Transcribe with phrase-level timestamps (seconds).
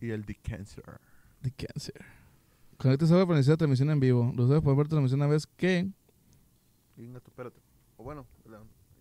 [0.00, 0.84] y el The Cancer.
[1.42, 2.04] The Cancer.
[2.76, 4.32] Conéctese ahora para iniciar la transmisión en vivo.
[4.34, 5.90] Los debes poder ver transmisión una vez que...
[6.96, 7.60] Venga, tú, espérate.
[7.96, 8.26] O bueno,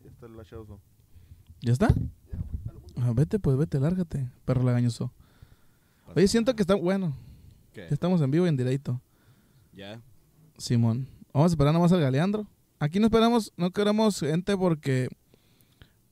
[0.03, 0.79] ya está el H2O.
[1.61, 1.87] ¿Ya está?
[2.97, 5.13] Ah, vete, pues vete, lárgate, perro lagañoso.
[6.15, 7.15] Oye, siento que está bueno.
[7.71, 7.81] ¿Qué?
[7.81, 9.01] Ya estamos en vivo y en directo.
[9.73, 10.01] Ya.
[10.57, 11.07] Simón.
[11.33, 12.47] Vamos a esperar nada más al Galeandro.
[12.79, 15.09] Aquí no esperamos, no queremos gente porque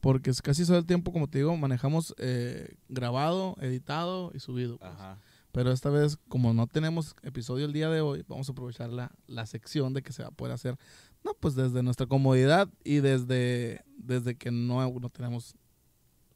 [0.01, 4.77] porque casi todo el tiempo, como te digo, manejamos eh, grabado, editado y subido.
[4.77, 4.91] pues.
[4.91, 5.19] Ajá.
[5.51, 9.11] Pero esta vez, como no tenemos episodio el día de hoy, vamos a aprovechar la,
[9.25, 10.77] la sección de que se va a poder hacer,
[11.23, 15.55] no, pues desde nuestra comodidad y desde, desde que no, no tenemos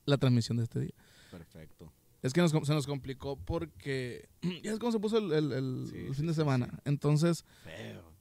[0.06, 0.94] la transmisión de este día.
[1.30, 1.92] Perfecto.
[2.24, 4.28] Es que nos, se nos complicó porque
[4.64, 6.68] ya es como se puso el, el- el- Sí, el sí, fin de sí, semana.
[6.72, 6.78] sí.
[6.86, 8.12] Entonces, Feo.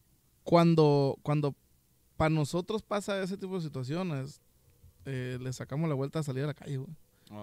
[0.42, 1.54] cuando, cuando
[2.16, 4.40] para nosotros pasa ese tipo de situaciones,
[5.06, 6.90] eh, le sacamos la vuelta a salir a la calle, güey.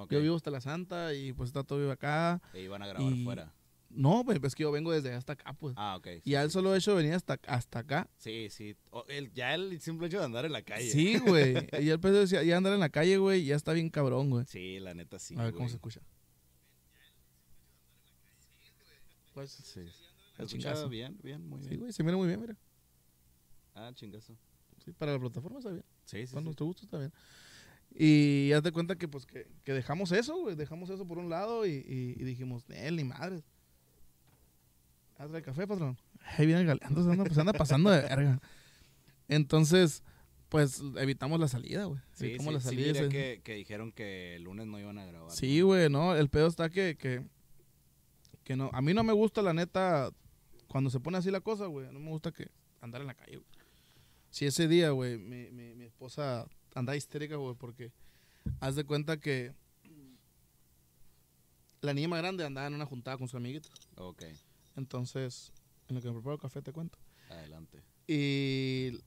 [0.09, 2.41] Yo vivo hasta la Santa y pues está todo vivo acá.
[2.53, 3.53] E iban a grabar y- fuera.
[3.89, 5.73] No, pues es que yo vengo desde hasta acá, pues.
[5.77, 6.07] Ah, ok.
[6.25, 8.09] y al solo hecho de venir hasta, hasta acá.
[8.17, 8.75] Sí, sí.
[8.91, 10.91] O- el- ya el simple hecho de andar en la calle.
[10.91, 11.55] Sí, güey.
[11.81, 14.45] y el pedo decía, ya andar en la calle, güey, ya está bien cabrón, güey.
[14.45, 15.35] Sí, la neta sí.
[15.37, 16.01] a ver cómo se escucha.
[19.33, 19.79] Pues, Sí.
[19.79, 20.89] El ¿Se escucha chingazo.
[20.89, 21.17] bien?
[21.23, 21.79] Bien, muy sí, bien.
[21.81, 22.55] güey, se mira muy bien, mira.
[23.73, 24.35] Ah, chingazo.
[24.83, 25.83] Sí, para la plataforma está bien.
[26.05, 26.45] Sí, sí, Para sí.
[26.45, 27.11] nuestro gusto está bien.
[27.99, 30.55] Y haz de cuenta que pues que, que dejamos eso, güey.
[30.55, 33.43] Dejamos eso por un lado y, y- y dijimos, él ni madre.
[35.17, 35.97] Ah, trae café, patrón.
[36.37, 38.39] Ahí viene el galeando, se anda, pues, anda pasando de verga.
[39.27, 40.03] Entonces,
[40.49, 41.99] pues evitamos la salida, güey.
[42.13, 42.91] Sí, evitamos sí, la sí, salida.
[42.91, 45.31] ese- que, que dijeron que el lunes no iban a grabar.
[45.31, 46.15] Sí, güey, no.
[46.15, 47.23] El pedo está que, que,
[48.43, 48.69] que no.
[48.73, 50.11] A mí no me gusta, la neta,
[50.67, 51.91] cuando se pone así la cosa, güey.
[51.91, 52.47] No me gusta que
[52.79, 53.47] andar en la calle, güey.
[54.29, 56.45] Si ese día, güey, mi, mi, mi esposa
[56.77, 57.91] anda histérica, güey, porque
[58.59, 59.53] haz de cuenta que
[61.81, 63.69] la niña más grande andaba en una juntada con su amiguita.
[63.97, 64.23] Ok,
[64.75, 65.51] Entonces,
[65.87, 66.97] en lo que me preparo el café te cuento.
[67.29, 67.81] adelante.
[68.07, 68.99] Y,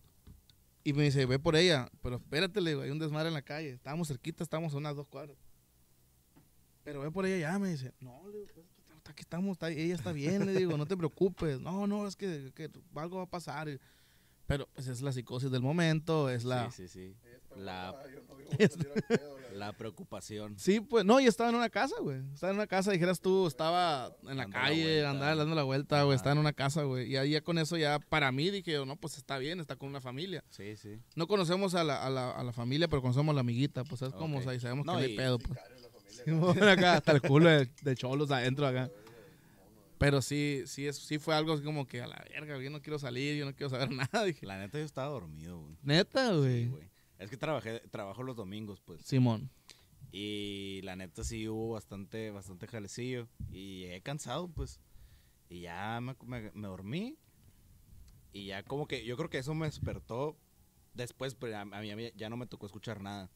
[0.85, 1.91] y me dice, ve por ella.
[2.03, 3.71] Pero espérate, le digo, hay un desmadre en la calle.
[3.71, 5.37] Estábamos cerquita, estábamos a unas dos cuadras.
[6.85, 7.93] Pero ve por ella ya, me dice.
[8.01, 8.67] No, le digo, pues,
[9.07, 11.61] aquí estamos, está- ella está bien, le digo, no te preocupes.
[11.61, 13.69] No, no, es que, que algo va a pasar.
[14.47, 16.71] Pero pues es la psicosis del momento, es la...
[16.71, 17.17] Sí, sí, sí.
[17.57, 17.95] La,
[19.55, 20.59] la preocupación.
[20.59, 22.19] Sí, pues, no, y estaba en una casa, güey.
[22.33, 25.11] Estaba en una casa, dijeras tú, estaba en la Dando la calle, vuelta.
[25.11, 27.11] andaba dando la vuelta, güey, estaba en una casa, güey.
[27.11, 29.77] Y ahí ya con eso ya, para mí, dije, yo, no, pues está bien, está
[29.77, 30.45] con una familia.
[30.51, 30.99] Sí, sí.
[31.17, 34.03] No conocemos a la, a la, a la familia, pero conocemos a la amiguita, pues
[34.03, 35.59] es como, o sea, y sabemos No, que no hay pedo, pues.
[36.63, 38.91] Acá hasta el culo de, de cholos adentro acá.
[39.99, 42.81] Pero sí, sí, es, sí fue algo así como que a la verga, yo no
[42.81, 44.25] quiero salir, yo no quiero saber nada.
[44.25, 45.77] Dije, La neta yo estaba dormido, güey.
[45.83, 46.71] neta, güey.
[47.21, 49.03] Es que trabajé, trabajo los domingos, pues.
[49.03, 49.51] Simón.
[50.11, 53.29] Y la neta sí hubo bastante, bastante jalecillo.
[53.53, 54.81] Y llegué cansado, pues.
[55.49, 57.17] Y ya me, me- me dormí.
[58.33, 60.37] Y ya como que yo creo que eso me despertó.
[60.95, 63.31] Después, pero a, a mí, a mí ya no me tocó escuchar nada.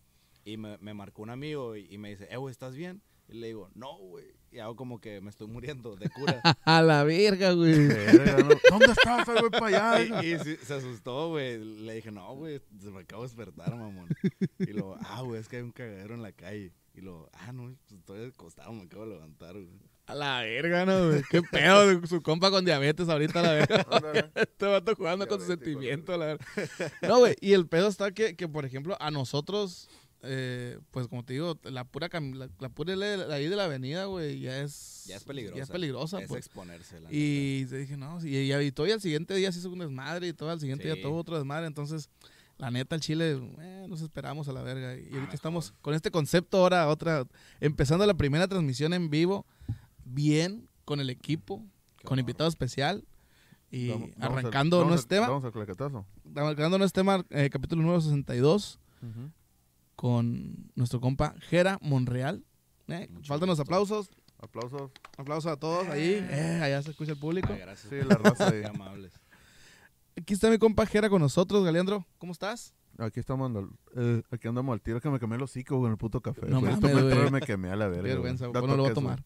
[0.44, 3.02] Y me, me marcó un amigo y, y me dice, eh, güey, ¿estás bien?
[3.28, 4.26] Y le digo, no, güey.
[4.50, 6.40] Y hago como que me estoy muriendo de cura.
[6.64, 7.88] A la verga, güey.
[7.88, 8.36] Verga.
[8.70, 10.22] ¿Dónde estás, güey, para allá?
[10.22, 11.58] y y sí, se asustó, güey.
[11.58, 14.08] Le dije, no, güey, se me acabo de despertar, mamón.
[14.60, 16.72] Y luego, ah, güey, es que hay un cagadero en la calle.
[16.94, 19.80] Y luego, ah, no, pues estoy acostado, me acabo de levantar, güey.
[20.06, 21.22] A la verga, ¿no, güey?
[21.30, 24.30] Qué pedo, su compa con diabetes ahorita, la verga.
[24.34, 26.46] Este vato jugando con sus Diabético, sentimientos, la verdad.
[27.02, 29.88] No, güey, y el pedo está que, que, por ejemplo, a nosotros,
[30.24, 33.46] eh, pues como te digo, la pura, cam- la, la pura ley de la, ahí
[33.48, 35.04] de la avenida, güey, ya es...
[35.06, 35.56] Ya es peligrosa.
[35.56, 36.46] Ya es peligrosa, Es pues.
[36.46, 39.58] exponerse, la Y te dije, no, y, y, y todo y al siguiente día se
[39.60, 40.92] hizo un desmadre y todo al siguiente Sí.
[40.92, 41.66] día todo otro desmadre.
[41.66, 42.08] Entonces,
[42.58, 44.94] la neta, el Chile, eh, nos esperamos a la verga.
[44.94, 45.34] Y ahorita mejor.
[45.34, 47.26] estamos con este concepto ahora, otra,
[47.60, 49.44] empezando la primera transmisión en vivo,
[50.04, 51.58] bien, con el equipo,
[51.98, 52.20] Qué con honor.
[52.20, 53.04] invitado especial.
[53.70, 56.06] Y Vamos- arrancando vamos nuestro tema, Vamos al claquetazo.
[56.36, 59.30] arrancando nuestro tema, eh, capítulo número 62, Ujú.
[59.96, 62.44] Con nuestro compa Jera Monreal.
[62.88, 64.90] Eh, faltan los aplausos, Aplausos.
[65.16, 67.48] aplausos a todos ahí, eh, allá se escucha el público.
[67.52, 67.88] Ay, gracias.
[67.90, 68.60] Sí, la raza ahí.
[68.60, 69.12] Qué amables.
[70.16, 72.74] Aquí está mi compa Jera con nosotros, Galeandro, ¿cómo estás?
[72.98, 73.50] Aquí estamos,
[73.96, 76.46] eh, aquí andamos al tiro que me quemé el hocico con el puto café.
[76.46, 76.72] No güey.
[76.78, 78.02] mames, tres, me quemé a la verga.
[78.04, 79.24] Qué vergüenza, Da ¿cómo no lo voy a tomar?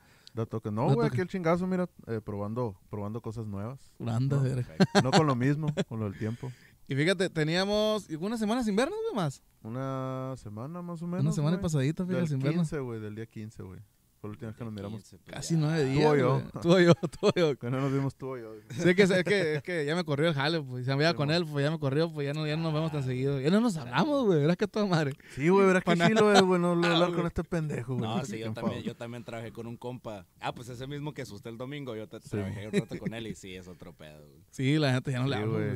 [0.48, 0.70] Toque.
[0.70, 3.92] No, güey, aquí el chingazo, mira, eh, probando, probando cosas nuevas.
[4.06, 5.02] Anda, No.
[5.02, 6.52] No con lo mismo, con lo del tiempo.
[6.88, 9.42] Y fíjate, teníamos una semana sin vernos, güey, más.
[9.62, 11.22] Una semana más o menos.
[11.22, 11.62] Una semana güey.
[11.62, 12.70] pasadita, fíjate, Del sin vernos.
[12.70, 13.80] 15, güey, del día 15, güey.
[14.20, 15.00] Fue la última vez que nos miramos.
[15.00, 16.02] 15, pues Casi nueve días.
[16.04, 16.42] Tuvo yo.
[16.60, 17.56] Tuvo yo, tuvo yo.
[17.58, 18.52] Que no nos vimos tú yo.
[18.70, 20.84] Sé que, es, que, es que ya me corrió el jale, pues.
[20.86, 22.74] Si me iba con él, pues ya me corrió, pues ya no, ya no nos
[22.74, 23.40] vemos tan seguido.
[23.40, 24.40] Ya no nos hablamos, güey.
[24.40, 25.12] Verás que toda madre.
[25.34, 27.94] Sí, güey, verás que sí lo es, güey, no lo Ah, hablar con este pendejo,
[27.96, 28.08] güey.
[28.08, 30.26] No, sí, yo también, yo también trabajé con un compa.
[30.40, 32.30] Ah, pues ese mismo que asusté el domingo, yo te- Sí.
[32.30, 34.18] trabajé un rato con él y sí, es otro pedo.
[34.26, 34.42] güey.
[34.50, 35.68] Sí, la gente ya no le Sí, habla, güey.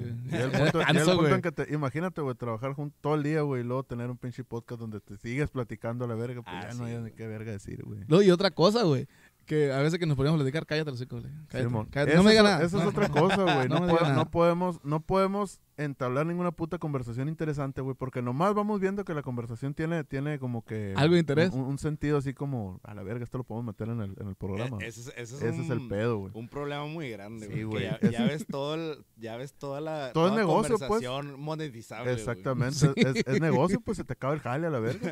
[0.42, 3.84] el punto, en que te, imagínate, güey, trabajar junto todo el día, güey, y luego
[3.84, 6.86] tener un pinche podcast donde te sigues platicando a la verga, pues Ah, ya no
[6.86, 8.00] sí, hay ni qué verga decir, güey.
[8.32, 9.06] Otra cosa, güey.
[9.44, 11.32] Que a veces que nos poníamos a platicar, cállate, los hijos, güey.
[11.48, 12.14] Cállate, cállate.
[12.14, 12.64] No me es- digas nada.
[12.64, 13.68] Eso es No, otra cosa, güey.
[13.68, 18.78] No No, no podemos, no podemos entablar ninguna puta conversación interesante, güey, porque nomás vamos
[18.78, 20.94] viendo que la conversación tiene, tiene como que...
[20.96, 21.50] Algo de interés.
[21.52, 24.28] Un, un sentido así como, a la verga, esto lo podemos meter en el, en
[24.28, 24.78] el programa.
[24.80, 26.32] E- ese, es- ese es, Ese es el pedo, güey.
[26.36, 27.82] Un problema muy grande, Sí, güey.
[27.84, 30.88] Ya, Es- ya ves todo el, ya ves toda la Todo es toda negocio, pues.
[30.88, 32.12] conversación monetizable.
[32.12, 32.92] Exactamente.
[32.96, 35.10] Es, es negocio, pues se te acaba el jale a la verga.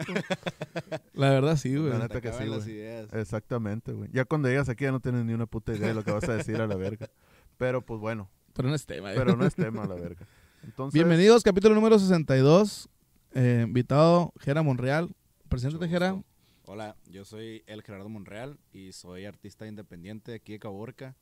[1.12, 1.90] La verdad, sí, güey.
[1.90, 2.76] La neta que sí, las güey.
[2.76, 3.12] ideas.
[3.12, 4.08] Exactamente, güey.
[4.12, 6.28] Ya cuando llegas aquí ya no tienes ni una puta idea de lo que vas
[6.28, 7.08] a decir a la verga.
[7.56, 9.10] Pero pues bueno, Pero no es tema.
[9.14, 10.26] pero no es tema a la verga.
[10.62, 12.88] Entonces, Bienvenidos, capítulo número 62.
[13.34, 15.14] Eh, invitado Gera Monreal.
[15.48, 16.24] Preséntate, gusto.
[16.66, 21.16] Hola, yo soy el Gerardo Monreal y soy artista independiente de aquí de Caborca.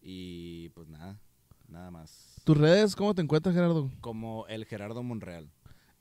[0.00, 1.18] Y pues nada,
[1.66, 2.40] nada más.
[2.44, 3.90] ¿Tus redes cómo te encuentras, Gerardo?
[4.00, 5.50] Como el Gerardo Monreal.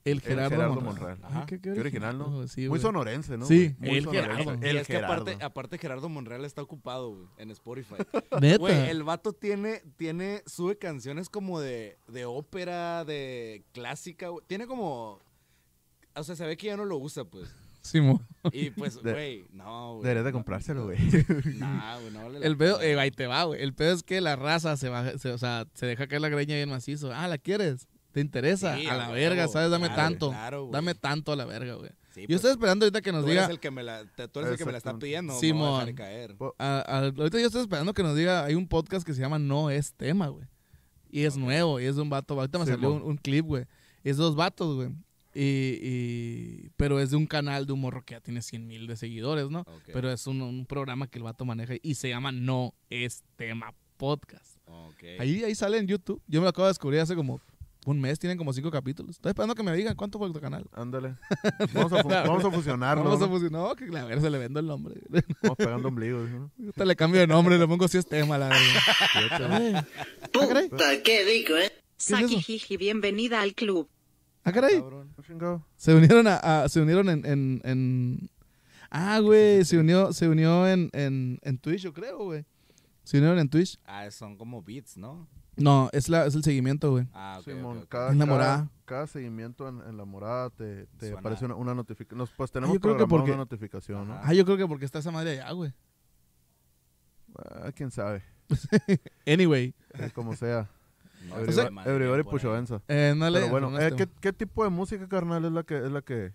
[0.06, 1.18] El Gerardo, Gerardo Monreal.
[1.18, 1.20] Monreal.
[1.24, 1.46] Ay, Ajá.
[1.46, 2.48] qué, Qué original, ¿no?
[2.48, 3.46] Sí, muy sonorense, ¿no?
[3.46, 3.74] Sí?
[3.80, 4.44] Muy el sonorense.
[4.44, 4.66] Gerardo.
[4.66, 5.46] El es que aparte, Gerardo.
[5.46, 7.96] aparte Gerardo Monreal está ocupado güey, en Spotify.
[8.42, 8.58] Neta.
[8.58, 14.44] Güey, el vato tiene, tiene, sube canciones como de, de ópera, de clásica, güey.
[14.46, 15.20] Tiene como,
[16.16, 17.50] o sea, se ve que ya no lo usa, pues.
[17.82, 18.26] Simón.
[18.54, 20.04] Y pues, güey, no, güey.
[20.04, 20.98] Deberías de no, comprárselo, güey.
[21.58, 23.62] Nah, güey, no vale la El pedo, eh, ahí te va, güey.
[23.62, 26.30] El pedo es que la raza se baja, se- o sea, se deja caer la
[26.30, 27.14] greña bien macizo.
[27.14, 27.88] Ah, ¿la quieres?
[28.13, 28.77] ¿Te interesa?
[28.77, 29.69] Sí, a la huevo, verga, ¿sabes?
[29.71, 30.30] Dame claro, tanto.
[30.30, 30.71] claro, güey.
[30.71, 31.89] Dame tanto a la verga, güey.
[32.13, 33.42] Sí, Yo pues, estoy esperando ahorita que nos tú diga.
[33.45, 35.33] eres el que me la, te- tú eres el que me la está pidiendo.
[35.39, 35.65] Simón.
[35.65, 36.36] No voy a dejar caer.
[36.60, 38.45] a- a- ahorita yo estoy esperando que nos diga.
[38.45, 40.45] Hay un podcast que se llama No es tema, güey.
[41.10, 42.36] Y es nuevo, y es de un vato.
[42.36, 43.65] Ahorita me Sí, salió un, un clip, güey.
[44.04, 44.89] Es dos vatos, güey.
[45.36, 48.86] Y, y- pero es de un canal de un morro que ya tiene 100 mil
[48.86, 49.65] de seguidores, ¿no?
[49.92, 53.74] Pero es un, un programa que el vato maneja y se llama No es tema
[53.98, 54.57] podcast.
[55.19, 56.21] Ahí, ahí sale en YouTube.
[56.27, 57.42] Yo me lo acabo de descubrir hace como
[57.86, 59.16] un mes, tienen como cinco capítulos.
[59.18, 60.66] Estoy esperando que me digan cuánto fue el canal.
[60.74, 61.16] Ándale.
[61.74, 63.04] Vamos a, fu- vamos a fusionarlo.
[63.04, 63.32] Vamos a ¿no?
[63.32, 63.62] fusionar.
[63.62, 65.02] No, que la verga se le vendo el nombre.
[65.42, 66.30] Vamos pegando ombligos.
[66.30, 66.52] ¿no?
[66.86, 69.84] Le cambio de nombre, le pongo si es tema, la verdad.
[69.84, 69.86] Ah.
[70.32, 71.72] Puta, qué rico, ¿eh?
[71.98, 72.42] Saki?
[72.42, 73.88] Jiji, bienvenida al club.
[74.44, 74.84] Ah, caray.
[75.78, 78.30] Se unieron a, a- se unieron en, en, en-
[78.90, 82.46] Ah, güey, se unió, se unió en, en, en Twitch, yo creo, güey.
[83.04, 83.80] Se unieron en Twitch.
[83.86, 85.28] Ah, son como beats, ¿no?
[85.56, 87.08] No, es la, es el seguimiento, güey.
[87.14, 87.86] Ah, ok, Simón.
[87.88, 88.70] Cada, En la cada- morada.
[88.86, 92.28] Cada, seguimiento en, en la morada te, te Suena- aparece una, una notificación.
[92.36, 94.20] Pues tenemos yo creo que porque- una notificación, ¿no?
[94.22, 95.74] Ah, yo creo que porque está esa madre allá, güey.
[97.38, 98.24] Ah, quién sabe.
[99.26, 100.70] Anyway, Eh, como sea.
[101.24, 102.28] No, Everybody,
[102.90, 105.64] eh, no le Pero bueno, no eh, ¿qué, qué tipo de música, carnal, es la
[105.64, 106.34] que es la que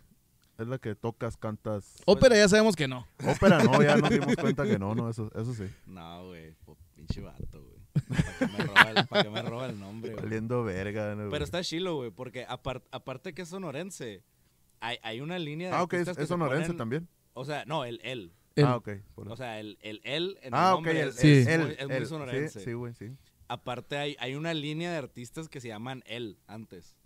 [0.56, 1.97] es la que tocas, cantas?
[2.06, 3.06] Ópera ya sabemos que no.
[3.23, 5.64] Ópera no, ya nos dimos cuenta que no, no, eso, eso sí.
[5.87, 6.55] No, güey,
[6.94, 7.57] pinche vato.
[8.09, 10.23] ¿Para qué me roba el, el nombre, güey?
[10.25, 11.17] Valiendo verga.
[11.31, 14.23] Pero está chilo, güey, porque apar- aparte que es sonorense,
[14.81, 17.09] hay, hay una línea de Ah, ok, es, artistas que es se sonorense ponen- también.
[17.35, 18.33] O sea, no, el él.
[18.56, 18.89] El- Ah, ok.
[19.15, 21.31] por O sea, el, el él en ah, el ok, nombre el, es, Sí.
[21.33, 22.61] es el, muy, es muy el, sonorense.
[22.61, 23.12] Sí, güey, sí.
[23.47, 26.97] Aparte hay, hay una línea de artistas que se llaman él antes.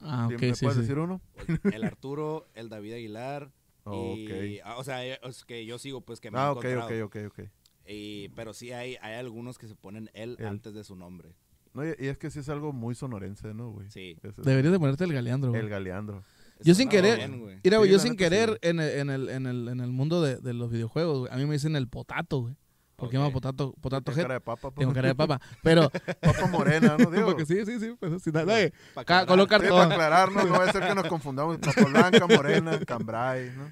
[0.00, 0.82] Ah, ok, ¿Me sí, puedes sí.
[0.82, 1.20] decir uno?
[1.46, 3.50] El, el Arturo, el David Aguilar.
[3.84, 4.66] Oh, y, ok.
[4.66, 7.06] ah, o sea, es que yo sigo, pues, que me Ah, he ok, encontrado.
[7.06, 7.48] ok, ok, ok.
[7.88, 10.46] Y, pero sí hay, hay algunos que se ponen él, Él.
[10.46, 11.34] antes de su nombre.
[11.72, 13.90] No, y, y es que sí es algo muy sonorense, ¿no, güey?
[13.90, 14.16] Sí.
[14.22, 15.62] Es- Deberías de ponerte el galeandro, güey.
[15.62, 16.22] el galeandro.
[16.62, 17.60] Yo sin querer- bien, güey.
[17.62, 18.58] Mira, güey, Sí, yo sin sí, querer güey.
[18.62, 21.36] en el, en el, en el, en el mundo de, de los videojuegos, güey, a
[21.36, 22.56] mí me dicen el potato, güey.
[22.96, 23.22] Porque Ok.
[23.22, 24.22] llama potato, potato head.
[24.22, 24.70] cara de papa.
[24.70, 24.94] Tengo pues.
[24.94, 25.38] cara de papa.
[25.62, 25.90] Pero,
[26.22, 27.10] Papa morena, ¿no?
[27.10, 27.94] Digo, porque sí, sí, sí.
[28.00, 29.26] Pues, sí, dale, Pa' ca- aclarar.
[29.26, 29.76] colocar Sí, todo.
[29.80, 31.58] para aclararnos, no va a ser que nos confundamos.
[31.58, 33.70] Papa blanca, morena, cambray, ¿no?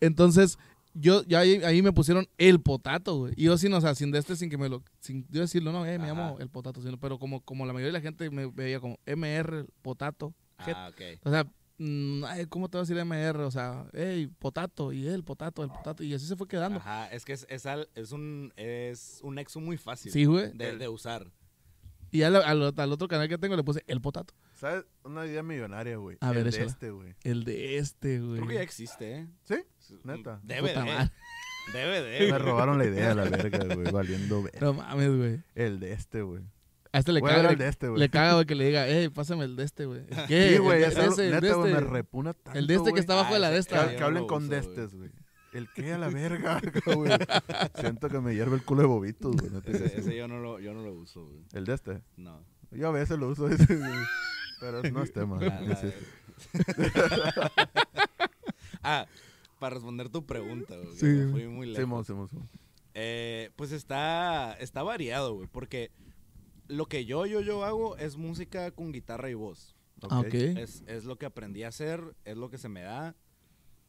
[0.00, 0.58] Entonces,
[0.94, 3.34] yo ya ahí, ahí me pusieron el potato, güey.
[3.36, 5.72] Y yo sin, o sea, sin de este, sin que me lo, sin yo decirlo,
[5.72, 6.14] no, eh, me Ajá.
[6.14, 8.98] llamo el potato, sino, pero como, como la mayoría de la gente me veía como
[9.06, 10.34] MR, potato.
[10.58, 11.00] Ah, ok.
[11.24, 11.44] O sea,
[11.78, 13.42] mm, ay, ¿cómo te va a decir MR?
[13.44, 16.78] O sea, hey, potato, y el potato, el potato, y así se fue quedando.
[16.78, 20.52] Ajá, es que es, es, al- es un, es un nexo muy fácil Sí, güey.
[20.52, 21.30] de, de usar.
[22.10, 24.34] Y al, al- al otro canal que tengo le puse el potato.
[24.54, 24.84] ¿Sabes?
[25.02, 26.18] Una idea millonaria, güey.
[26.20, 26.66] A ver, El de échala.
[26.70, 27.14] este, güey.
[27.24, 28.36] El de este, güey.
[28.36, 29.28] Creo que ya existe, ¿eh?
[29.44, 29.54] ¿Sí?
[30.04, 30.40] Neta.
[30.42, 31.10] Debe de.
[31.72, 32.32] Debe de.
[32.32, 33.90] Me robaron la idea, la verga, güey.
[33.92, 34.58] Valiendo verga.
[34.60, 35.40] No mames, güey.
[35.54, 36.42] El de este, güey.
[36.94, 38.00] A este le ver caga, el de este, güey.
[38.00, 40.04] le caga, güey, que le diga, hey, pásame el de este, güey.
[40.28, 40.50] ¿Qué?
[40.52, 40.82] Sí, güey.
[40.82, 41.90] El es de el de neta, güey, me este.
[41.90, 43.90] repuna tanto, El de este que está abajo de la Ah, de Que, esta.
[43.94, 44.68] que no hablen con de güey.
[44.70, 45.10] estes, güey.
[45.54, 46.60] ¿El qué a la verga?
[46.86, 47.12] güey?
[47.78, 49.50] Siento que me hierve el culo de bobitos, güey.
[49.50, 50.16] no Ese, creas, ese güey.
[50.16, 51.42] yo no lo, yo no lo uso, güey.
[51.52, 52.00] El de este.
[52.16, 52.44] No.
[52.72, 53.90] Yo a veces lo uso ese, güey.
[54.60, 55.38] Pero no es tema.
[58.82, 59.06] Ah,
[59.62, 60.94] para responder tu pregunta, güey.
[60.96, 61.30] Sí.
[61.30, 61.80] fui muy lejos.
[61.82, 62.48] Simón, Simón, Simón.
[62.94, 65.90] Eh, pues está, está variado, güey, porque
[66.68, 69.74] lo que yo, yo, yo hago es música con guitarra y voz.
[70.10, 70.34] Ah, ok.
[70.34, 73.14] Es, es lo que aprendí a hacer, es lo que se me da,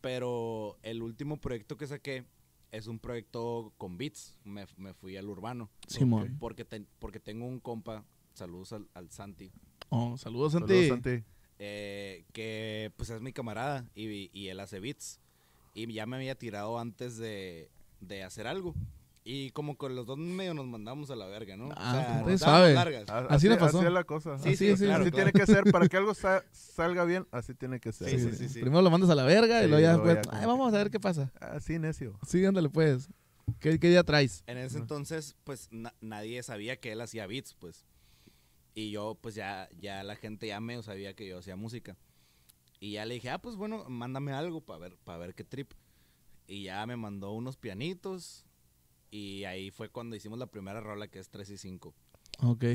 [0.01, 2.25] pero el último proyecto que saqué
[2.71, 6.37] es un proyecto con beats, me, me fui al urbano, Simón.
[6.39, 9.51] porque, ten- porque tengo un compa, saludos al, al Santi,
[9.89, 10.73] Oh, saludos, Santi.
[10.73, 11.23] Saludos, Santi.
[11.59, 15.19] eh, que pues es mi camarada y, y él hace beats.
[15.73, 18.75] Y ya me había tirado antes de, de hacer algo.
[19.25, 21.69] Y como con los dos medio nos mandamos a la verga, ¿no?
[21.77, 22.73] Ah, nos usted dábamos sabe.
[22.73, 23.09] largas.
[23.09, 23.77] A- Así le pasó.
[23.77, 24.37] Así es la cosa.
[24.37, 25.31] Sí, Así sí, sí, claro, así claro.
[25.31, 25.63] tiene que ser.
[25.71, 28.09] Para que algo sa- salga bien, así tiene que ser.
[28.09, 28.59] Sí, Sí, sí, sí, sí, sí.
[28.59, 30.99] Primero lo mandas a la verga y luego ya después, ay, vamos a ver qué
[30.99, 31.31] pasa.
[31.39, 32.19] Así necio.
[32.27, 33.07] Sí, ándale pues.
[33.61, 34.43] ¿Qué, qué día traes?
[34.45, 37.85] En ese entonces, pues na- nadie sabía que él hacía beats, pues.
[38.75, 41.95] Y yo, pues ya, ya la gente ya medio sabía que yo hacía música.
[42.83, 45.71] Y ya le dije, ah, pues bueno, mándame algo para ver, para ver qué trip.
[46.47, 48.45] Y ya me mandó unos pianitos.
[49.09, 51.93] Y ahí fue cuando hicimos la primera rola que es 3 y 5.
[52.41, 52.65] Ok.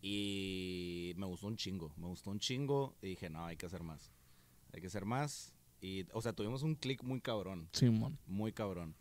[0.00, 2.96] Y me gustó un chingo, me gustó un chingo.
[3.02, 4.10] Y dije, no, hay que hacer más.
[4.72, 5.52] Hay que hacer más.
[5.82, 8.18] Y, o sea, tuvimos un click muy cabrón Simón.
[8.26, 8.96] muy cabrón.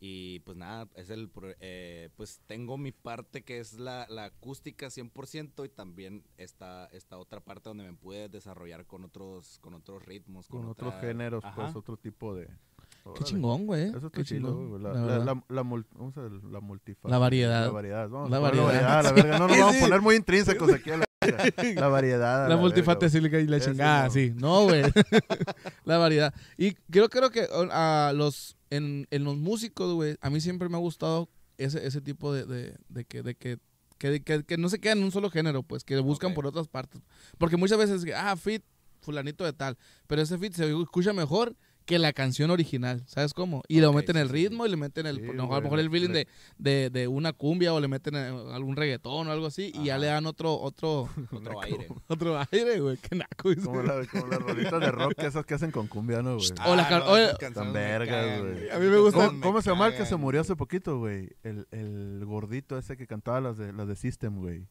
[0.00, 4.26] Y pues nada, es el pro- eh, pues tengo mi parte que es la, la
[4.26, 9.74] acústica 100% y también esta, esta otra parte donde me pude desarrollar con otros con
[9.74, 11.56] otros ritmos, con, Con otros géneros, Ajá.
[11.62, 12.46] pues otro tipo de.
[12.46, 13.24] Qué Órale.
[13.26, 13.84] chingón, güey.
[13.88, 14.78] Eso está Qué chido.
[14.78, 17.10] La, la la, la, mul- vamos a ver, la multifacción.
[17.10, 17.64] La variedad.
[17.66, 18.08] La variedad.
[18.08, 19.02] Vamos La a poner variedad.
[19.02, 19.38] la verga.
[19.38, 21.08] No nos vamos a poner muy intrínsecos aquí a la verga.
[21.80, 22.48] La variedad.
[22.48, 24.32] La multifacética y la chingada, sí.
[24.36, 24.82] No, güey.
[25.84, 26.32] la variedad.
[26.56, 30.76] Y creo, creo que a los en, en los músicos, güey, a mí siempre me
[30.76, 33.58] ha gustado ese, ese tipo de, de, de que, de que,
[33.98, 36.68] que, que- que no se quedan en un solo género, pues, que buscan por otras
[36.68, 37.02] partes.
[37.38, 38.62] Porque muchas veces, ah, fit,
[39.00, 39.76] fulanito de tal.
[40.06, 41.56] Pero ese fit se escucha mejor
[41.88, 43.62] que la canción original, ¿sabes cómo?
[43.66, 45.56] Y le Ok, meten sí, el sí, ritmo y le meten el, Sí, no, a
[45.56, 46.26] lo mejor el le- feeling le-
[46.58, 49.84] de, de, de una cumbia o le meten eh, algún reggaetón o algo así y
[49.86, 51.88] ya le dan otro, otro, otro aire.
[52.06, 52.98] otro aire, güey.
[52.98, 53.48] Qué naco.
[53.64, 56.50] Como, la, como las rolitas de rock esas que hacen con cumbia, ¿no, güey?
[56.66, 58.68] O la can- no, canciones vergas, güey.
[58.70, 61.30] A mí me gusta- ¿Cómo, cómo se llama el que se murió hace poquito, güey?
[61.42, 64.66] El, el gordito ese que cantaba las de, las de System, güey.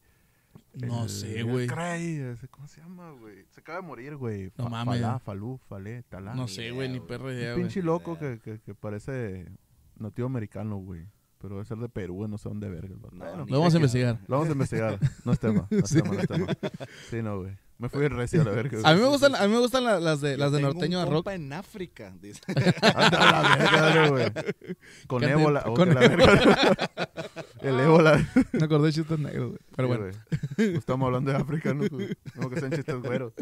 [0.85, 1.67] No El- sé, güey.
[2.51, 3.45] ¿Cómo se llama, güey?
[3.49, 4.51] Se acaba de morir, güey.
[4.57, 5.01] No Fa- mames.
[5.01, 6.35] Falá, Falú, Falé, Talá.
[6.35, 7.63] No sé, güey, ni Un idea, güey.
[7.63, 9.47] pinche loco que, que, que parece
[9.97, 11.05] nativo americano, güey.
[11.39, 12.95] Pero debe ser de Perú, güey, no sé dónde verga.
[13.11, 14.19] No, Lo vamos a investigar.
[14.27, 14.99] lo vamos a investigar.
[15.23, 16.01] No es tema, no es Sí.
[16.01, 16.47] tema, no es tema.
[17.09, 17.57] Sí, no, güey.
[17.79, 18.79] Me fui recio a la verga.
[18.89, 20.97] A mí me gustan, a mí me gustan la- las de, las de tengo norteño
[20.97, 21.13] un a rock.
[21.15, 22.41] compa en África, dice.
[22.81, 24.25] Anda a la verga, dale, güey.
[25.07, 25.63] Con Cante- ébola.
[25.65, 26.89] oh, con- que la verga.
[27.61, 28.27] El ébola.
[28.53, 29.59] Me acordé de chistes negros, güey.
[29.75, 30.17] Pero Sí, bueno,
[30.57, 30.75] güey.
[30.77, 31.83] Estamos hablando de África, ¿no?
[32.35, 33.33] No que sean chistes güeros.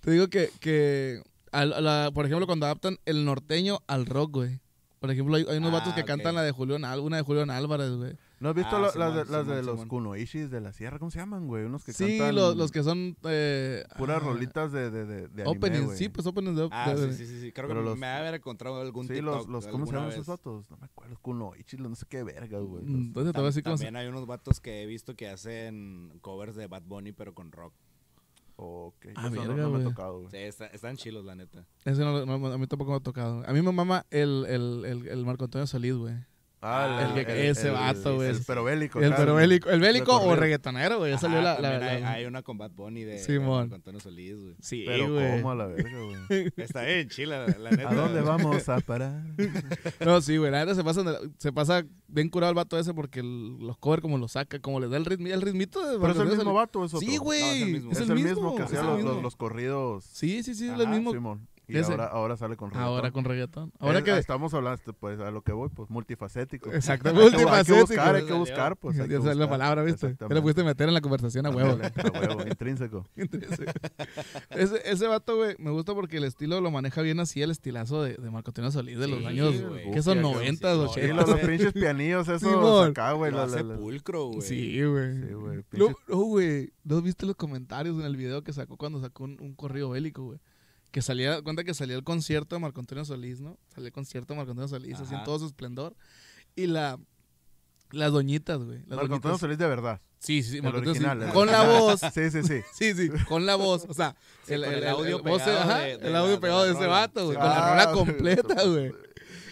[0.00, 4.32] te digo que, que a la- la- por ejemplo, cuando adaptan el norteño al rock,
[4.34, 4.60] güey.
[5.00, 6.06] Por ejemplo, hay, hay unos Ah, vatos que ok.
[6.06, 8.16] cantan la de Julián Al- una de Julián Álvarez, güey.
[8.40, 9.88] ¿No has visto Ah, la- Simón, las de, las de Simón, los Simón.
[9.88, 10.98] kunoishis de la sierra?
[11.00, 11.64] ¿Cómo se llaman, güey?
[11.64, 15.28] Unos que Sí, cantan los, los que son eh, puras ah, rolitas de, de, de,
[15.28, 15.98] de anime, openings, güey.
[15.98, 17.52] sí, pues openings de, Ah, de- sí, sí, sí.
[17.52, 19.86] Creo Pero que los- me va a haber encontrado algún Sí, TikTok los, los ¿cómo
[19.86, 20.70] se llaman esos vatos?
[20.70, 22.84] No me acuerdo, kunoichis, no sé qué verga, güey.
[22.84, 24.86] Mm, Los- Entonces te voy a decir cómo se- También hay unos vatos que he
[24.86, 27.72] visto que hacen covers de Bad Bunny, pero con rock.
[28.60, 30.30] Ok, Ah, eso no- me ha tocado, güey.
[30.32, 31.64] Sí, está- están chilos, la neta.
[31.84, 33.44] Ese no, no, a mí tampoco me ha tocado.
[33.46, 36.14] A mí me mama el, el, el, el Marco Antonio Solís, güey.
[36.60, 38.30] Ah, el que- ese vato, güey.
[38.30, 39.00] El pero bélico.
[39.00, 41.12] El bélico, el bélico o reggaetonero, güey.
[41.12, 43.60] Ya salió la, la, hay, la- hay una con Bad Bunny de, Simón.
[43.60, 44.54] Marco Antonio Solís, güey.
[44.60, 45.36] Sí, Pero güey.
[45.36, 46.52] cómo a la verga, güey.
[46.56, 47.90] Está bien chila, la, la neta.
[47.90, 49.22] ¿A dónde vamos a parar?
[50.04, 50.50] No, sí, güey.
[50.50, 51.04] La neta se pasa,
[51.38, 54.80] se pasa bien curado el vato ese porque el- los covers como los saca, como
[54.80, 55.80] le da el, ritmo, el ritmito.
[55.86, 57.06] De Pero es el mismo vato, es otro.
[57.08, 57.40] Sí, güey.
[57.40, 57.92] No, es el mismo.
[57.92, 59.12] es, Es, el mismo que hacía el los, mismo.
[59.12, 60.04] los, los corridos.
[60.04, 61.12] Sí, sí, sí, es el mismo.
[61.12, 61.46] Simón.
[61.68, 61.92] Y Ese.
[61.92, 62.94] ahora, ahora sale con reggaetón.
[62.94, 63.72] Ahora con reggaetón.
[63.78, 64.18] Ahora Es- que...
[64.18, 66.72] Estamos hablando, pues, a lo que voy, pues, multifacético.
[66.72, 67.80] Exacto, Hay que- Hay que multifacético.
[67.86, 68.96] buscar, hay que buscar, pues.
[68.96, 70.06] ya sabes la palabra, ¿viste?
[70.06, 70.42] Lo Exactamente.
[70.42, 71.78] pudiste meter en la conversación a huevo.
[71.82, 73.06] A huevo, intrínseco.
[74.50, 78.02] ese, ese vato, güey, me gusta porque el estilo lo maneja bien así, el estilazo
[78.02, 79.90] de, de Marco Antonio Solís de los Sí, años, güey.
[79.90, 81.00] que son Uf, ya, 90, sí, 80.
[81.06, 82.90] Sí, los, los pinches pianillos, esos Simón.
[82.90, 83.30] acá, güey.
[83.30, 84.40] Lo la- hace la- la- pulcro, güey.
[84.42, 85.22] Sí, güey.
[85.22, 85.64] Sí, güey.
[85.72, 86.72] No, güey.
[86.84, 90.22] ¿No viste los comentarios en el video que sacó cuando sacó un, un corrido bélico,
[90.24, 90.38] güey?
[90.98, 93.56] Que salía, cuenta que salía el concierto de Marco Antonio Solís, ¿no?
[93.72, 95.24] Salía el concierto de Marco Antonio Solís, así en Ajá.
[95.24, 95.94] todo su esplendor.
[96.56, 96.98] Y la,
[97.92, 98.80] las doñitas, güey.
[98.88, 99.38] Las Marco Antonio.
[99.38, 100.00] Solís de verdad.
[100.18, 100.56] Sí, sí, sí.
[100.56, 101.28] el Marco Antonio original, Solís.
[101.28, 102.00] el Con la voz.
[102.12, 102.60] Sí, sí, sí.
[102.74, 103.86] Sí, sí, con la voz.
[103.88, 106.70] O sea, Sí, el audio voz- pegado ajá, de- de el audio de pegado de
[106.72, 106.88] ese rola.
[106.88, 107.36] vato, güey.
[107.36, 107.40] Sí.
[107.40, 108.92] Con la Ah, rola completa, güey.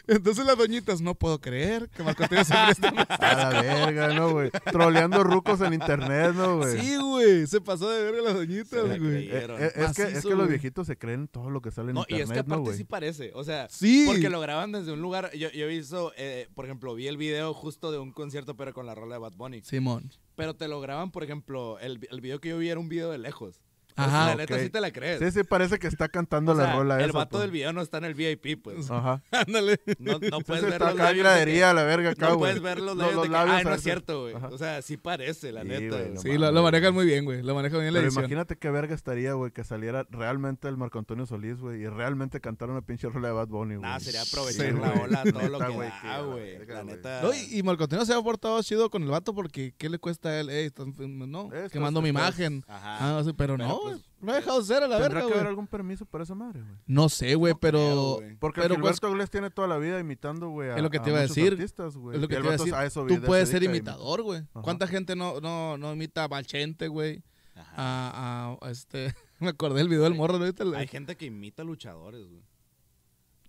[0.08, 4.14] Entonces las doñitas, no puedo creer que Marco Antonio se preste una- A la verga,
[4.14, 4.50] ¿no, güey?
[4.70, 6.78] Troleando rucos en internet, ¿no, güey?
[6.80, 9.28] Sí, güey, se pasó de verga las doñitas, güey.
[9.28, 11.94] Eh, eh, es, que, es que los viejitos se creen todo lo que sale en
[11.96, 12.76] No, y es que internet, ¿no, aparte güey?
[12.78, 13.32] sí parece.
[13.34, 14.04] O sea, Sí.
[14.06, 15.32] porque lo graban desde un lugar.
[15.36, 18.72] Yo, yo he visto, eh, por ejemplo, vi el video justo de un concierto, pero
[18.72, 19.62] con la rola de Bad Bunny.
[19.62, 20.12] Simón.
[20.36, 23.10] Pero te lo graban, por ejemplo, el, el video que yo vi era un video
[23.10, 23.60] de lejos.
[23.96, 25.18] Ajá, la neta sí te la crees.
[25.20, 27.42] Sí, sí, parece que está cantando O sea, la rola el esa, vato pues.
[27.42, 28.90] del video no está en el VIP, pues.
[28.90, 29.22] Ajá.
[29.30, 29.80] Ándale.
[29.98, 32.60] No, puedes sí, ver está los acá labios que- gradería, la verga, acá, No puedes
[32.60, 34.34] ver los Los- labios los de que, ay, no es cierto, güey.
[34.34, 35.98] O sea, sí parece, la Sí, neta.
[36.14, 37.42] no Sí, lo, lo manejan muy bien, güey.
[37.42, 38.24] Lo manejan bien la Pero edición.
[38.24, 42.40] imagínate qué verga estaría, güey, que saliera realmente el Marco Antonio Solís, güey, y realmente
[42.40, 43.82] cantara una pinche rola de Bad Bunny, güey.
[43.82, 45.66] Nada, sería Sí, aprovechar la ola, todo lo Neta,
[46.00, 46.66] que da, güey.
[46.66, 47.22] La neta.
[47.22, 50.28] No, y, Marco Antonio se ha portado chido con el vato porque ¿qué le cuesta
[50.30, 50.50] a él?
[50.50, 52.64] Ey, están, no, quemando mi imagen.
[52.66, 53.18] Ajá.
[53.18, 54.04] Ah, sí, pero, no, pues, güey.
[54.20, 55.48] lo ha dejado ser a la ¿Tendrá verga, que haber güey.
[55.48, 56.74] algún permiso para esa madre, güey?
[56.86, 58.14] No sé, güey, No pero...
[58.20, 58.36] güey.
[58.36, 61.10] Porque Pero, Gilberto Glés tiene toda la vida imitando, güey, a Es lo que te
[61.10, 61.52] iba a decir.
[61.52, 62.16] artistas, güey.
[62.16, 62.74] Es lo que Y te iba a decir.
[62.74, 64.42] a eso Tú puedes se ser imitador, güey.
[64.62, 67.22] ¿Cuánta gente no, no, no imita a Malchente, güey?
[67.54, 67.72] Ajá.
[67.76, 69.14] A, a, este...
[69.40, 70.62] Me acordé del video del morro, ¿no viste?
[70.62, 72.42] El- Hay gente que imita luchadores, güey.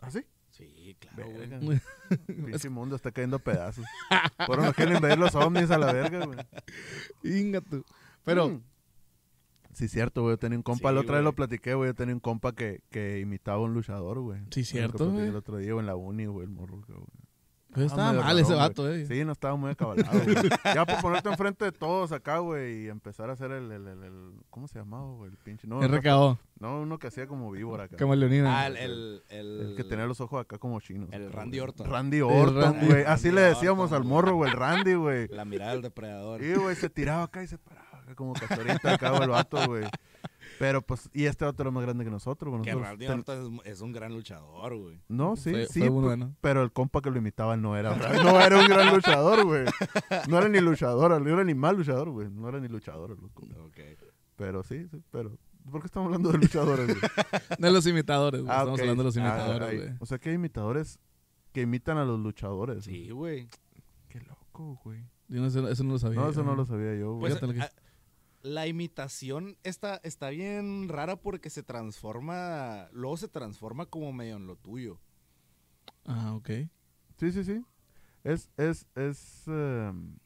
[0.01, 0.23] ¿Ah, sí?
[0.51, 1.29] Sí, claro,
[1.61, 1.79] güey.
[2.27, 3.85] Pinche mundo está cayendo a pedazos.
[4.45, 6.37] Fueron los que quieren invadir los ovnis a la verga, güey.
[7.23, 7.83] Inga tú.
[8.23, 8.49] Pero...
[8.49, 8.61] Mm.
[9.77, 10.33] Sí, cierto, güey.
[10.33, 11.89] Yo tenía un compa, Sí, la otra vez lo platiqué, güey.
[11.89, 14.41] Yo tenía un compa que, que imitaba a un luchador, güey.
[14.49, 15.27] Sí, cierto, güey.
[15.27, 16.99] El otro día, güey, en la uni, güey, el morro, güey.
[17.73, 18.57] Pero Ah, estaba mal ese güey.
[18.59, 19.05] vato, eh.
[19.05, 20.35] Sí, no estaba muy acabalado, güey.
[20.73, 24.03] Ya por ponerte enfrente de todos acá, güey, y empezar a hacer el, el, el,
[24.03, 25.29] el- ¿cómo se llamaba, güey?
[25.29, 27.97] El pinche, no, RKO, no, uno que hacía como víbora acá.
[27.99, 31.09] Ah, el, el, el, El que tenía los ojos acá como chinos.
[31.11, 31.59] el acá, Randy.
[31.59, 31.87] Orton.
[31.87, 33.03] Randy Orton, güey.
[33.03, 35.27] Así Randy le decíamos Orton, al morro, güey, el Randy, güey.
[35.27, 36.41] La mirada del depredador.
[36.41, 39.85] Y, güey, se tiraba acá y se paraba como castorita acá, el vato, güey.
[40.59, 42.63] Pero, pues, y este otro era más grande que nosotros, güey.
[42.63, 44.99] Que Randy ten- Orton es, es un gran luchador, güey.
[45.07, 46.35] No, sí, Fue- sí, fue bueno.
[46.41, 49.65] pero el compa que lo imitaba no era, no era un gran luchador, güey.
[50.27, 52.29] No era ni luchador, no era ni mal luchador, güey.
[52.29, 53.43] No era ni luchador, loco.
[53.65, 53.77] Ok.
[54.35, 55.37] Pero sí, sí, pero...
[55.69, 56.97] ¿Por qué estamos hablando de luchadores, güey?
[57.59, 58.51] De los imitadores, güey.
[58.53, 58.79] Estamos ok.
[58.79, 59.95] hablando de los Ah, imitadores, güey.
[59.99, 60.97] O sea que hay imitadores
[61.51, 62.85] que imitan a los luchadores.
[62.85, 63.49] Sí, güey.
[64.07, 65.03] Qué loco, güey.
[65.27, 66.21] Yo no, sé- eso no lo sabía.
[66.21, 66.57] No, eso no güey.
[66.57, 67.19] lo sabía yo, güey.
[67.19, 67.69] Pues, Fíjate lo que- ah,
[68.47, 74.47] la imitación está, está bien rara porque se transforma, luego se transforma como medio en
[74.47, 74.99] lo tuyo.
[76.05, 76.49] Ah, ok.
[77.19, 77.63] Sí, sí, sí.
[78.23, 79.43] Es, es, es...
[79.47, 80.17] em,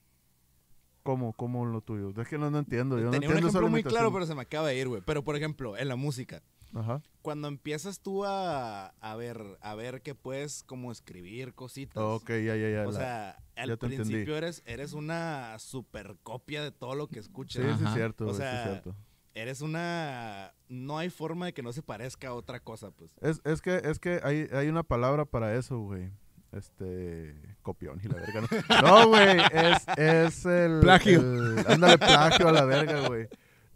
[1.04, 2.14] ¿Cómo, cómo lo tuyo?
[2.22, 3.00] Es que no, no entiendo.
[3.00, 4.88] Yo no Tenía un entiendo esa ejemplo muy claro, pero se me acaba de ir,
[4.88, 5.02] güey.
[5.04, 6.44] Pero, por ejemplo, en la música.
[6.74, 7.02] Ajá.
[7.22, 12.02] Cuando empiezas tú a, a ver a ver que puedes como escribir cositas.
[12.02, 12.88] Ok, ya, ya, ya.
[12.88, 17.20] O la- sea, al principio eres, eres una super copia de todo lo que sí,
[17.22, 17.64] escuchas.
[17.64, 17.94] sí, es Ajá.
[17.96, 18.96] cierto, O sí sea, es cierto.
[19.34, 20.54] Eres una...
[20.68, 23.14] No hay forma de que no se parezca a otra cosa, pues.
[23.22, 26.12] Es, es que, es que hay, hay una palabra para eso, güey.
[26.52, 27.36] Este...
[27.62, 28.42] Copión y la verga.
[28.42, 29.38] No, No, güey.
[29.54, 30.80] Es, es el...
[30.82, 31.22] Plagio.
[31.22, 33.28] el- ándale, plagio a la verga, güey.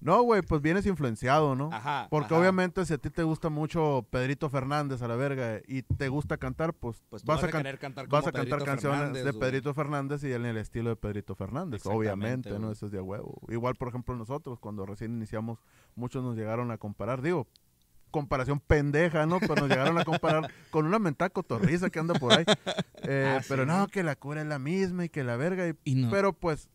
[0.05, 1.71] No, güey, pues vienes influenciado, ¿no?
[1.73, 2.05] Ajá.
[2.11, 2.39] Porque ajá.
[2.39, 6.37] obviamente si a ti te gusta mucho Pedrito Fernández a la verga y te gusta
[6.37, 9.33] cantar, pues, Pues vas, a, can- querer cantar vas a cantar canciones Fernández, de.
[9.33, 12.71] Pedrito Fernández y en el estilo de Pedrito Fernández, obviamente, ¿no?
[12.71, 13.41] Eso es de huevo.
[13.49, 15.57] Igual, por ejemplo, nosotros, cuando recién iniciamos,
[15.95, 17.47] muchos nos llegaron a comparar, digo,
[18.11, 19.39] comparación pendeja, ¿no?
[19.39, 22.45] Pero nos llegaron a comparar con una mentada cotorriza que anda por ahí.
[23.07, 25.67] Eh, Ah, sí, pero no, que la cura es la misma y que la verga.
[25.67, 26.09] Y, Y no.
[26.09, 26.69] Pero pues,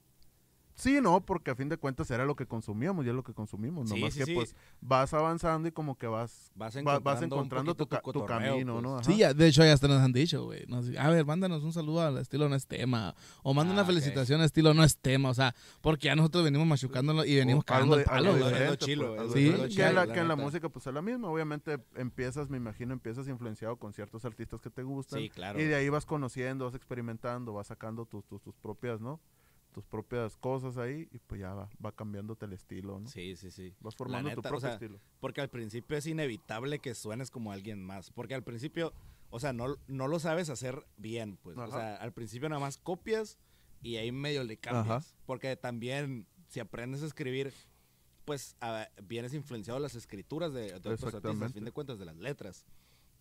[0.75, 3.35] sí, no, porque a fin de cuentas era lo que consumíamos, ya es lo que
[3.35, 3.89] consumimos.
[3.89, 4.35] Sí, Nomás sí, que sí.
[4.35, 7.97] pues vas avanzando y como que vas Vas va- encontrando, vas un encontrando tu, tu
[8.01, 8.83] cotorreo, camino, pues.
[8.83, 8.95] ¿no?
[8.97, 9.05] Ajá.
[9.05, 10.65] Sí, ya, de hecho ya hasta nos han dicho, güey.
[10.99, 13.15] A ver, mándanos un saludo al estilo no es tema.
[13.43, 13.89] O manda Ah, una ok.
[13.89, 15.29] felicitación al estilo no es tema.
[15.31, 18.77] O sea, porque ya nosotros venimos machucándolo y venimos cagando el palo, güey.
[18.79, 21.29] chilo, pues, Sí, que, en la, que en la música pues es la misma.
[21.29, 25.21] Obviamente empiezas, me imagino, empiezas influenciado con ciertos artistas que te gustan.
[25.21, 25.61] Sí, claro.
[25.61, 29.21] Y de ahí vas conociendo, vas experimentando, vas sacando tus, tus, tus propias, ¿no?
[29.73, 33.09] Tus propias cosas ahí y pues ya va, va cambiándote el estilo, ¿no?
[33.09, 33.73] Sí, sí, sí.
[33.81, 34.99] Vas formando tu o propio sea, estilo.
[35.21, 38.11] Porque al principio es inevitable que suenes como alguien más.
[38.11, 38.93] Porque al principio,
[39.31, 41.57] o sea, no, no lo sabes hacer bien, pues.
[41.57, 43.39] O sea, al principio nada más copias
[43.81, 45.07] y ahí medio le cambias.
[45.13, 45.23] Ajá.
[45.27, 47.53] Porque también, si aprendes a escribir,
[48.25, 51.99] pues a- vienes influenciado de las escrituras de, de otros artistas, a fin de cuentas,
[51.99, 52.67] de las letras.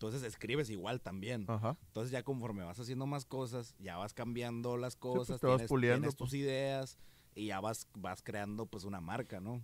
[0.00, 1.44] Entonces escribes igual también.
[1.46, 1.76] Ajá.
[1.88, 5.56] Entonces ya conforme vas haciendo más cosas, ya vas cambiando las pues, cosas, te vas
[5.56, 6.30] tienes, puliendo, tienes pues.
[6.30, 6.96] tus ideas
[7.34, 9.60] y ya vas, vas creando pues una marca, ¿no?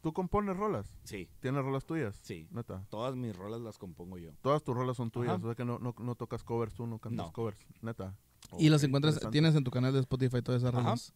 [0.00, 0.86] ¿Tú compones rolas?
[1.04, 2.18] Sí, ¿Tienes rolas tuyas?
[2.22, 2.48] sí.
[2.50, 2.86] Neta.
[2.88, 4.30] Todas mis rolas las compongo yo.
[4.40, 5.42] Todas tus rolas son tuyas, Ajá.
[5.44, 7.32] o sea que no, no, no tocas covers tú, no cantas No.
[7.34, 8.16] covers, neta.
[8.58, 11.12] Y Ok, encuentras, tienes en tu canal de Spotify todas esas rolas.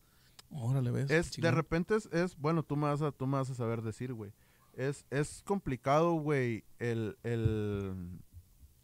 [0.50, 1.10] Órale, ves.
[1.10, 3.80] Es, de repente es, es- bueno, tú me vas a, tú me vas a saber
[3.80, 4.30] decir, güey.
[4.74, 8.20] Es, es complicado, güey, el, el,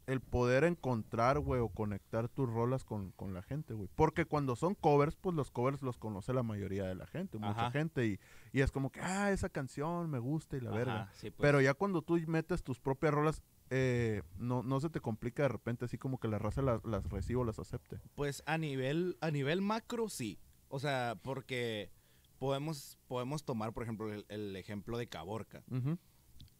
[0.07, 3.88] el poder encontrar, güey, o conectar tus rolas con, con la gente, güey.
[3.95, 7.71] Porque cuando son covers, pues los covers los conoce la mayoría de la gente, mucha
[7.71, 8.21] gente, y,
[8.53, 11.03] y es como que, ah, esa canción me gusta y la verga.
[11.03, 11.47] Ajá, sí, pues.
[11.47, 15.49] Pero ya cuando tú metes tus propias rolas, eh, no, no se te complica de
[15.49, 18.01] repente así como que la raza las, las reciba o las acepte.
[18.14, 20.38] Pues a nivel, a nivel macro, sí.
[20.69, 21.90] O sea, porque
[22.38, 25.64] podemos, podemos tomar, por ejemplo, el, el ejemplo de Caborca.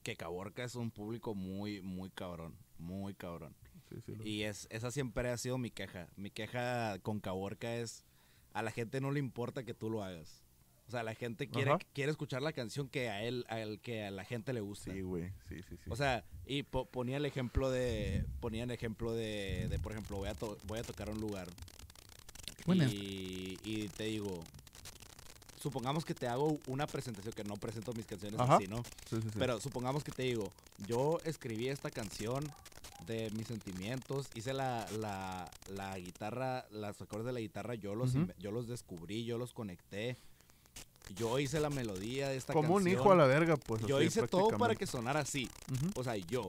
[0.03, 2.57] Que Caborca es un público muy, muy cabrón.
[2.79, 3.55] Muy cabrón.
[3.89, 6.09] Sí, sí, lo- Y es, esa siempre ha sido mi queja.
[6.17, 8.05] Mi queja con Caborca es,
[8.53, 10.43] a la gente no le importa que tú lo hagas.
[10.87, 11.79] O sea, la gente quiere, Ajá.
[11.95, 14.93] quiere escuchar la canción que a él, a él, que a la gente le gusta.
[14.93, 15.91] Sí, güey, sí, sí, sí.
[15.91, 20.19] O sea, y po- ponía el ejemplo de, ponía el ejemplo de, de, por ejemplo,
[20.19, 21.49] voy a, to- voy a tocar un lugar
[22.67, 22.85] Buena.
[22.91, 24.45] y, y te digo,
[25.65, 28.57] supongamos que te hago una presentación, que no presento mis canciones Ajá.
[28.57, 28.85] así, ¿no?
[29.09, 29.39] Sí, sí, sí.
[29.39, 30.53] Pero supongamos que te digo,
[30.87, 32.45] yo escribí esta canción
[33.07, 38.13] de mis sentimientos, hice la, la, la guitarra, las acordes de la guitarra, yo los,
[38.39, 40.19] yo los descubrí, yo los conecté,
[41.17, 42.83] yo hice la melodía de esta como canción.
[42.83, 43.87] un hijo a la verga, pues.
[43.87, 45.49] Yo así, hice todo para que sonara así.
[45.97, 46.47] O sea, yo.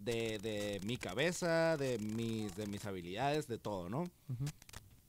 [0.00, 4.04] De, de mi cabeza, de mis, de mis habilidades, de todo, ¿no?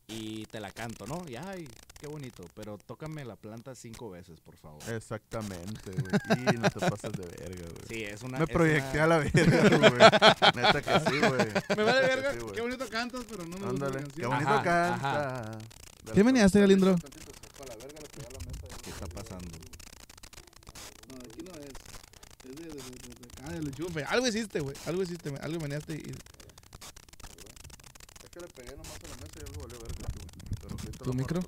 [0.08, 1.26] Y te la canto, ¿no?
[1.28, 1.68] Y ay,
[1.99, 2.43] qué bonito.
[2.55, 4.81] Pero tócame la planta cinco veces, por favor.
[4.89, 6.05] Exactamente, güey.
[6.55, 7.86] Y no te pasas de verga, güey.
[7.88, 8.38] Sí, es una.
[8.39, 9.91] Me es proyecté una- a la verga, güey.
[10.55, 11.47] Neta que sí, güey.
[11.77, 12.31] Me vale verga.
[12.34, 12.53] sí, güey.
[12.55, 15.58] Qué bonito cantas, pero no me gusta Ándale, qué bonito Ajá, canta.
[16.13, 16.95] ¿Qué meneaste, Galindro?
[18.84, 19.49] ¿Qué está pasando?
[21.10, 21.73] No, aquí no es.
[22.49, 24.03] Es de, de, de, de- acá, del enchufe.
[24.05, 24.75] Algo hiciste, güey.
[24.86, 26.12] Algo hiciste, algo meneaste y.
[28.23, 30.25] Es que le pegué nomás a la mesa y algo valió verga, güey.
[31.03, 31.41] ¿Tu micro?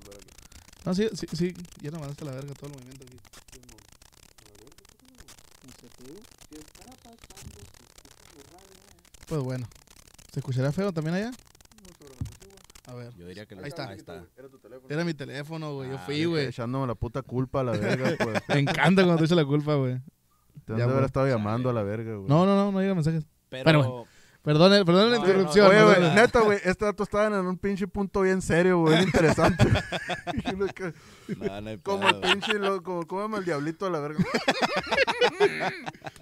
[0.88, 1.54] No, sí, sí, sí.
[1.82, 3.18] Ya no mandaste a la verga todo el movimiento aquí.
[9.28, 9.68] Pues bueno.
[10.32, 11.32] ¿Se escuchará feo también allá?
[12.86, 13.14] A ver.
[13.18, 13.90] Yo diría que Ahí está.
[13.90, 14.24] Ahí está.
[14.38, 14.88] Era tu teléfono.
[14.90, 15.90] Era mi teléfono, güey.
[15.90, 16.46] Yo Ah, fui, güey.
[16.48, 18.42] Echándome la puta culpa a la verga, pues.
[18.48, 20.00] Me encanta cuando te echa la culpa, güey.
[20.66, 22.30] Te Ya, han de haber estado llamando a la verga, güey.
[22.30, 23.26] No, no, no, no llega mensajes.
[23.50, 24.06] Pero.
[24.48, 25.68] Perdón, perdón la No, interrupción.
[25.68, 29.08] Oye, güey, neta, güey, este dato estaban en un pinche punto bien serio, güey, bien
[29.08, 29.66] interesante.
[31.38, 34.00] No, no hay como el pinche, lo- como, ¿cómo se llama el diablito a la
[34.00, 34.24] verga?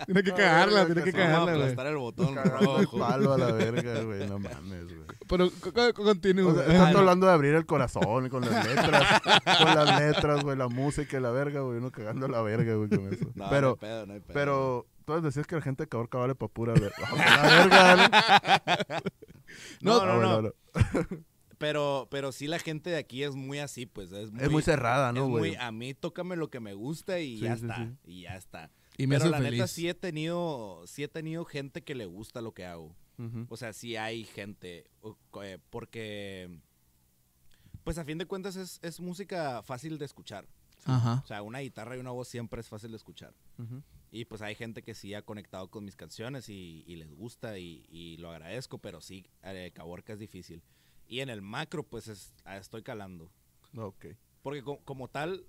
[0.05, 1.55] Tiene que No, cagarla, tiene que a cagarla, güey.
[1.61, 2.97] aplastar el botón Cagando el rojo.
[2.97, 5.05] palo a la verga, güey, no mames, güey.
[5.27, 6.53] Pero co- co- continúa.
[6.53, 6.97] O sea, no.
[6.99, 9.21] hablando de abrir el corazón con las letras,
[9.59, 12.89] con las letras, güey, la música y la verga, güey, uno cagando la verga, güey,
[12.89, 13.25] con eso.
[13.25, 14.33] No, no hay pero, pedo, no hay pedo.
[14.33, 17.07] pero, entonces decías que la gente de Caborca vale pa' pura verga,
[19.81, 20.05] ¿no?
[20.05, 20.51] No, no, no.
[21.57, 24.11] Pero, pero sí la gente de aquí es muy así, pues.
[24.11, 25.55] Es muy, Es muy cerrada, ¿no, muy- güey?
[25.55, 27.75] a mí tócame lo que me gusta y Sí, ya sí, está.
[27.77, 27.91] sí.
[28.03, 28.71] Y ya está.
[28.97, 29.51] Y me pero la feliz.
[29.53, 32.93] neta sí he tenido, sí he tenido gente que le gusta lo que hago.
[33.47, 34.89] O sea, sí hay gente.
[35.43, 36.59] eh, Porque,
[37.85, 40.45] pues a fin de cuentas es, es música fácil de escuchar.
[40.83, 41.21] Ajá.
[41.23, 43.33] O sea, una guitarra y una voz siempre es fácil de escuchar.
[43.57, 43.81] Ujú.
[44.15, 47.57] Y pues hay gente que sí ha conectado con mis canciones y, y les gusta
[47.57, 50.63] y, y lo agradezco, pero sí, eh, Caborca es difícil.
[51.05, 53.29] Y en el macro, pues es- ah, estoy calando.
[53.75, 54.05] Ok.
[54.41, 55.45] Porque co- como tal,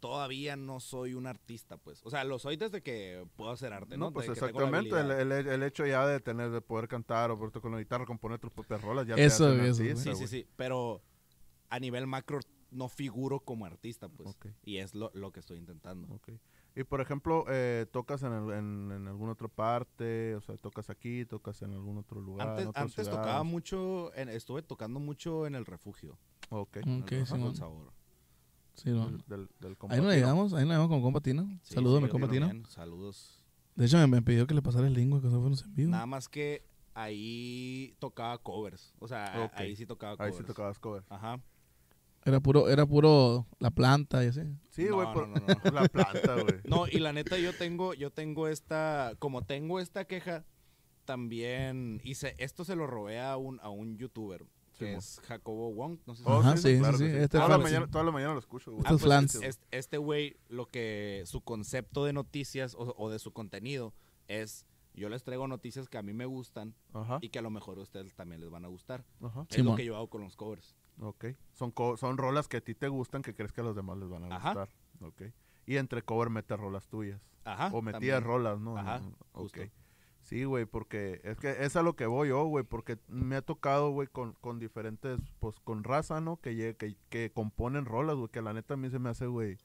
[0.00, 2.00] todavía no soy un artista, pues.
[2.04, 4.06] O sea, lo soy desde que puedo hacer arte, ¿no?
[4.06, 5.38] No, pues exactamente, el, habilidad.
[5.38, 8.50] el- el hecho ya de tener, de poder cantar o con la guitarra, componer tus
[8.50, 10.48] propias rolas, ya Eso, te eso, artista, Sí, sí, sí.
[10.56, 11.00] Pero
[11.68, 12.40] a nivel macro
[12.72, 14.30] no figuro como artista, pues.
[14.30, 14.46] Ok.
[14.64, 16.12] Y es lo, lo que estoy intentando.
[16.12, 16.30] Ok.
[16.76, 20.88] Y por ejemplo, eh, tocas en, el- en, en alguna otra parte, o sea, tocas
[20.88, 22.48] aquí, tocas en algún otro lugar.
[22.48, 26.16] Antes, en antes tocaba mucho, en- estuve tocando mucho en el refugio.
[26.50, 26.76] Ok.
[26.76, 27.48] en el Ok, refugio Simón.
[27.48, 27.92] del sabor.
[28.74, 29.06] Sí, no.
[29.10, 31.42] Del, del, del Ahí nos llegamos, ahí nos llegamos con compa Tino.
[31.62, 32.46] Sí, Saludos a sí, mi yo compa Tino.
[32.46, 33.44] también, Saludos.
[33.74, 35.90] De hecho, me, me pidió que le pasara el que eso fuéramos en vivo.
[35.90, 38.94] Nada más que ahí tocaba covers.
[39.00, 39.52] O sea, Ok.
[39.58, 40.36] ahí sí tocaba Ahí covers.
[40.38, 41.06] sí tocabas covers.
[41.10, 41.40] Ajá.
[42.24, 44.42] Era puro, era puro la planta y así.
[44.68, 45.70] Sí, No, güey, no, por- no, no.
[45.72, 46.60] la planta, güey.
[46.64, 50.44] No, y la neta yo tengo, yo tengo esta, como tengo esta queja,
[51.04, 54.44] también hice, esto se lo robé a un, a un youtuber,
[54.78, 57.48] que Sí, es Jacobo Wong, no sé si Ajá, sí, claro sí, sí, este toda,
[57.48, 58.82] la mañana, toda la mañana lo escucho, güey.
[58.82, 59.32] Estos pues, flans.
[59.32, 63.92] Sí, es- este güey, lo que su concepto de noticias o, o de su contenido
[64.28, 67.50] es, yo les traigo noticias que a mí me gustan Ajá, y que a lo
[67.50, 69.04] mejor a ustedes también les van a gustar.
[69.20, 69.46] ajá.
[69.50, 70.76] Es lo que yo hago con los covers.
[71.00, 71.26] Ok.
[71.52, 73.98] Son, co- son rolas que a ti te gustan que crees que a los demás
[73.98, 74.48] les van a Ajá.
[74.54, 74.68] gustar.
[75.02, 75.22] Ok.
[75.66, 77.20] Y entre cover metes rolas tuyas.
[77.44, 77.68] Ajá.
[77.72, 78.24] o metías también.
[78.24, 78.76] rolas, ¿no?
[78.76, 78.98] Ajá,
[79.32, 79.60] justo.
[79.60, 79.70] Ok.
[80.22, 83.42] Sí, güey, porque es que es a lo que voy yo, güey, porque me ha
[83.42, 86.36] tocado, güey, con, con diferentes, pues, con raza, ¿no?
[86.36, 89.56] Que, que, que componen rolas, güey, que la neta a mí se me hace, güey,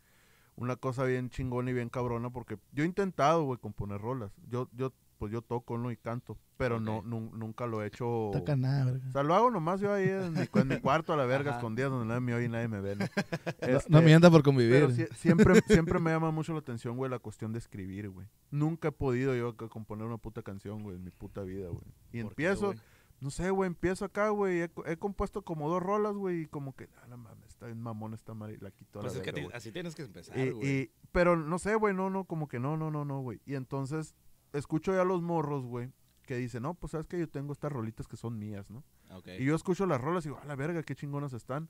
[0.56, 4.32] una cosa bien chingona y bien cabrona, porque yo he intentado, güey, componer rolas.
[4.48, 4.94] Yo, yo,
[5.26, 5.92] pues yo toco, ¿no?
[5.92, 8.30] Y canto, pero no, nun- nunca lo he hecho...
[8.34, 9.08] Taca nada, verga.
[9.10, 11.52] O sea, lo hago nomás yo ahí en mi, en mi cuarto a la verga,
[11.52, 11.60] Ajá.
[11.60, 13.06] escondidas donde nadie me oye y nadie me ve, ¿no?
[13.62, 14.74] No- Este, No mientas por convivir.
[14.74, 18.28] pero sie- siempre, siempre me llama mucho la atención, güey, la cuestión de escribir, güey.
[18.52, 21.84] Nunca he podido yo componer una puta canción, güey, en mi puta vida, güey.
[22.12, 22.80] Y ¿Por qué, empiezo, güey?
[23.22, 24.62] no sé, güey, empiezo acá, güey.
[24.62, 27.66] He, co- he compuesto como dos rolas, güey, y como que, ah, la mames, está
[27.66, 30.04] bien mamón esta madre, y la quito a Pues la es verga, así tienes que
[30.04, 30.68] empezar, Y- güey.
[30.70, 33.40] y- pero no sé, güey, no, no, como que no, no, no, no, güey.
[33.46, 34.14] Y entonces
[34.58, 35.92] escucho ya a los morros, güey,
[36.26, 38.84] que dicen, no, pues sabes que yo tengo estas rolitas que son mías, ¿no?
[39.40, 41.70] Y yo escucho las rolas y digo, a la verga, qué chingonas están.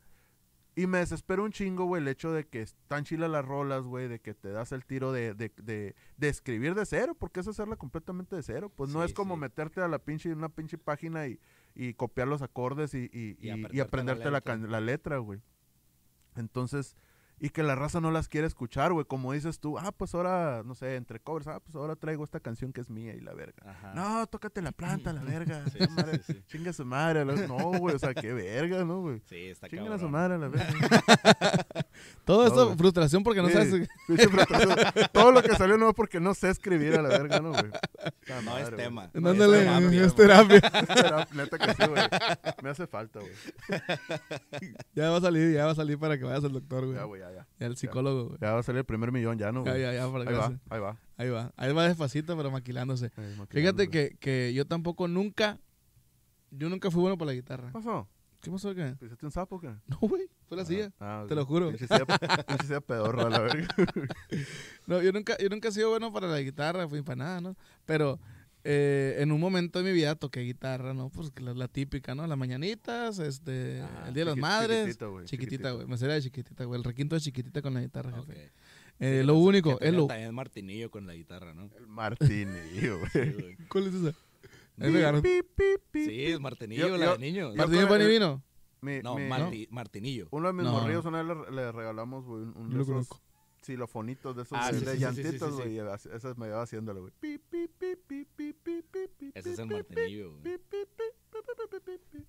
[0.77, 4.09] Y me desespera un chingo, güey, el hecho de que están chilas las rolas, güey,
[4.09, 7.47] de que te das el tiro de, de, de, de escribir de cero, porque es
[7.47, 8.69] hacerla completamente de cero.
[8.75, 9.39] Pues no es como sí.
[9.41, 11.39] meterte a la pinche, una pinche página y,
[11.75, 14.41] y copiar los acordes y, y, Y aprenderte la aprenderte la, letra.
[14.53, 15.39] can- la letra, güey.
[16.35, 16.95] Entonces,
[17.39, 20.63] y que la raza no las quiere escuchar, güey, como dices tú, ah, pues ahora,
[20.65, 23.33] no sé, entre covers, ah, pues ahora traigo esta canción que es mía y la
[23.33, 23.61] verga.
[23.69, 23.93] Ajá.
[23.93, 25.63] No, tócate la planta, la verga.
[25.71, 26.43] Sí, madre, sí, sí.
[26.47, 27.25] Chinga su madre.
[27.25, 29.19] la- No, güey, o sea, qué verga, ¿no, güey?
[29.25, 30.65] Sí, está Chinga su madre, la verga.
[32.25, 32.77] Todo No, esto, güey.
[32.77, 33.87] frustración porque no Sí, sabes.
[34.07, 34.75] frustración.
[35.13, 37.65] Todo lo que salió no es porque no sé escribir a la verga, ¿no, güey?
[38.27, 39.09] No madre, es tema.
[39.13, 40.57] No, es terapia, es terapia.
[40.97, 42.03] Era- Neta que sí, güey.
[42.63, 43.31] Me hace falta, güey.
[44.95, 46.97] Ya va a salir, ya va a salir para que vayas al doctor, güey.
[46.97, 47.47] Ya, güey, ya, ya.
[47.59, 48.37] Ya el psicólogo, güey.
[48.41, 49.83] Ya va a salir el primer millón, ya, ¿no, Ya, güey?
[49.83, 50.97] ya, ya, para que Ahí va, ahí va.
[51.17, 51.51] Ahí va.
[51.57, 53.11] Ahí va despacito, pero maquilándose.
[53.17, 55.59] Ahí, Fíjate que, que yo tampoco nunca.
[56.51, 57.67] Yo nunca fui bueno para la guitarra.
[57.67, 58.07] ¿Qué pasó?
[58.41, 58.95] ¿Qué pasó qué?
[58.99, 59.67] ¿Pisaste un sapo qué?
[59.87, 60.29] No, güey.
[60.47, 60.91] Fue la silla.
[60.99, 61.69] Ah, te lo juro.
[61.69, 63.67] Pinche silla pedorra, la verga.
[64.87, 67.55] No, yo nunca, yo nunca he sido bueno para la guitarra, fui para nada, ¿no?
[67.85, 68.19] Pero
[68.63, 71.09] eh, en un momento de mi vida toqué guitarra, ¿no?
[71.09, 72.27] Pues la, la típica, ¿no?
[72.27, 74.79] Las mañanitas, este, Ah, el Día de las Madres.
[74.85, 75.87] chiquitito, güey, Chiquitita, güey.
[75.87, 76.77] Me sería de chiquitita, güey.
[76.79, 78.33] El requinto de chiquitita con la guitarra, jefe.
[78.45, 78.51] Sí,
[78.99, 80.05] Eh, lo único, es lo...
[80.07, 81.69] También martinillo con la guitarra, ¿no?
[81.77, 83.33] El martinillo, Sí, güey.
[83.33, 83.55] güey.
[83.67, 84.13] ¿Cuál es esa?
[84.79, 85.31] Ahí me
[86.05, 88.43] Sí, es martinillo, Yo- la yo- de ¿Martillo con pan y el- vino?
[88.85, 90.27] Mi- No, mi- Marti- martinillo.
[90.31, 90.71] Uno de mis No.
[90.73, 93.21] morrillos una vez le, le regalamos, güey, un, un Yo de lo esos
[93.63, 95.79] xilofonitos de esos Ah, de, sí, de sí, sí, sí, güey.
[96.13, 97.13] Esas me iba haciéndolo, güey.
[97.19, 100.59] Pi, pi, pi, pi, pi, pi, pi, pi, Ese es el martinillo, güey.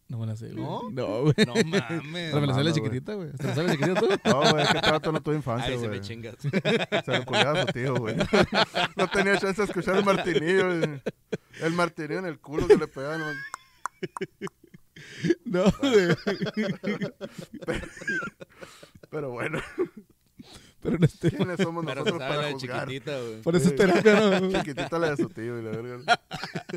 [0.08, 0.64] No me la sé, güey.
[0.64, 0.90] ¿No?
[0.90, 1.34] No, güey.
[1.46, 2.30] No mames.
[2.30, 2.72] Pero me la sé la güey.
[2.72, 3.32] chiquitita, güey.
[3.32, 4.08] ¿Te la sabes chiquitita tú?
[4.24, 6.00] No, güey, es que trato no tuve infancia, Ahí se güey.
[6.00, 6.36] me chingas.
[6.40, 8.16] Se lo cuidaba a su tío, güey.
[8.96, 10.66] No tenía chance de escuchar el martinillo.
[10.78, 11.02] güey.
[11.60, 13.20] El martinillo en el culo que le pegaban.
[13.20, 13.36] güey.
[15.44, 16.16] No, güey.
[19.10, 19.60] Pero bueno,
[20.82, 21.30] Pero no esté.
[21.30, 22.86] ¿quiénes somos Pero nosotros para la juzgar?
[22.88, 23.42] chiquitita, güey.
[23.42, 23.76] Por eso es Sí.
[23.76, 24.50] terapia, ¿no?
[24.62, 26.20] Chiquitita la de su tío y la verga.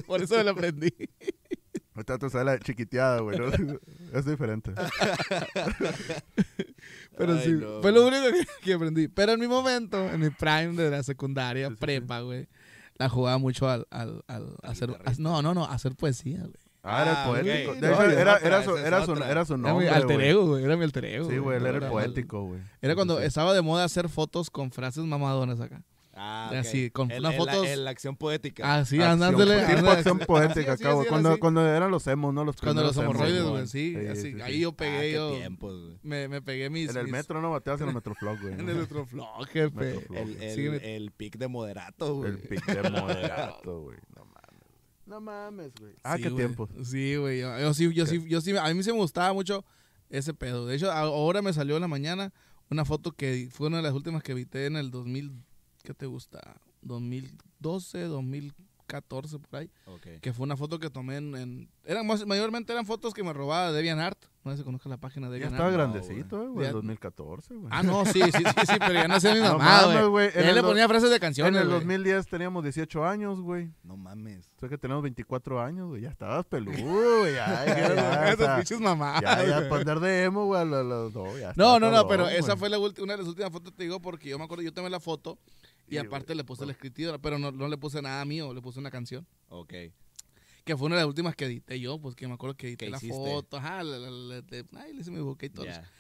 [0.06, 0.94] Por eso me la aprendí.
[1.96, 3.38] Ahorita tú sabes la chiquiteada, güey.
[3.38, 3.48] ¿no?
[4.14, 4.72] Es diferente.
[7.18, 9.08] Pero Ay, sí, no, fue lo único que, que aprendí.
[9.10, 12.48] Pero en mi momento, en mi prime de la secundaria, Sí, prepa, güey,
[12.96, 14.90] la jugaba mucho al, al, al hacer...
[15.20, 16.54] no, no, no, hacer poesía, güey.
[16.90, 17.72] Ah, era el Ah, poético.
[17.72, 17.78] ok.
[17.78, 19.90] De No, hecho, es era, otra, era, su, era, su, era su Era mi nombre,
[19.90, 20.30] alter güey.
[20.30, 21.30] ego, güey, era mi alter ego.
[21.30, 22.60] Sí, güey, él era el poético, güey.
[22.82, 23.28] Era Sí, cuando sí, sí.
[23.28, 25.82] estaba de moda hacer fotos con frases mamadonas acá.
[26.22, 26.92] Ah, Así, ok.
[26.92, 28.64] con El- unas el- fotos- el- La acción poética.
[28.66, 29.66] Ah, sí, Acción, andándole.
[29.74, 31.04] tipo acción así, poética así, acá, güey.
[31.06, 31.40] así, Cuando, así.
[31.40, 32.44] cuando eran los emos, ¿no?
[32.44, 33.68] Los Cuando los hemorroides, güey.
[33.68, 34.22] sí, Sí, así.
[34.24, 34.42] sí, sí.
[34.42, 35.32] Ahí yo Ah, pegué qué yo.
[35.38, 35.76] tiempos.
[36.04, 36.90] Me, me pegué mis.
[36.90, 38.54] En el mis- metro no bateabas en el Metroflog, güey.
[38.60, 38.72] En ¿no?
[38.74, 40.06] el Metroflog, jefe.
[40.14, 42.32] El, el, el pic de moderato, güey.
[42.32, 43.98] El pic de moderato, güey.
[45.10, 45.72] No mames.
[45.80, 45.94] Güey.
[46.04, 46.46] Ah, Sí, qué güey.
[46.46, 46.70] tiempos.
[46.84, 47.40] Sí, güey.
[47.40, 49.66] Yo, yo sí, yo sí, yo sí, a mí sí me gustaba mucho
[50.10, 50.68] ese pedo.
[50.68, 52.32] De hecho, ahora me salió en la mañana
[52.70, 55.34] una foto que fue una de las últimas que evité en el 2000,
[55.84, 56.62] ¿qué te gusta?
[56.84, 58.04] 2012,
[58.90, 59.70] 2014, por ahí.
[59.86, 60.20] Ok.
[60.22, 61.36] Que fue una foto que tomé en...
[61.36, 64.18] en- eran mayormente eran fotos que me robaba DeviantArt.
[64.44, 66.68] No sé si conozcas la página de Ya estaba grandecito, eh, güey.
[66.68, 67.68] En 2014, güey.
[67.72, 70.28] Ah, no, sí, sí, sí, sí, pero ya no hacía mi No mamá, mames, güey.
[70.34, 71.80] En Él el le ponía frases de En canciones, el güey.
[71.80, 73.70] 2010 teníamos 18 años, güey.
[73.84, 74.50] No mames.
[74.56, 76.02] O sea que tenemos 24 años, güey.
[76.04, 76.78] Ya estabas peludo,
[77.20, 77.34] güey.
[77.34, 80.62] Ya, ya, Esas pinches mamadas, Ya, ya, para andar de emo, güey.
[80.62, 83.74] a los- dos, No, no, no, pero esa fue la una de las últimas fotos,
[83.74, 85.38] te digo, porque yo me acuerdo, yo tomé la foto
[85.90, 88.80] y aparte le puse la escritura, pero no, no le puse nada mío, le puse
[88.80, 89.26] una canción.
[89.50, 89.74] Ok.
[90.66, 92.86] Que fue una de las últimas que edité yo, pues que me acuerdo que edité
[92.86, 93.16] ¿Qué la hiciste?
[93.16, 95.66] foto, ajá, le- ay, le hice mi boca y todo.
[95.66, 95.82] eso.
[95.82, 95.92] Ya.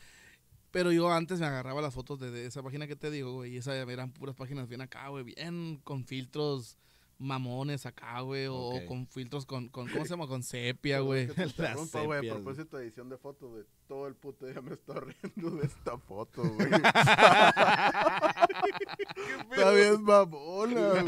[0.71, 3.53] Pero yo antes me agarraba las fotos de, de esa página que te digo, güey,
[3.53, 6.77] y esas eran puras páginas bien acá, güey, bien con filtros
[7.19, 10.27] mamones acá, güey, o, con filtros con, con, ¿cómo se llama?
[10.27, 11.27] Con sepia, güey.
[11.27, 11.73] que te
[12.05, 12.29] güey.
[12.29, 13.65] A propósito de edición de fotos, güey.
[13.87, 16.69] Todo el puto día me está riendo de esta foto, güey.
[19.51, 21.03] está bien mamona, güey.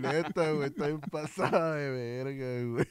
[0.00, 0.68] Neta, güey.
[0.68, 2.86] Está bien pasada de verga, güey.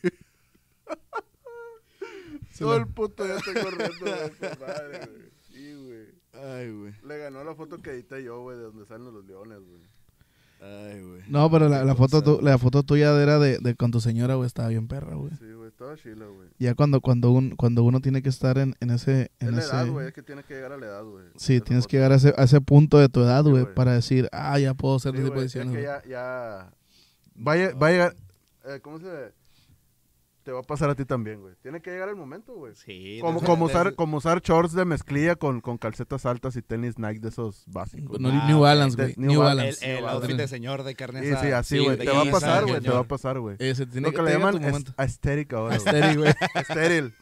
[2.57, 5.29] Todo el puto día estoy corriendo de esta madre, güey.
[5.41, 6.07] Sí, güey.
[6.33, 6.95] Ay, güey.
[7.03, 9.83] Le ganó la foto que edité yo, güey, de donde salen los leones, güey.
[10.65, 11.21] Ay, güey.
[11.27, 14.47] No, pero la, foto tu- la foto tuya era de, de con tu señora, güey,
[14.47, 15.31] estaba bien perra, güey.
[15.37, 16.49] Sí, güey, estaba chila, güey.
[16.59, 19.31] Ya cuando, cuando, un, cuando uno tiene que estar en, en ese...
[19.39, 21.25] Es En la ese edad, güey, es que tiene que llegar a la edad, güey.
[21.35, 23.63] sí, Esa tienes que llegar a ese, a ese punto de tu edad, Sí, güey,
[23.63, 23.75] güey.
[23.75, 25.75] para decir, ah, ya puedo hacer Sí, ese tipo de güey, es decisiones.
[25.77, 26.71] que ya, ya...
[27.47, 28.15] Va a, va a llegar...
[28.65, 29.05] eh, ¿Cómo se...?
[30.45, 31.55] Te va a pasar a ti también, güey.
[31.63, 32.75] Tiene que llegar el momento, güey.
[32.75, 33.17] Sí.
[33.19, 36.61] Como, de- como, de- usar, como usar shorts de mezclilla con, con calcetas altas y
[36.61, 38.19] tenis Nike de esos básicos.
[38.19, 38.29] No.
[38.29, 38.59] Ah, New.
[38.59, 39.15] Balance, güey.
[39.17, 39.97] New New Balance.
[39.97, 41.97] El, outfit de señor de carne Sí, sí, así, güey.
[41.97, 42.79] te va a pasar, güey.
[42.79, 43.57] Te va a pasar, güey.
[43.57, 44.61] Lo que que le llaman
[44.97, 45.87] aesthetic ahora, güey.
[45.95, 46.33] Estéril, güey.
[46.53, 47.13] Estéril.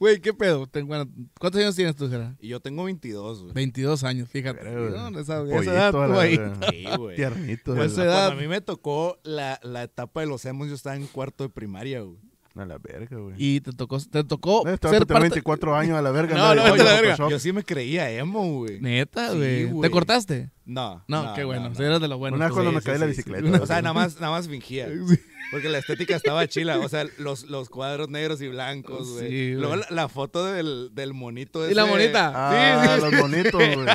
[0.00, 0.66] Güey, ¿qué pedo?
[0.66, 1.06] Ten- bueno,
[1.38, 2.32] ¿Cuántos años tienes tú, Gerard?
[2.40, 3.52] Y yo tengo 22, güey.
[3.52, 4.64] 22 años, fíjate.
[4.64, 6.40] Verga, No, esa, esa Pollito, edad, a la tú ahí.
[6.70, 7.16] Sí, güey.
[7.16, 7.74] Tiernito.
[7.74, 8.06] Pues, güey.
[8.06, 8.26] eh, edad.
[8.28, 11.44] Cuando a mí me tocó la, la etapa de los emos, yo estaba en cuarto
[11.44, 12.18] de primaria, güey.
[12.56, 13.34] A la verga, güey.
[13.38, 15.20] Y te tocó, te tocó vato ser parte...
[15.22, 16.34] 24 años a la verga.
[16.36, 17.28] No, no, vete a la verga.
[17.28, 18.80] Yo sí me creía emo, güey.
[18.80, 19.36] Neta, Sí,
[19.66, 19.80] güey.
[19.82, 20.50] ¿Te cortaste?
[20.64, 21.04] No.
[21.08, 21.68] No, qué bueno.
[21.68, 21.86] no, Si no.
[21.88, 22.36] eras de lo bueno.
[22.36, 23.16] Una vez cuando Sí, me caí la sí, sí.
[23.30, 23.62] bicicleta.
[23.62, 24.88] O sea, nada más, nada más fingía.
[25.50, 26.78] Porque la estética estaba chila.
[26.78, 29.28] O sea, los, los cuadros negros y blancos, güey.
[29.28, 29.80] Sí, Luego güey.
[29.90, 32.32] la, la foto del, del monito Y la monita.
[32.34, 33.10] Ah, sí, sí.
[33.10, 33.86] los bonitos, güey.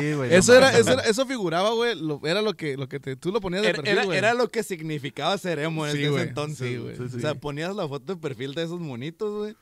[0.00, 0.34] Sí, güey.
[0.34, 1.94] Eso era, eso era, eso figuraba, güey.
[2.00, 4.18] lo- Era lo que, lo que te, tú lo ponías de Era, perfil, era, güey.
[4.18, 6.22] era lo que significaba ser emo en Sí, ese güey.
[6.28, 6.68] entonces.
[6.68, 6.96] Sí, güey.
[6.98, 9.54] O sea, ponías la foto de perfil de esos monitos, güey.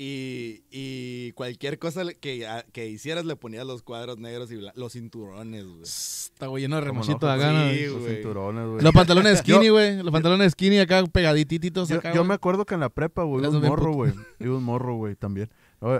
[0.00, 4.72] Y, y cualquier cosa que, a- que hicieras le ponías los cuadros negros y bla-
[4.76, 5.82] los cinturones, güey.
[5.82, 7.52] Está güey lleno de remochito no, acá.
[7.72, 8.80] Los cinturones, güey.
[8.82, 10.00] Los pantalones skinny, güey.
[10.00, 13.42] Los pantalones skinny acá pegadititos Yo, acá, yo me acuerdo que en la prepa, güey,
[13.44, 14.12] iba un morro, güey.
[14.38, 15.50] Iba un morro, güey, también.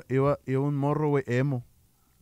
[0.08, 1.64] Iba, iba un morro, güey, emo.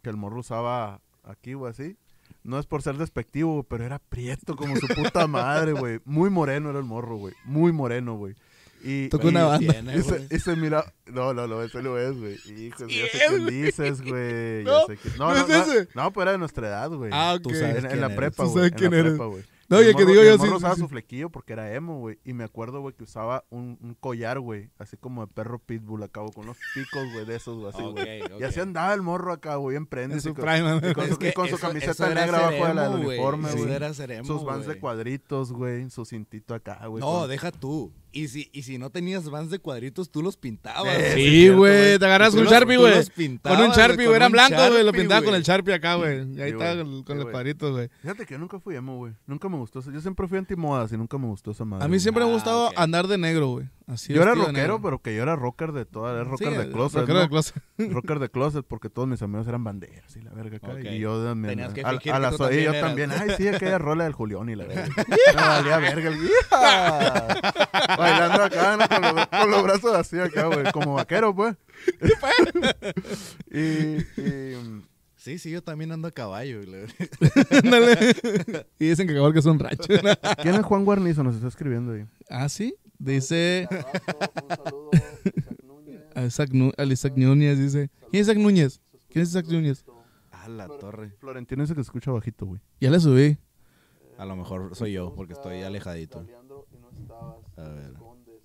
[0.03, 1.99] Que el morro usaba aquí, güey, así.
[2.43, 6.01] No es por ser despectivo, güey, pero era prieto como su puta madre, güey.
[6.07, 7.35] Muy moreno era el morro, güey.
[7.45, 8.35] Muy moreno, güey.
[8.89, 9.73] Y, Tocó una banda.
[9.73, 10.27] Tiene, y se, güey.
[10.31, 10.85] y se mira.
[11.07, 12.37] No, no, no, ese lo es, güey.
[12.57, 13.63] Hijo, ya sé quién güey.
[13.63, 14.65] dices, güey.
[14.65, 15.89] No, sé quién- No, no no, es no, ese.
[15.95, 17.11] no, pero era de nuestra edad, güey.
[17.13, 17.43] Ah, ok.
[17.43, 18.55] Tú sabes En, en la prepa, Tú güey.
[18.71, 19.13] sabes En quién la eres.
[19.13, 19.43] prepa, güey.
[19.69, 20.81] No, Y el que digo yo el sí, usaba sí.
[20.83, 22.21] su flequillo porque era emo, güey.
[22.25, 24.71] Y me acuerdo, güey, que usaba un, un collar, güey.
[24.79, 26.11] Así como de perro pitbull güey.
[26.33, 27.71] Con unos picos, güey, de esos, güey.
[27.75, 28.23] Así, güey.
[28.23, 28.41] Ok, ok.
[28.43, 30.25] Y así andaba el morro acá, güey, en prendes.
[30.25, 30.45] En y su con-
[30.89, 33.51] y con, su, y que con su eso- camiseta negra abajo de la- del uniforme,
[33.51, 34.25] güey.
[34.25, 35.91] Sus vans de cuadritos, güey.
[35.91, 37.01] Su cintito acá, güey.
[37.01, 37.93] No, con- deja tú.
[38.17, 40.97] Y si, y si no tenías vans de cuadritos, tú los pintabas.
[40.99, 41.99] Eh, Sí, güey.
[41.99, 42.95] Te agarras Tú un Sharpie, güey.
[42.97, 44.17] los Con un Sharpie, con güey.
[44.17, 44.85] Eran blancos, güey.
[44.85, 46.33] Lo pintaba con el Sharpie acá, güey.
[46.35, 46.77] Y ahí güey.
[46.79, 47.89] con, con Sí, los cuadritos, güey.
[48.01, 49.13] Fíjate que yo nunca fui emo, güey.
[49.27, 49.91] Nunca me gustó eso.
[49.93, 51.85] Yo siempre fui antimodas y nunca me gustó esa madre.
[51.85, 53.67] A mí siempre me ha Ah, gustado andar de negro, güey.
[53.89, 56.71] Así Yo era rockero, pero que yo era rocker de toda, era rocker Sí, de
[56.73, 57.23] closet, rockero ¿no?
[57.23, 57.63] de closet.
[57.93, 60.59] rocker de closet porque todos mis amigos eran banderas y la verga.
[60.91, 61.53] Y yo también.
[61.57, 62.83] Tenías que a, fingir a que la tú so- y también yo eras.
[62.83, 63.11] también.
[63.13, 64.89] Ay, sí, aquella rola del Julián y la verga.
[65.37, 66.19] Me valía verga el.
[67.97, 68.89] Bailando acá, ¿no?
[68.89, 70.73] con, los, con los brazos así acá, güey.
[70.73, 71.55] Como vaquero, pues.
[73.53, 74.83] y, y,
[75.17, 76.61] Sí, sí, yo también ando a caballo.
[76.63, 76.67] y
[78.89, 79.83] dicen que acabó que es un racho.
[80.43, 81.25] ¿Quién es Juan Guarnizo?
[81.25, 82.05] Nos está escribiendo ahí.
[82.31, 82.75] ah, sí.
[82.99, 83.69] Dice.
[86.15, 87.91] A Isaac, Nu- al Isaac Núñez dice.
[88.11, 88.81] ¿Quién es Isaac Núñez?
[89.11, 89.85] ¿Quién es Isaac Núñez?
[90.31, 91.11] A la torre.
[91.19, 92.61] Florentino dice que se escucha bajito, güey.
[92.81, 93.37] Ya le subí.
[94.17, 96.25] A lo mejor soy yo, porque estoy alejadito.
[97.59, 97.93] A ver.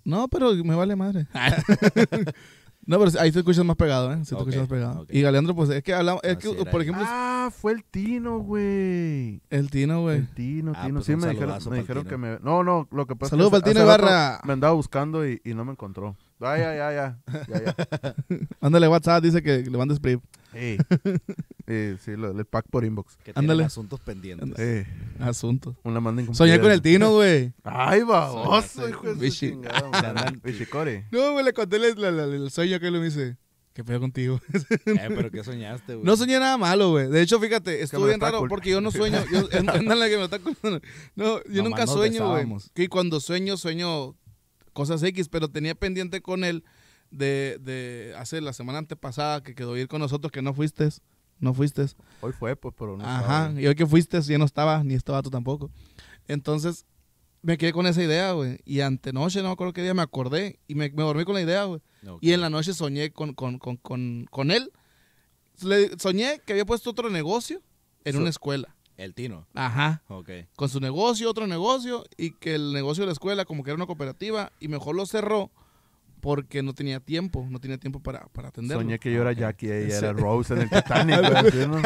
[0.04, 1.28] No, pero me vale madre.
[2.86, 4.18] no, pero ahí te escuchas más pegado, ¿eh?
[4.24, 5.06] Sí te escuchas más pegado.
[5.10, 6.22] Y Galeandro, pues es que hablamos.
[6.24, 6.88] Es que, Así era por ahí.
[6.88, 9.42] ejemplo, Ah, fue el Tino, güey.
[9.50, 10.18] el Tino, güey.
[10.18, 10.94] El Tino, Ah, Tino.
[10.96, 12.10] pues sí, me dijeron, me dijeron Tino.
[12.10, 12.40] que me...
[12.42, 14.42] No, no, lo que pasa Saludos es que pa'l Tino hace rato Ibarra.
[14.46, 16.16] Me andaba buscando y, y no me encontró.
[16.42, 17.20] Ah, ya, ya, ya.
[17.48, 18.16] ya, ya.
[18.62, 20.20] Mándale WhatsApp, dice que le mandes spray.
[20.54, 20.78] Ey.
[21.68, 23.18] Eh, sí, lo, el pack por inbox.
[23.24, 23.64] Que Ándale.
[23.64, 24.58] asuntos pendientes.
[24.58, 24.86] Eh,
[25.20, 25.78] Asunto.
[25.84, 26.24] una manda.
[26.34, 27.54] Soñé con el Tino, güey.
[27.64, 29.54] Ay, baboso, hijo de Bichi.
[30.44, 31.06] Bichicori.
[31.12, 33.38] No, güey, le conté el, sueño que él me dice.
[33.74, 34.42] ¿Qué pedo contigo?
[34.86, 36.06] Eh, pero ¿qué soñaste, güey?
[36.06, 37.08] No soñé nada malo, güey.
[37.08, 39.24] De hecho, fíjate, estuvo me bien raro porque yo no sueño.
[39.32, 40.40] Yo, ándale que me está.
[41.16, 42.46] No, yo Nomás nunca sueño, güey.
[42.74, 44.18] Que cuando sueño, sueño
[44.74, 46.64] cosas X, pero tenía pendiente con él
[47.10, 50.90] de, de hace la semana antepasada que quedó ir con nosotros, que no fuiste.
[51.40, 51.86] No fuiste.
[52.22, 53.20] Hoy fue, pues, pero no Ajá.
[53.48, 53.62] estaba.
[53.62, 55.72] Y hoy que fuiste, ya no estaba, ni estaba tú tampoco.
[56.28, 56.86] Entonces,
[57.42, 58.60] me quedé con esa idea, güey.
[58.64, 61.42] Y antenoche, no me acuerdo qué día, me acordé y me, me dormí con la
[61.42, 61.82] idea, güey.
[62.22, 64.72] Y en la noche soñé con, con, con, con, con él.
[65.64, 67.62] Le- soñé que había puesto otro negocio
[68.04, 68.76] en So- una escuela.
[68.98, 69.48] El Tino.
[69.54, 70.04] Ajá.
[70.08, 70.30] Ok.
[70.56, 73.76] Con su negocio, otro negocio, y que el negocio de la escuela como que era
[73.76, 75.52] una cooperativa y mejor lo cerró
[76.22, 78.82] porque no tenía tiempo, no tenía tiempo para, para atenderlo.
[78.84, 81.18] Soñé que yo era Jackie y ella era Rose en el Titanic,
[81.52, 81.68] güey.
[81.68, 81.82] ¿no?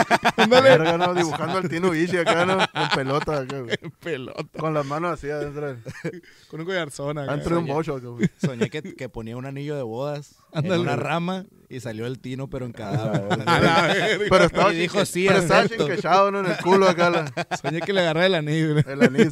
[0.62, 1.14] Verga, ¿no?
[1.14, 2.58] Dibujando al Tino Ishi acá, ¿no?
[2.58, 3.78] Con pelota, acá, güey.
[4.04, 4.44] pelota.
[4.60, 5.82] Con las manos así adentro, del-
[6.50, 7.32] Con un collarzón acá.
[7.32, 8.30] adentro de un bocho, acá, güey.
[8.38, 10.76] Soñé que, que ponía un anillo de bodas Ándale.
[10.76, 13.40] en una rama y salió el tino, pero en cadáver.
[13.48, 14.26] A la verga.
[14.30, 15.88] Pero estaba, Y dijo, chinque- sí, pero estaba acepto.
[15.88, 16.42] chinquechado, ¿no?
[16.42, 17.32] En el culo acá, la,
[17.62, 18.78] Soñé que le agarré el anillo.
[18.80, 19.32] el anís.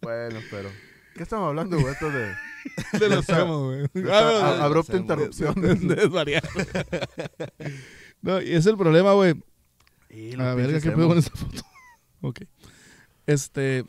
[0.00, 0.70] bueno, pero...
[1.20, 1.92] ¿Qué estamos hablando, güey?
[1.92, 2.32] Esto de...
[2.98, 3.80] De los temas, güey.
[3.92, 5.54] de esta a- abrupta de- interrupción.
[5.60, 6.42] De desvariar.
[8.22, 9.32] No, y es el problema, güey.
[9.32, 9.34] A
[10.36, 11.62] los ver, ¿qué pedo con esta foto?
[12.22, 12.40] ok.
[13.26, 13.84] Este.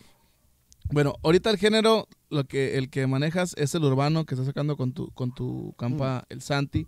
[0.92, 4.76] Bueno, ahorita el género, lo que, el que manejas es el urbano que estás sacando
[4.76, 6.86] con tu, con tu campa, el Santi.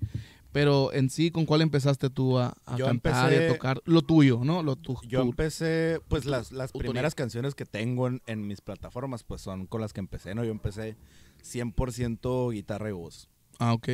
[0.53, 3.81] Pero en sí, ¿con cuál empezaste tú a, a Yo cantar y a tocar?
[3.85, 4.63] Lo tuyo, ¿no?
[4.63, 8.61] Lo tu, Yo tu- empecé, pues las, las primeras canciones que tengo en, en mis
[8.61, 10.45] plataformas, pues son con las que empecé, ¿no?
[10.45, 10.95] Yo empecé
[11.43, 13.27] 100% guitarra y voz.
[13.59, 13.89] Ah, ok.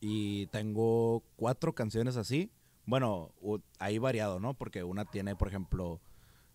[0.00, 2.50] Y tengo cuatro canciones así.
[2.86, 3.32] Bueno,
[3.78, 4.54] ahí variado, ¿no?
[4.54, 6.00] Porque una tiene, por ejemplo,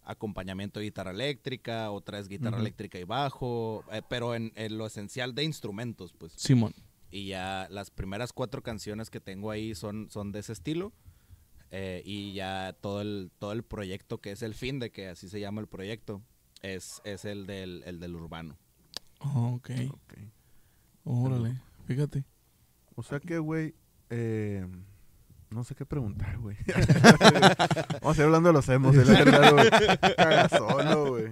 [0.04, 4.86] acompañamiento de guitarra eléctrica, otra es guitarra eléctrica y bajo, eh, pero en, en lo
[4.86, 6.34] esencial de instrumentos, pues.
[6.36, 6.74] Simón.
[7.12, 10.94] Y ya las primeras cuatro canciones que tengo ahí son, son de ese estilo.
[11.72, 15.30] Eh, y ya todo el, todo el proyecto que es el fin de que así
[15.30, 16.24] se llama el proyecto
[16.64, 18.58] es, es el, del, el del urbano.
[19.20, 19.70] Ah, ok.
[19.92, 20.14] Ok.
[21.04, 21.62] Órale.
[21.86, 22.24] Fíjate.
[22.96, 23.76] O sea que, güey,
[24.10, 24.66] eh,
[25.50, 26.58] no sé qué preguntar, güey.
[26.68, 29.52] Vamos a seguir hablando de los emos, de la verdad,
[31.08, 31.32] güey.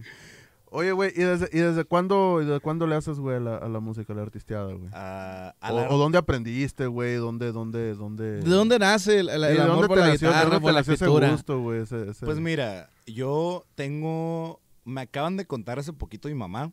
[0.78, 1.08] Cagazón, ¿no, güey.
[1.08, 3.58] Oye, güey, ¿y desde, ¿y desde cuándo, y desde cuándo le haces, güey, a la,
[3.58, 4.90] a la música, a la artisteada, güey?
[4.94, 7.16] Ah, a O, la- o dónde aprendiste, güey?
[7.16, 8.42] ¿Dónde, dónde, dónde?
[8.42, 10.60] ¿De dónde nace el, el- el ¿de amor dónde por te la nació- guitarra, dónde
[10.62, 11.82] por te la nació ese gusto, güey?
[11.82, 16.72] ese- ese- Pues mira, yo tengo, me acaban de contar hace poquito mi mamá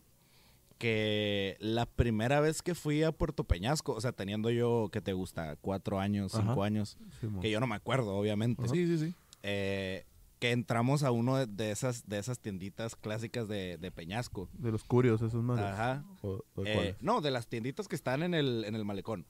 [0.78, 5.12] que la primera vez que fui a Puerto Peñasco, o sea, teniendo yo, que te
[5.12, 5.56] gusta?
[5.60, 6.64] Cuatro años, cinco Ajá.
[6.64, 6.98] años,
[7.40, 8.68] que yo no me acuerdo, obviamente.
[8.68, 9.14] Sí, sí, sí.
[9.42, 10.04] eh,
[10.44, 14.50] que entramos a uno de- de esas, de esas tienditas clásicas de, de Peñasco.
[14.52, 15.64] De los curios, esos madres.
[15.64, 16.04] Ajá.
[16.20, 19.24] ¿O, o de Eh, no, de las tienditas que están en el, en el malecón.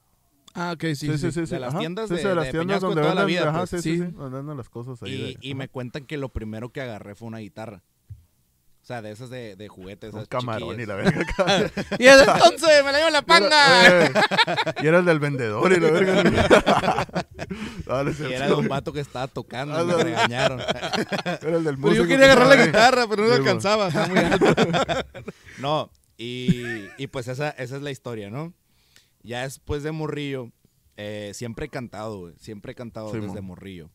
[0.55, 1.55] Ah, ok, sí, Sí, sí, sí, sí.
[1.55, 1.79] de las ajá.
[1.79, 3.71] tiendas de- sí, de las de tiendas Peñasco donde toda la venden, vida, ajá, pues.
[3.71, 4.11] sí, sí, Sí.
[4.11, 5.12] donde las cosas ahí.
[5.12, 5.59] Y, de- y ajá.
[5.59, 7.85] me cuentan que lo primero que agarré fue una guitarra.
[8.85, 10.12] O sea, de esas de, de juguetes.
[10.12, 11.24] Un esas camarón y la verga.
[11.99, 13.87] Y desde entonces me la llevo la Y panga.
[13.87, 14.24] era,
[14.82, 16.22] y era el del vendedor y la verga.
[17.87, 20.61] Dale, Y era de un vato que estaba tocando y me regañaron.
[20.61, 23.35] Era el del Pero músico yo que quería agarrar la estaba guitarra, pero no Sí,
[23.39, 23.89] alcanzaba.
[23.89, 24.55] Está muy alto.
[25.61, 28.53] No, y, y pues esa, esa es la historia, ¿no?
[29.22, 30.51] Ya después de Morrillo,
[30.99, 32.35] eh, siempre he cantado, güey.
[32.39, 33.49] Siempre he cantado Sí, desde mo.
[33.49, 33.89] Morrillo.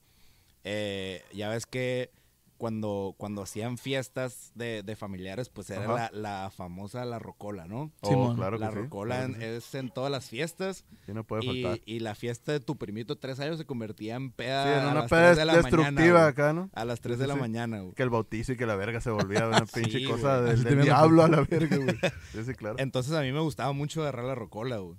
[0.64, 2.10] Eh, ya ves que
[2.60, 7.92] cuando, cuando hacían fiestas de, de familiares, pues era la, la famosa La Rocola, ¿no?
[8.02, 8.36] Oh, Simón.
[8.36, 9.56] claro que la sí, Rocola claro en- que sí.
[9.70, 10.86] es en todas las fiestas.
[11.08, 11.82] Sí, no puede Y, faltar.
[11.86, 14.92] y la fiesta de tu primito tres años se convertía en peda Sí, en a
[14.92, 16.12] una las peda 3 de la destructiva mañana.
[16.20, 16.30] güey.
[16.30, 16.70] acá, ¿no?
[16.74, 17.40] A las 3 Sí, de sí, la sí.
[17.40, 17.94] mañana, güey.
[17.96, 21.24] Que el bautizo y que la verga se volvía una pinche Sí, cosa del, diablo
[21.24, 21.98] a la verga, güey.
[22.34, 22.76] Sí, sí, claro.
[22.78, 24.98] Entonces a mí me gustaba mucho agarrar la rocola, güey.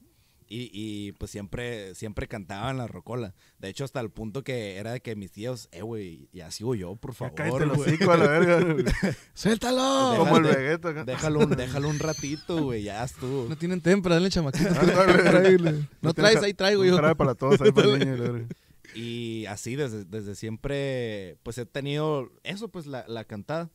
[0.52, 3.34] Y, y pues siempre, siempre cantaban la rocola.
[3.60, 6.74] De hecho, hasta el punto que era de que mis tíos, eh, güey, ya sigo
[6.74, 7.36] yo, por favor.
[7.36, 7.90] cállate los güey.
[7.90, 8.76] hocico a la verga.
[9.34, 10.16] ¡Suéltalo!
[10.18, 10.42] Como el.
[10.42, 11.04] Vegeta acá.
[11.04, 13.48] Déjalo un, déjalo un ratito, güey, ya estuvo.
[13.48, 14.74] No tienen tempra, dale chamaquito.
[14.74, 15.86] Tráele.
[16.02, 16.96] No traes, ahí traigo yo.
[16.96, 18.48] jarabe para todos ahí para el niño, y la verga.
[18.92, 23.70] Y así desde, desde siempre, pues he tenido eso, pues la, la cantada.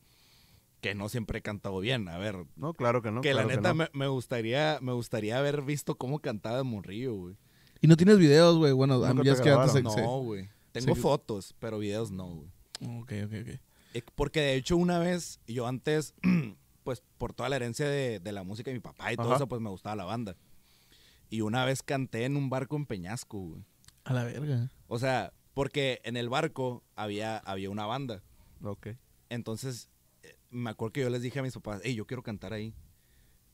[0.80, 2.08] Que no siempre he cantado bien.
[2.08, 3.20] A ver, No, claro que no.
[3.22, 3.74] que claro la neta no.
[3.74, 7.36] me, me gustaría me gustaría haber visto cómo cantaba Morrillo, güey.
[7.80, 8.72] Y no tienes videos, güey.
[8.72, 9.82] Bueno, Nunca ya es que antes.
[9.82, 10.48] No, güey.
[10.72, 11.00] Tengo sí.
[11.00, 12.48] fotos, pero videos no, güey.
[13.00, 13.60] Ok, ok, ok.
[13.94, 16.14] Eh, Porque de hecho una vez, yo antes,
[16.84, 19.36] pues por toda la herencia de, de la música de mi papá y todo Ajá.
[19.36, 20.36] eso, pues me gustaba la banda.
[21.30, 23.64] Y una vez canté en un barco en Peñasco, güey.
[24.04, 24.70] A la verga.
[24.86, 28.22] O sea, porque en el barco había, había una banda.
[28.62, 28.88] Ok.
[29.30, 29.88] Entonces,
[30.50, 32.74] me acuerdo que yo les dije a mis papás, hey, yo quiero cantar ahí.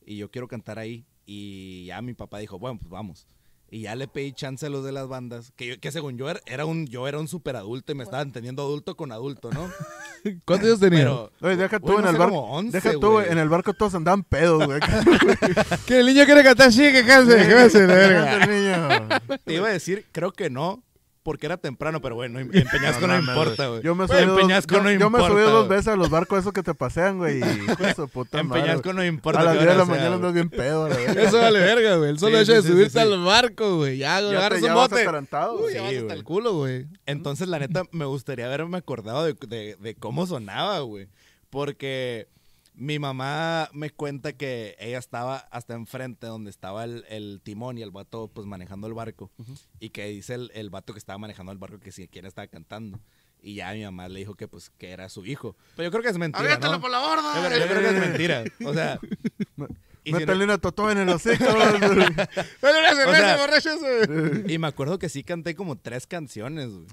[0.04, 1.04] Y yo quiero cantar ahí.
[1.26, 3.26] Y ya mi papá dijo, bueno, pues vamos.
[3.70, 6.28] Y ya le pedí chance a los de las bandas, que, yo- que según yo
[6.28, 9.50] era, era un yo era un super adulto y me estaba entendiendo adulto con adulto,
[9.50, 9.70] ¿no?
[10.44, 11.04] ¿Cuántos años tenías?
[11.04, 12.34] Pero Oye, deja tú en el barco.
[12.34, 13.20] como 11, deja tú.
[13.20, 14.78] En el barco todos andaban pedos, güey.
[15.86, 18.44] Que el niño quiere cantar, sí, que canse, que canse, la verga.
[18.44, 19.38] el niño.
[19.42, 20.82] te iba a decir, creo que no,
[21.22, 23.82] porque era temprano, pero bueno, en en Peñasco no, mames, importa, güey.
[23.82, 25.68] Yo me Güey, subí en dos, yo, no yo me subí dos güey.
[25.68, 27.38] veces a los barcos esos que te pasean, güey.
[27.40, 28.96] De su puta En madre, Peñasco güey.
[28.96, 29.40] no importa.
[29.40, 30.16] A las qué 10 de la mañana güey.
[30.16, 31.22] andas bien pedo, la verga.
[31.22, 32.10] Eso vale verga, güey.
[32.10, 33.12] El solo Sí, hecho de sí, sí, subirte sí, sí.
[33.12, 33.98] al barco, güey.
[33.98, 34.94] Ya, güey, Ya agarras te un bote.
[34.96, 35.74] Uy, güey.
[35.74, 36.18] ya Sí, vas hasta güey.
[36.18, 36.86] el culo, güey.
[37.06, 41.08] Entonces, la neta, me gustaría haberme acordado de, de- de cómo sonaba, güey.
[41.50, 42.28] Porque
[42.74, 47.82] Mi mamá me cuenta que ella estaba hasta enfrente donde estaba el, el timón y
[47.82, 49.30] el vato pues manejando el barco.
[49.78, 52.46] Y que dice el, el vato que estaba manejando el barco que si quién estaba
[52.48, 52.98] cantando.
[53.42, 55.54] Y ya mi mamá le dijo que pues que era su hijo.
[55.76, 56.80] Pero yo creo que es mentira, ¡Aviéntalo ¿no?
[56.80, 57.34] por la borda!
[57.42, 58.44] Yo, creo- yo creo que es mentira.
[58.64, 58.98] O sea...
[60.04, 61.44] y si no- Métale una totó en el hocico.
[62.62, 64.52] ¡Dale una cerveza, sea- ese!
[64.52, 66.86] Y me acuerdo que sí canté como tres canciones, güey.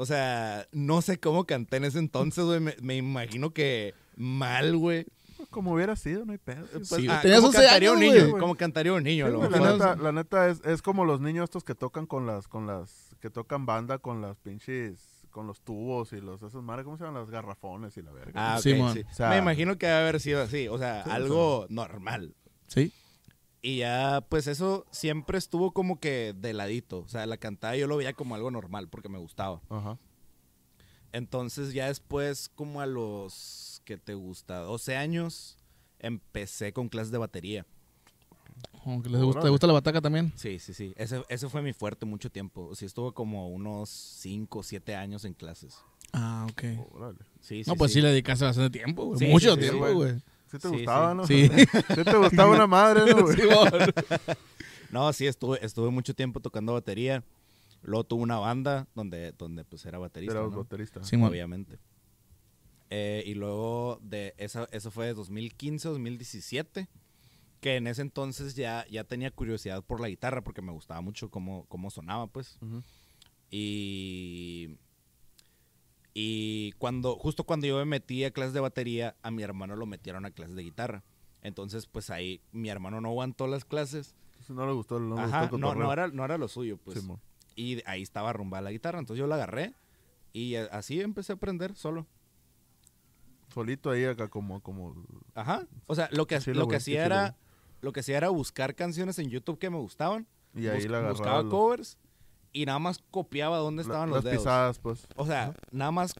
[0.00, 2.60] O sea, no sé cómo canté en ese entonces, güey.
[2.60, 5.06] Me, me imagino que mal, güey.
[5.50, 6.66] Como hubiera sido, no hay pedo.
[6.72, 9.24] Pues, Sí, ah, tenías como 11 cantaría un años, niño, como cantaría un niño.
[9.24, 9.66] a Sí, lo güey, mejor.
[9.66, 12.66] la, neta, la neta es, es como los niños estos que tocan con las, con
[12.66, 16.98] las, que tocan banda con las pinches, con los tubos y los, esas madres, ¿cómo
[16.98, 17.22] se llaman?
[17.22, 18.32] Las garrafones y la verga.
[18.34, 18.72] Ah, sí.
[18.72, 20.66] O sea- me imagino que debe haber sido así.
[20.68, 22.34] O sea, Sí, algo normal.
[22.66, 22.92] Sí.
[23.62, 26.98] Y ya, pues eso siempre estuvo como que de ladito.
[27.00, 29.60] O sea, la cantada yo lo veía como algo normal porque me gustaba.
[29.70, 29.98] Ajá.
[31.12, 33.32] Entonces ya después, como a los
[33.88, 35.56] que te gusta, 12 años,
[35.98, 37.64] empecé con clases de batería.
[38.84, 39.40] Aunque les gusta.
[39.40, 40.30] ¿te gusta la bataca también?
[40.36, 40.92] Sí, sí, sí.
[40.98, 42.74] Ese, ese fue mi fuerte mucho tiempo.
[42.74, 45.78] Sí, estuve como unos 5 o 7 años en clases.
[46.12, 46.64] Ah, ok.
[46.92, 47.18] Órale.
[47.40, 48.02] Sí, sí, No, pues sí, sí.
[48.02, 49.18] le dedicaste bastante tiempo, güey.
[49.20, 50.18] Sí, Mucho sí, sí, tiempo, güey.
[50.50, 51.16] Sí te Sí, gustaba, sí.
[51.16, 51.26] ¿no?
[51.26, 51.48] Sí.
[51.94, 53.36] Sí te gustaba una madre, ¿no, güey?
[54.90, 57.24] No, sí, estuve, estuve mucho tiempo tocando batería.
[57.82, 60.50] Luego tuve una banda donde, donde pues era baterista, Era ¿no?
[60.50, 61.02] baterista.
[61.04, 61.30] Simón.
[61.30, 61.78] obviamente.
[62.90, 66.88] Eh, y luego de esa, eso fue de 2015, 2017,
[67.60, 71.30] que en ese entonces ya, ya tenía curiosidad por la guitarra porque me gustaba mucho
[71.30, 72.58] cómo, cómo sonaba, pues.
[72.62, 72.82] Ujú.
[73.50, 74.78] Y,
[76.14, 79.86] y cuando, justo cuando yo me metí a clases de batería, a mi hermano lo
[79.86, 81.04] metieron a clases de guitarra.
[81.42, 84.16] Entonces, pues ahí mi hermano no aguantó las clases.
[84.32, 87.00] Entonces no le gustó, no Ajá, gustó no, era, no era lo suyo, pues.
[87.00, 87.20] Simón.
[87.54, 88.98] Y ahí estaba arrumbada la guitarra.
[88.98, 89.74] Entonces yo la agarré
[90.32, 92.06] y así empecé a aprender solo.
[93.58, 94.94] Solito ahí acá como, como...
[95.34, 95.66] Ajá.
[95.86, 97.36] O sea, lo que, lo güey, que hacía era
[97.80, 100.26] lo que hacía era buscar canciones en YouTube que me gustaban.
[100.54, 101.12] Y ahí bus- la agarraba.
[101.18, 101.98] buscaba los- covers
[102.52, 104.38] y nada más copiaba dónde la- estaban las los dedos.
[104.38, 105.06] pisadas, pues.
[105.16, 106.14] O sea, nada más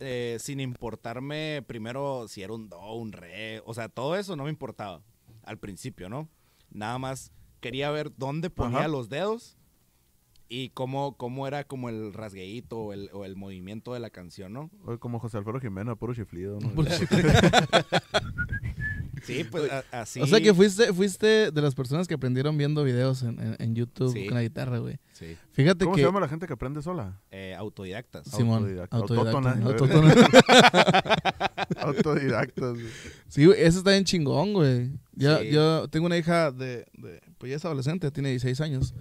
[0.00, 4.44] eh, sin importarme primero si era un do, un re, o sea, todo eso no
[4.44, 5.00] me importaba
[5.44, 6.28] al principio, ¿no?
[6.70, 8.88] Nada más quería ver dónde ponía Ajá.
[8.88, 9.56] los dedos
[10.54, 14.52] y cómo, cómo era como el rasgueíto o el, o el movimiento de la canción,
[14.52, 14.70] ¿no?
[14.84, 16.70] Oye, como José Alfredo Jiménez, puro chiflido, ¿no?
[19.24, 20.20] Sí, pues a- así.
[20.20, 23.74] O sea que fuiste, fuiste de las personas que aprendieron viendo videos en, en- en
[23.76, 24.26] YouTube Sí.
[24.26, 24.98] con la guitarra, güey.
[25.12, 26.02] Sí, Fíjate ¿Cómo que...
[26.02, 27.20] se llama la gente que aprende sola?
[27.30, 28.26] eh, autodidactas.
[28.28, 28.96] Simón, Autodidacta.
[28.96, 29.38] autodidacta.
[29.68, 30.12] Autótona.
[30.12, 31.24] Autótona.
[31.82, 32.72] Autodidactas.
[32.74, 32.86] güey.
[33.28, 34.90] Sí, güey, eso está bien chingón, güey.
[35.14, 35.50] Yo, Sí.
[35.50, 38.92] yo tengo una hija de, de- Pues ya es adolescente, tiene 16 años.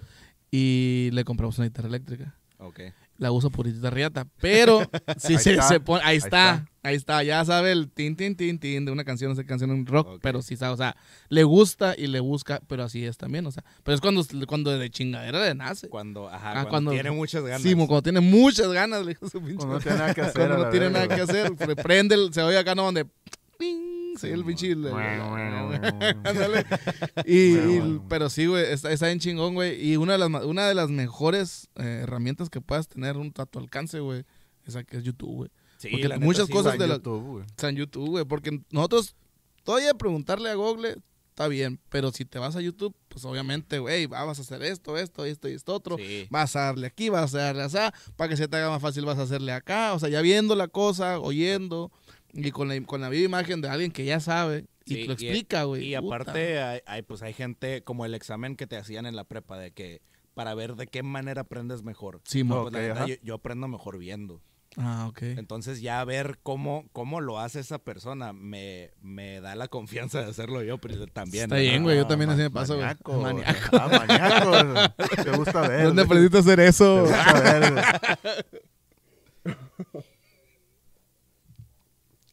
[0.52, 2.36] Y le compramos una guitarra eléctrica.
[2.58, 2.80] Ok.
[3.18, 4.28] La uso por riata.
[4.40, 4.82] Pero
[5.18, 6.02] si se, está, se pone.
[6.04, 6.66] Ahí ahí está, está.
[6.84, 7.24] ahí está.
[7.24, 10.20] Ya sabe el tin, tin, tin, tin de una canción, no sé canción, un rock.
[10.22, 10.96] Pero sí sabe, o sea,
[11.30, 13.64] le gusta y le busca, pero así es también, o sea.
[13.84, 15.88] Pero es cuando, cuando de chingadera le nace.
[15.90, 17.62] Cuando, ajá, Ah, cuando, cuando- tiene muchas ganas.
[17.62, 19.56] Sí, cuando tiene muchas ganas, le dijo su pinche.
[19.58, 20.34] Cuando no tiene nada que hacer.
[20.48, 22.84] Cuando no tiene nada que hacer, pre- prende, el- se oye acá, ¿no?
[22.84, 23.06] Donde.
[24.22, 24.76] Oye el Sí, pinche.
[27.26, 29.92] Y, pero sí, güey, está, está bien chingón, güey.
[29.92, 33.46] Y una de las, una de las mejores eh, herramientas que puedas tener un, a
[33.46, 34.24] tu alcance, güey,
[34.66, 35.52] esa que es YouTube, güey.
[35.78, 37.46] Sí, Porque la muchas sí, cosas de la- YouTube, güey.
[37.46, 38.26] Está en YouTube, güey.
[38.26, 39.16] Porque nosotros,
[39.64, 40.98] todavía preguntarle a Google,
[41.30, 41.80] está bien.
[41.90, 45.26] Pero si te vas a YouTube, pues obviamente, güey, va, vas a hacer esto, esto,
[45.26, 45.98] esto y esto otro.
[45.98, 46.28] Sí.
[46.30, 47.92] Vas a darle aquí, vas a darle allá.
[48.16, 49.94] Para que se te haga más fácil, vas a hacerle acá.
[49.94, 51.92] O sea, ya viendo la cosa, oyendo.
[52.34, 54.66] Y con la, con la viva imagen de alguien que ya sabe.
[54.86, 55.86] Y Sí, te lo y- explica, güey.
[55.88, 59.24] Y aparte, hay, hay, pues hay gente como el examen que te hacían en la
[59.24, 60.02] prepa de que
[60.34, 62.22] para ver de qué manera aprendes mejor.
[62.24, 62.70] Sí, mo.
[62.70, 64.42] Pues, la yo, yo aprendo mejor viendo.
[64.78, 65.24] Ah, ok.
[65.24, 70.30] Entonces ya ver cómo, cómo lo hace esa persona me, me da la confianza de
[70.30, 71.44] hacerlo yo pero también.
[71.44, 71.62] Está ¿no?
[71.62, 71.98] bien, güey.
[71.98, 72.86] Yo Ah, también así ma- me pasa, güey.
[72.86, 73.34] maníaco, güey.
[73.34, 73.78] Maníaco.
[73.78, 75.24] Ah, maníaco.
[75.24, 75.84] Te gusta ver.
[75.88, 77.02] ¿Dónde aprendiste a hacer Te eso?
[77.02, 77.84] gusta ver, güey.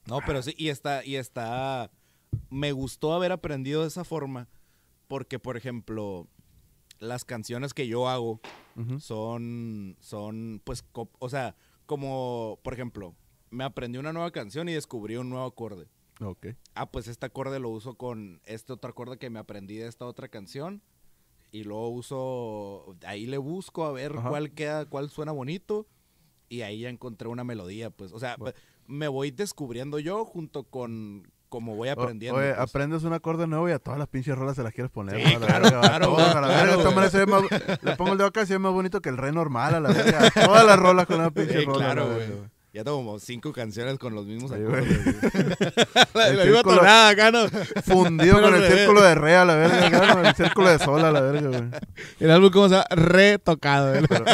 [0.09, 1.91] No, pero sí, y está, y está,
[2.51, 4.49] me gustó haber aprendido de esa forma,
[5.07, 6.27] porque, por ejemplo,
[6.99, 8.41] las canciones que yo hago
[9.01, 11.57] son, son, pues, o sea,
[11.87, 13.15] como, por ejemplo,
[13.51, 15.89] me aprendí una nueva canción y descubrí un nuevo acorde.
[16.21, 16.49] Ok.
[16.75, 20.05] Ah, pues este acorde lo uso con este otro acorde que me aprendí de esta
[20.05, 20.83] otra canción.
[21.51, 24.29] Y luego uso, ahí le busco a ver Ajá.
[24.29, 25.87] cuál queda, cuál suena bonito.
[26.49, 28.13] Y ahí ya encontré una melodía, pues.
[28.13, 28.57] O sea, Bueno.
[28.89, 32.39] Me voy descubriendo yo junto con como voy O- aprendiendo.
[32.41, 32.61] Oye, pues.
[32.61, 35.17] aprendes un acorde nuevo y a todas las pinches rolas se las quieres poner.
[35.27, 35.35] Sí.
[35.35, 36.63] A la claro, verga, a claro, a la claro, verga.
[36.73, 36.95] Esta güey.
[36.95, 37.43] manera se ve más-
[37.83, 39.81] le pongo el dedo acá y se ve más bonito que el re normal a
[39.81, 40.31] la verga.
[40.45, 41.79] Todas las rolas con una pinche Sí, rola.
[41.87, 42.29] claro, la güey.
[42.79, 44.87] Ya tengo como cinco canciones con los mismos acordes.
[46.15, 47.49] La, la misma tonada acá, ¿no?
[47.83, 51.11] Fundido Pero con el círculo de re a la verga, el círculo de sol a
[51.11, 51.71] la verga, güey.
[52.21, 52.87] El álbum, ¿cómo se llama?
[52.91, 53.91] Retocado.
[53.95, 54.07] güey.
[54.07, 54.25] Pero-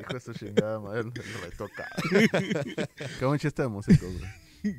[0.00, 1.02] hijo de su chingada madre,
[1.42, 1.90] retocado.
[3.18, 4.74] Qué buen chiste de músicos, güey.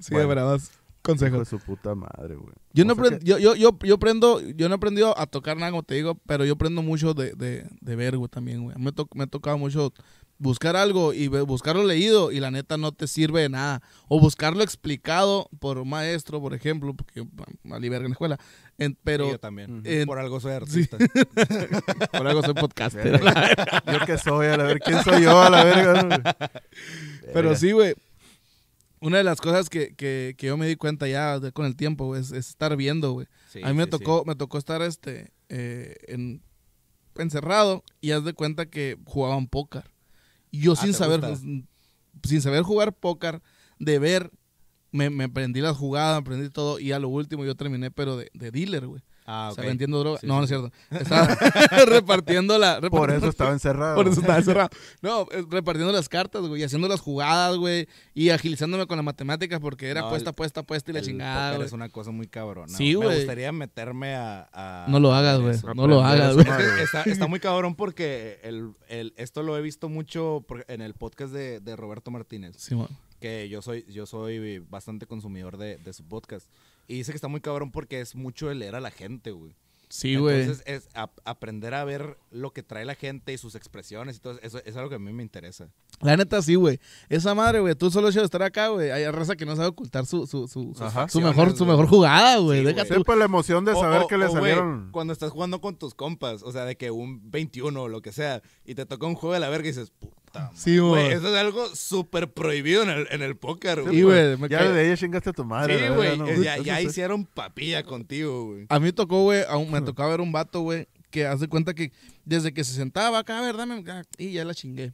[0.00, 0.28] Sí, Bueno.
[0.28, 0.60] de verdad,
[1.02, 1.38] consejos.
[1.38, 2.52] de su puta madre, güey.
[2.72, 5.70] Yo no, aprend- yo, yo, yo, yo aprendo, yo no he aprendido a tocar nada,
[5.70, 8.76] como te digo, pero yo aprendo mucho de, de, de ver, güey, también, güey.
[8.76, 9.92] Me, to- me ha tocado mucho
[10.44, 13.82] buscar algo y buscarlo leído y la neta no te sirve de nada.
[14.08, 17.26] O buscarlo explicado por un maestro, por ejemplo, porque yo
[17.64, 18.38] valí verga en la escuela.
[18.78, 19.82] En- pero Sí, yo también.
[19.84, 20.56] En- Por algo soy sí.
[20.56, 20.98] artista.
[22.12, 23.20] por algo soy podcaster.
[23.20, 24.84] Yo qué soy, a la verga.
[24.84, 26.50] ¿Quién soy yo, a la verga?
[27.32, 27.94] Pero sí, güey.
[29.00, 31.76] Una de las cosas que, que, que yo me di cuenta ya de- con el
[31.76, 33.26] tiempo, es, es estar viendo, güey.
[33.50, 36.42] Sí, a mí me sí, tocó, me tocó estar este eh, en,
[37.16, 39.84] encerrado y haz de cuenta que jugaban póker.
[40.58, 41.46] Yo Ah, sin ¿te saber, gusta?
[42.24, 43.42] sin saber jugar póker,
[43.78, 44.30] de ver,
[44.92, 48.16] me, me aprendí las jugadas, me aprendí todo y a lo último yo terminé, pero
[48.16, 49.02] de, de dealer, güey.
[49.26, 49.60] Ah, O ok.
[49.60, 50.18] sea, vendiendo droga.
[50.20, 50.70] Sí, no, sí, no es sí.
[50.90, 51.04] cierto.
[51.04, 51.34] Estaba
[51.86, 52.74] repartiendo la...
[52.80, 53.94] Por repartiendo- eso estaba encerrado.
[53.96, 54.68] por eso estaba encerrado.
[55.02, 59.60] No, repartiendo las cartas, güey, y haciendo las jugadas, güey, y agilizándome con las matemáticas
[59.60, 62.26] porque era No, puesta, el- puesta, puesta y la El chingada, es una cosa muy
[62.26, 62.76] cabrona.
[62.76, 63.16] Sí, Me güey.
[63.18, 64.48] gustaría meterme a...
[64.52, 65.56] a- No lo hagas, güey.
[65.74, 66.46] No lo hagas, güey.
[66.82, 70.94] Está, está muy cabrón porque el, el- esto lo he visto mucho por- en el
[70.94, 72.88] podcast de, de Roberto Martínez, Simón.
[73.20, 76.46] que yo soy, yo soy bastante consumidor de, de su podcast.
[76.86, 79.54] Y dice que está muy cabrón porque es mucho de leer a la gente, güey.
[79.90, 80.40] Sí, güey.
[80.40, 84.20] Entonces es ap- aprender a ver lo que trae la gente y sus expresiones y
[84.20, 84.60] todo eso.
[84.64, 85.68] Es algo que a mí me interesa.
[86.00, 86.80] La neta, sí, güey.
[87.08, 87.76] Esa madre, güey.
[87.76, 88.90] Tú solo hecho de estar acá, güey.
[88.90, 91.06] Hay raza que no sabe ocultar su, su, su, su- Ajá.
[91.08, 92.66] su mejor, su mejor jugada, güey.
[92.66, 94.88] Sí, pues la emoción de O- saber o- que le güey, salieron.
[94.90, 98.10] cuando estás jugando con tus compas, o sea, de que un 21 o lo que
[98.10, 100.23] sea, y te toca un juego de la verga y dices, puta.
[100.54, 100.80] Sí, madre".
[100.80, 101.12] güey.
[101.12, 104.36] Eso es algo súper prohibido en el, en el póker, Sí, güey.
[104.48, 105.78] Ya cae- de ella chingaste a tu madre.
[105.88, 106.18] Sí, güey.
[106.18, 106.26] ¿no?
[106.62, 106.86] ya sí.
[106.86, 108.66] hicieron papilla contigo, güey.
[108.68, 111.74] A mí tocó, güey, a un- me tocaba ver un vato, güey, que hace cuenta
[111.74, 111.92] que
[112.24, 114.92] desde que se sentaba acá, a ver, dame, acá, y ya la chingué.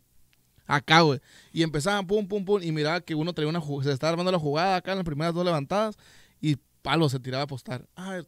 [0.66, 1.20] Acá, güey.
[1.52, 4.30] Y empezaban pum, pum, pum, y miraba que uno traía una jugada, se estaba armando
[4.30, 5.96] la jugada acá en las primeras dos levantadas,
[6.40, 7.86] y palo, se tiraba a apostar.
[7.96, 8.20] Ah,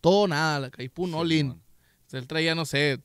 [0.00, 1.38] todo nada, la caí, pum, in.
[1.38, 1.62] Simón.
[2.12, 3.00] Él traía, no sé,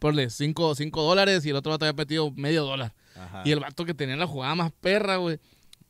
[0.00, 2.94] ponle 5 dólares y el otro vato había metido medio dólar.
[3.16, 3.42] Ajá.
[3.44, 5.38] Y el vato que tenía la jugada más perra, güey.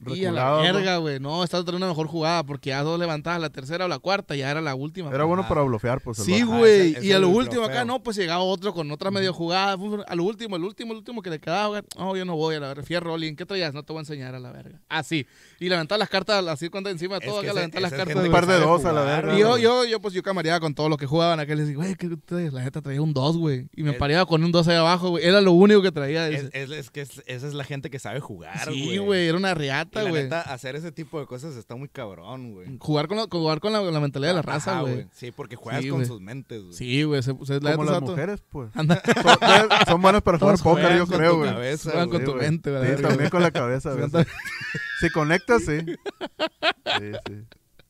[0.07, 0.63] Y a la Reculado, ¿no?
[0.75, 1.21] verga, güey.
[1.21, 4.37] No, estaba teniendo una mejor jugada porque ya dos levantadas, la tercera o la cuarta,
[4.37, 5.11] ya era la última.
[5.11, 5.49] Era bueno Ajá.
[5.49, 6.19] para blofear, pues.
[6.19, 6.93] Sí, güey.
[6.95, 9.77] ese- Y a lo último acá, no, pues llegaba otro con otra medio jugada.
[10.07, 11.83] A lo último, el último, el último que le quedaba, güey.
[11.99, 12.83] No, yo no voy a la verga.
[12.85, 13.35] Fierro, Rolling.
[13.35, 13.75] ¿Qué traías?
[13.75, 14.81] No te voy a enseñar a la verga.
[14.89, 15.27] Así.
[15.59, 18.17] Y levantar las cartas así cuando encima de Es todo, que acá levantar las cartas.
[18.25, 19.35] Un par de dos a la verga.
[19.37, 21.55] Y yo, yo, yo, pues yo camareaba con todos los que jugaban acá.
[21.55, 22.53] Les digo, güey, ¿qué traes?
[22.53, 23.67] La neta traía un 2, güey.
[23.75, 25.25] Y me pareaba con un 2 ahí abajo, güey.
[25.25, 26.29] Era lo único que traía.
[26.29, 28.83] Es, que es- esa es la gente que sabe jugar, güey.
[28.91, 29.27] sí, güey.
[29.29, 29.55] Era una
[29.93, 32.79] La neta, hacer ese tipo de cosas está muy cabrón, güey.
[32.79, 35.07] Jugar con, la, jugar con la, la mentalidad de la raza, güey.
[35.13, 36.75] Sí, porque juegas Sí, con sus mentes, güey.
[36.75, 37.23] Sí, güey.
[37.23, 38.71] Como neta, las mujeres, pues.
[38.77, 41.77] Anda, Son, son buenas para jugar póker, juegan yo con creo, tu güey.
[41.79, 42.43] juegan con Sí, tu güey.
[42.45, 44.09] mente, Sí, también con la cabeza, güey.
[45.01, 45.79] Si conectas, sí.
[45.81, 47.45] Sí, sí.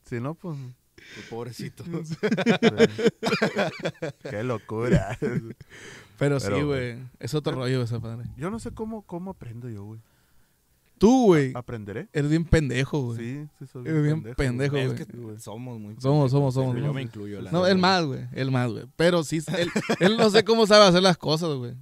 [0.05, 0.57] Si no, pues.
[1.15, 1.85] Pues, pobrecito.
[4.29, 5.17] Qué locura.
[6.19, 6.99] Pero sí, güey.
[7.19, 8.27] Es otro rollo ese padre.
[8.37, 10.01] Yo no sé cómo, cómo aprendo yo, güey.
[10.99, 12.09] Tú, güey, ¿Aprenderé?
[12.13, 13.19] eres bien pendejo, güey.
[13.19, 14.35] Sí, sí, soy Eres bien güey.
[14.35, 15.07] pendejo, Es que
[15.39, 16.95] somos muy Somos, somos, somos, Yo somos.
[16.95, 17.81] me incluyo, la No, él güey.
[17.83, 18.21] más, güey.
[18.33, 18.85] Él más, güey.
[18.97, 19.71] Pero sí, él,
[20.01, 21.75] él no sé cómo sabe hacer las cosas, güey.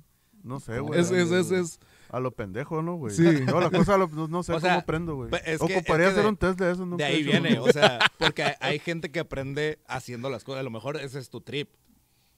[0.42, 1.00] No sé, güey.
[1.00, 1.80] Es, es, es, es.
[2.08, 3.12] A lo pendejo, ¿no, güey?
[3.14, 3.24] Sí.
[3.48, 5.28] Yo las cosas a lo- no, no sé O cómo aprendo, güey.
[5.28, 6.86] Ocuparía es que hacer de- un test de eso.
[6.86, 10.30] nunca De he ahí hecho viene, o sea, porque hay, hay gente que aprende haciendo
[10.30, 10.60] las cosas.
[10.60, 11.68] A lo mejor ese es tu trip.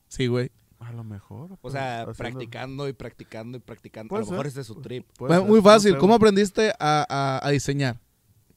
[0.09, 0.51] Sí, güey.
[0.81, 1.53] A lo mejor.
[1.53, 4.15] O pues, sea, haciendo- practicando y practicando y practicando.
[4.15, 4.53] A lo mejor ser.
[4.53, 5.07] ese es su trip.
[5.17, 5.97] puede Bueno, muy fácil.
[5.99, 8.01] ¿Cómo aprendiste a, a, a diseñar?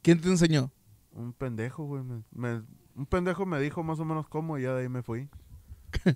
[0.01, 0.71] ¿Quién te enseñó?
[1.13, 2.03] Un pendejo, güey.
[2.03, 2.61] me- me-
[2.95, 5.29] un pendejo me dijo más o menos cómo y ya de ahí me fui.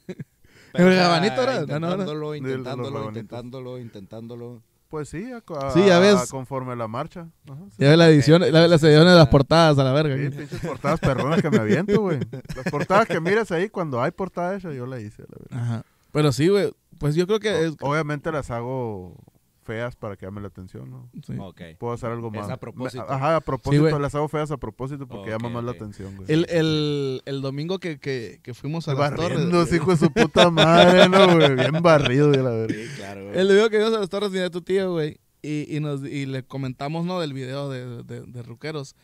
[0.74, 1.54] Pero, ¿El rabanito era?
[1.56, 1.62] No.
[1.62, 4.64] Intentándolo, intentándolo, intentándolo, intentándolo.
[4.90, 6.16] Pues sí, a, a- Sí, ya ves.
[6.16, 7.28] a- conforme la marcha.
[7.50, 7.76] Ajá, sí.
[7.80, 10.16] Ya ves la edición, la, las ediciones de las portadas a la verga.
[10.16, 12.20] Sí, pinches portadas perronas que me aviento, güey.
[12.56, 15.24] Las portadas que miras ahí, cuando hay portada hecha, yo la hice.
[15.24, 15.60] la verdad.
[15.66, 15.86] Ajá.
[16.16, 16.72] Pero sí, güey.
[16.98, 17.76] Pues yo creo que es.
[17.82, 19.16] Obviamente las hago
[19.64, 21.10] feas para que llame la atención, ¿no?
[21.26, 21.34] sí.
[21.40, 21.62] Ok.
[21.80, 22.50] Puedo hacer algo Es más.
[22.52, 23.04] a propósito.
[23.10, 23.82] Ajá, a propósito.
[23.90, 24.00] güey.
[24.00, 25.78] las hago feas a propósito porque Ok, llama más la ok.
[25.78, 26.32] atención, güey.
[26.32, 29.30] El, el, el domingo que, que, que fuimos a las torres.
[29.40, 31.56] barriendo, hijo de su puta madre, ¿no, güey?
[31.56, 32.76] Bien barrido, de la verdad.
[32.76, 33.26] Sí, claro.
[33.26, 33.40] güey.
[33.40, 35.18] El video que vimos a las torres de tu tío, güey.
[35.42, 37.20] Y, y, nos, y le comentamos, ¿no?
[37.20, 38.96] Del video de, de, de Ruqueros.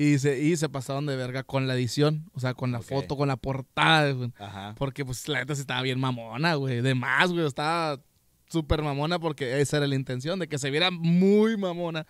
[0.00, 2.24] Y se, y se pasaron de verga con la edición.
[2.32, 4.32] O sea, con la foto, con la portada, güey.
[4.38, 4.74] Ajá.
[4.78, 6.80] Porque, pues, la neta sí estaba bien mamona, güey.
[6.80, 7.44] De más, güey.
[7.44, 8.00] Estaba
[8.48, 12.06] súper mamona porque esa era la intención, de que se viera muy mamona.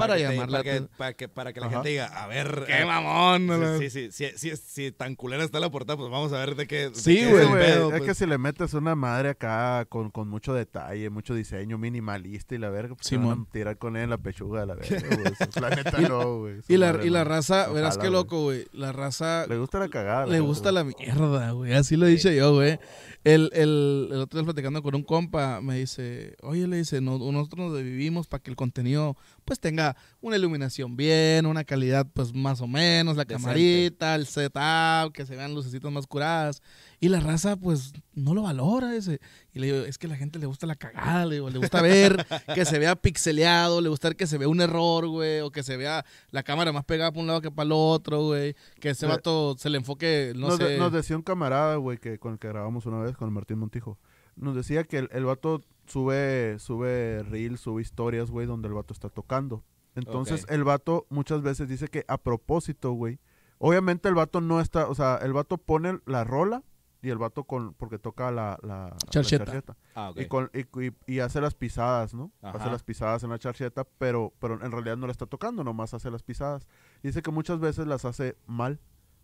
[0.00, 1.74] Para que te- llamar la para que, para que, para que la Ajá.
[1.76, 2.64] gente diga, a ver.
[2.66, 3.78] ¡Qué eh, mamón!
[3.78, 6.90] Sí, sí, sí, sí, tan culera está la portada, pues vamos a ver de qué.
[6.90, 7.62] de Sí, es güey.
[7.70, 8.02] es pues.
[8.02, 12.58] que si le metes una madre acá con, con mucho detalle, mucho diseño, minimalista y
[12.58, 15.08] la verga, pues se van a tirar con él en la pechuga de la verga,
[15.16, 15.34] güey.
[15.60, 16.56] La neta no, güey.
[16.68, 18.66] Y la, y la raza, verás qué loco, güey.
[18.72, 20.26] La raza Le gusta la cagada.
[20.26, 21.72] le gusta la mierda, güey.
[21.74, 22.78] Así lo he dicho yo, güey.
[23.22, 27.18] El, el, el otro día platicando con un compa, me dice, oye, le dice, no,
[27.18, 29.14] nosotros nos vivimos para que el contenido,
[29.50, 33.42] pues, tenga una iluminación bien, una calidad, pues, más o menos, la Decente.
[33.42, 36.62] camarita, el setup, que se vean lucecitas más curadas.
[37.00, 39.18] Y la raza, pues, no lo valora ese.
[39.52, 41.58] Y le digo, es que a la gente le gusta la cagada, le digo, le
[41.58, 42.24] gusta ver
[42.54, 45.64] que se vea pixeleado, le gusta ver que se vea un error, güey, o que
[45.64, 48.54] se vea la cámara más pegada para un lado que para el otro, güey.
[48.78, 50.64] Que ese vato se le enfoque, no nos, sé.
[50.64, 53.58] de- nos decía un camarada, güey, que con el que grabamos una vez, con Martín
[53.58, 53.98] Montijo.
[54.36, 55.60] Nos decía que el, el vato
[55.90, 59.64] sube, sube reels, sube historias, güey, donde el vato está tocando.
[59.94, 63.18] Entonces, el vato muchas veces dice que a propósito, güey.
[63.58, 66.62] Obviamente el vato no está, o sea, el vato pone la rola
[67.02, 68.96] y el vato con, porque toca la, la, la
[69.44, 69.76] Charcheta.
[69.94, 70.12] Ah.
[70.16, 72.30] Y, con- y- y- y hace las pisadas, ¿no?
[72.40, 75.92] Hace las pisadas en la charcheta, pero, pero en realidad no la está tocando, nomás
[75.92, 76.66] hace las pisadas.
[77.02, 78.80] Dice que muchas veces las hace mal,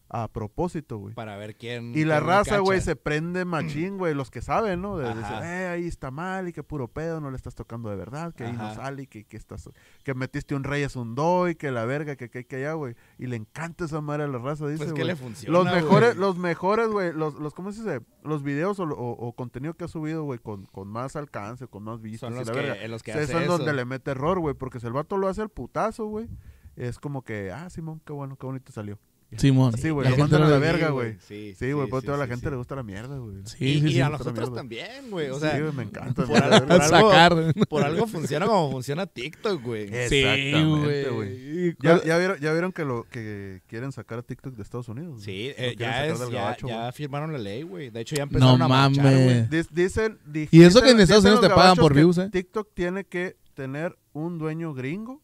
[0.09, 1.15] a propósito, güey.
[1.15, 1.93] Para ver quién.
[1.97, 4.97] Y la quién raza, güey, se prende machín, güey, los que saben, ¿no?
[4.99, 7.97] De, decir, eh, ahí está mal y que puro pedo, no le estás tocando de
[7.97, 9.69] verdad, que ahí no sale y que, que estás,
[10.05, 12.75] que metiste un rey es un do y que la verga, que que, que allá,
[12.75, 12.95] güey.
[13.19, 15.07] Y le encanta esa madre a la raza, dice, Pues que güey.
[15.09, 15.59] le funciona.
[15.59, 18.01] Los mejores, los mejores, güey, los, los, ¿cómo se dice?
[18.23, 21.83] Los videos o, o- o contenido que ha subido, güey, con, con más alcance, con
[21.83, 22.83] más vistas Son y los la que, verga.
[22.85, 23.59] en los que hace son eso.
[23.59, 26.29] donde le mete error, güey, porque si el vato lo hace al putazo, güey,
[26.77, 28.99] es como que, ah, Simón, qué bueno, qué bonito salió.
[29.37, 29.75] Simón.
[29.75, 31.17] Así, güey, La lo gente mandan a no la verga, Sí, güey.
[31.27, 32.51] Sí, Sí, güey, pero a toda la sí, gente sí.
[32.51, 33.37] le gusta la mierda, güey.
[33.45, 34.01] Sí, Y, sí, y sí.
[34.01, 35.31] a nosotros también, güey.
[35.31, 36.15] O Sí, sea, güey, me encanta.
[36.15, 36.41] por, güey.
[36.43, 37.55] al- por algo, Sacar.
[37.69, 39.83] por algo funciona como funciona TikTok, güey.
[39.93, 41.15] Exactamente, güey.
[41.15, 41.77] güey.
[41.83, 45.23] ¿Ya, ya vieron, ya vieron que lo que quieren sacar a TikTok de Estados Unidos.
[45.23, 46.93] Sí, eh, ya, es, ya, gabacho, ya güey.
[46.93, 47.91] firmaron la ley, güey.
[47.91, 49.15] De hecho, ya No empezaron a marchar, güey.
[49.27, 49.51] mames.
[49.51, 52.19] Dis- Dicen, di- Y eso que en dicen- Estados dicen Unidos te pagan por views,
[52.19, 52.29] ¿eh?
[52.31, 55.21] TikTok tiene que tener un dueño gringo.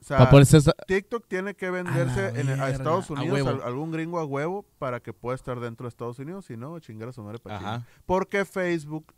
[0.00, 0.18] O sea,
[0.86, 5.00] TikTok tiene que venderse en- a, Estados a Unidos, al- algún gringo a huevo, para
[5.00, 6.46] que pueda estar dentro de Estados Unidos.
[6.46, 7.58] Si no, chingar a su madre para.
[8.06, 9.12] Porque Facebook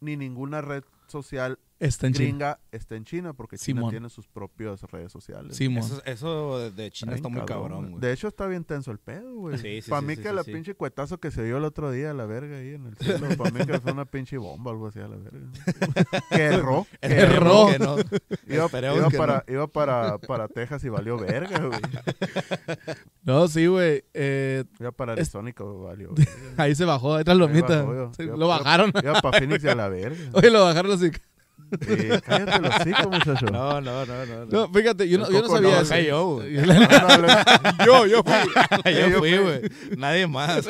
[0.00, 2.24] ni ninguna red social Está en China.
[2.28, 3.90] gringa está en China, porque China Simón.
[3.90, 5.56] tiene sus propias redes sociales.
[5.56, 5.82] Simón.
[5.84, 8.00] Eso, eso de- China está muy cabrón, güey.
[8.00, 9.58] De hecho, está bien tenso el pedo, güey.
[9.58, 10.52] Sí, sí, Para sí, mí sí, que sí, la sí.
[10.52, 13.26] pinche cuetazo que se dio el otro día, la verga ahí en el cielo.
[13.36, 15.40] Para mí que fue una pinche bomba, algo así a la verga.
[16.30, 16.86] que erró.
[17.00, 17.66] que Erró.
[17.70, 17.96] Que no.
[18.46, 21.80] Iba, iba que para, iba para, para Texas y valió verga, güey.
[23.24, 24.04] No, sí, güey.
[24.12, 26.32] Eh, Iba para Es- Arizona y valió verga.
[26.62, 27.82] ahí se bajó, ahí tras lomita.
[27.82, 28.92] bajó, yo- Sí, yo- lo bajaron.
[29.02, 30.18] Iba para Phoenix y a la verga.
[30.34, 31.10] Oye, lo bajaron así.
[31.80, 33.46] Sí, cállate los hocico, muchacho.
[33.46, 34.46] No, no, no, no.
[34.46, 35.98] No, fíjate, yo no, yo no sabía no, eso.
[36.00, 36.54] yo, güey.
[37.86, 38.92] Yo, yo fui.
[38.92, 39.60] yo fui, güey.
[39.96, 40.66] Nadie más.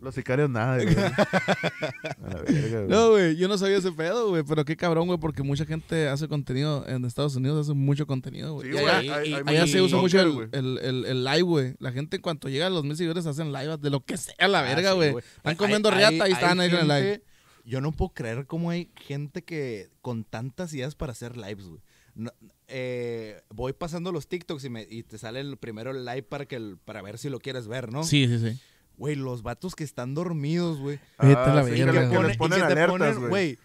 [0.00, 0.96] Los sicarios nada, güey.
[0.96, 2.88] A la verga, güey.
[2.88, 4.42] No, güey, yo no sabía ese pedo, güey.
[4.48, 8.54] Pero qué cabrón, güey, porque mucha gente hace contenido en Estados Unidos, hace mucho contenido,
[8.54, 8.70] güey.
[8.70, 11.04] Sí, Y güey, allá, hay- hay- hay allá mucho se usa mucho el, el, el,
[11.04, 11.74] el live, güey.
[11.80, 14.48] La gente en cuanto llega a los mil seguidores hacen live de lo que sea,
[14.48, 15.24] la verga, Ah, sí, güey.
[15.36, 17.22] Están comiendo Hay- riata y están ahí en el live.
[17.64, 21.80] Yo no puedo creer cómo hay gente que con tantas ideas para hacer lives, güey.
[22.14, 22.32] No,
[22.68, 26.46] eh, voy pasando los TikToks y, me, y te sale el primero el live para
[26.46, 28.02] que el- para ver si lo quieres ver, ¿no?
[28.04, 28.60] Sí, sí, sí.
[28.96, 30.98] Güey, los vatos que están dormidos, güey.
[31.18, 33.58] Ah, sí, que, que les ponen alertas, güey.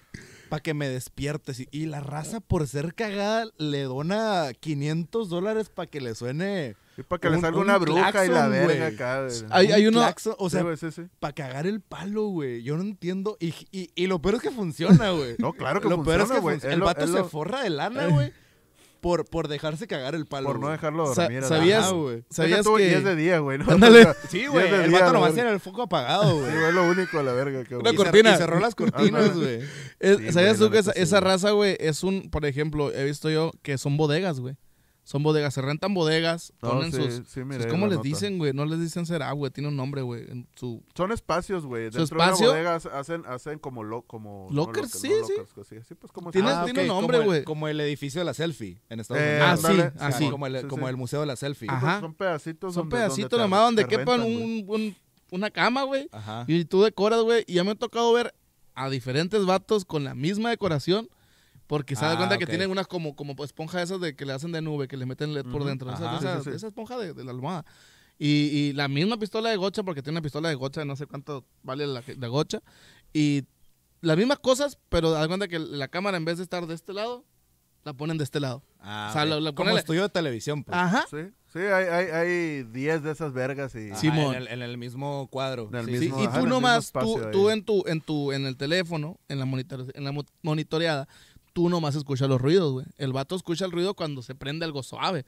[0.56, 1.60] Para que me despiertes.
[1.60, 6.78] Y, y la raza, por ser cagada, le dona 500 dólares para que le suene
[6.98, 9.28] Y para que le un- salga un una bruja y la verga acá.
[9.50, 10.06] Hay, hay un uno.
[10.06, 11.02] claxon, O sea, sí, sí.
[11.20, 12.64] para cagar el palo, güey.
[12.64, 13.36] Yo no entiendo.
[13.42, 15.36] Y, y, y lo peor es que funciona, güey.
[15.40, 16.74] No, claro que lo peor es funciona, que funciona.
[16.74, 18.32] Es el vato se lo- forra de lana, güey.
[19.06, 20.48] Por, por dejarse cagar el palo.
[20.48, 21.38] Por no dejarlo Sa- dormir.
[21.38, 22.24] a la- ¿sabías- güey.
[22.32, 23.60] ¿Sabías que es de día, güey.
[23.60, 23.72] ¿no?
[23.72, 24.08] Ándale.
[24.32, 24.68] Sí, güey.
[24.68, 26.52] El día, vato nomás tiene el foco apagado, Sí, güey.
[26.52, 27.64] güey, es lo único, la verga.
[27.66, 28.08] que, Una Y güey.
[28.08, 28.34] cer- cortina.
[28.34, 29.62] Y cerró las cortinas, güey.
[30.02, 33.52] Sí, ¿Sabías tú que esa, sí, raza, güey, es un, por ejemplo, he visto yo
[33.62, 34.56] que son bodegas, güey.
[35.08, 37.14] Son bodegas, se rentan bodegas, No, ponen sí, sus...
[37.14, 38.08] sí, sus- miré ¿Cómo les nota.
[38.10, 38.54] dicen, güey?
[38.54, 40.26] No les dicen será, güey, tiene un nombre, güey,
[40.56, 40.84] su...
[40.96, 41.92] Son espacios, güey.
[41.92, 42.48] ¿Su Dentro espacio?
[42.48, 43.84] de una bodega hace- hacen, hacen como...
[43.84, 45.34] Lo, como no Lockers, sí, no sí.
[45.38, 45.76] lockers, sí.
[45.88, 46.32] Sí, pues como...
[46.32, 47.44] Tiene- Ah, tiene un ok, nombre, güey.
[47.44, 49.48] Como el edificio de la selfie en Estados Eh, Unidos.
[49.48, 50.24] Ah, sí, así.
[50.24, 51.70] Ajá, Como, el, Sí, como el museo de la selfie.
[51.70, 52.00] Ajá.
[52.00, 54.96] Son, pedacitos Son donde- pedacitos donde te- nomás donde quepan un, un-
[55.30, 56.10] una cama, güey.
[56.12, 56.46] Ajá.
[56.48, 57.44] Y tú decoras, güey.
[57.46, 58.34] Y ya me ha tocado ver
[58.74, 61.08] a diferentes vatos con la misma decoración.
[61.68, 62.50] Porque se da Ah, cuenta que ok.
[62.50, 65.34] tienen unas como, como esponja esas de que le hacen de nube, que le meten
[65.34, 65.92] LED por dentro.
[65.92, 66.18] Esa, ajá.
[66.20, 66.56] esa- Sí, sí, sí.
[66.58, 67.66] esa esponja de, de la almohada.
[68.20, 71.06] Y, y la misma pistola de gocha, porque tiene una pistola de gocha, no sé
[71.08, 72.62] cuánto vale la, la gocha.
[73.14, 73.44] Y
[74.02, 76.94] las mismas cosas, pero da cuenta que la cámara en vez de estar de este
[76.94, 77.26] lado,
[77.84, 78.64] la ponen de este lado.
[78.80, 80.78] Ah, O sea, lo- lo como ponele- estudio de televisión, pues.
[80.78, 81.06] Ajá.
[81.10, 81.18] Sí,
[81.52, 83.90] sí, hay, hay, hay 10 de esas vergas y...
[83.92, 84.36] Ajá, Simón.
[84.36, 85.70] En el, en el mismo cuadro.
[85.72, 88.02] En el Sí, Sí, mismo- y ajá, en tú nomás, tú, tú en tu, en
[88.02, 91.08] tu, en el teléfono, en la, monitor- en la mo- monitoreada,
[91.56, 92.86] tú nomás escuchas los ruidos, güey.
[92.98, 95.26] El vato escucha el ruido cuando se prende algo suave.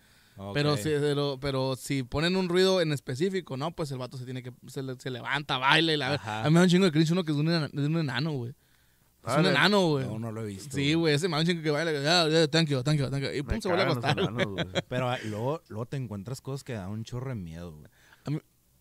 [0.54, 3.72] Pero, si, pero, pero si ponen un ruido en específico, ¿no?
[3.72, 6.14] Pues el vato se tiene que, se, le- se levanta, baila y la.
[6.16, 6.42] Ajá.
[6.42, 8.34] A mí me da un chingo de cringe uno que es un, de un enano,
[8.34, 8.54] güey.
[9.26, 10.06] Es un enano, güey.
[10.06, 10.76] No, no lo he visto.
[10.76, 11.92] Sí, güey, ese un chingo que baila.
[12.24, 13.30] ah, yeah, thank you, thank you, thank you.
[13.32, 14.20] Y pum, se vuelve a acostar.
[14.20, 14.50] enanos.
[14.90, 17.90] Pero ah, luego, luego te encuentras cosas que dan un chorro de miedo, güey.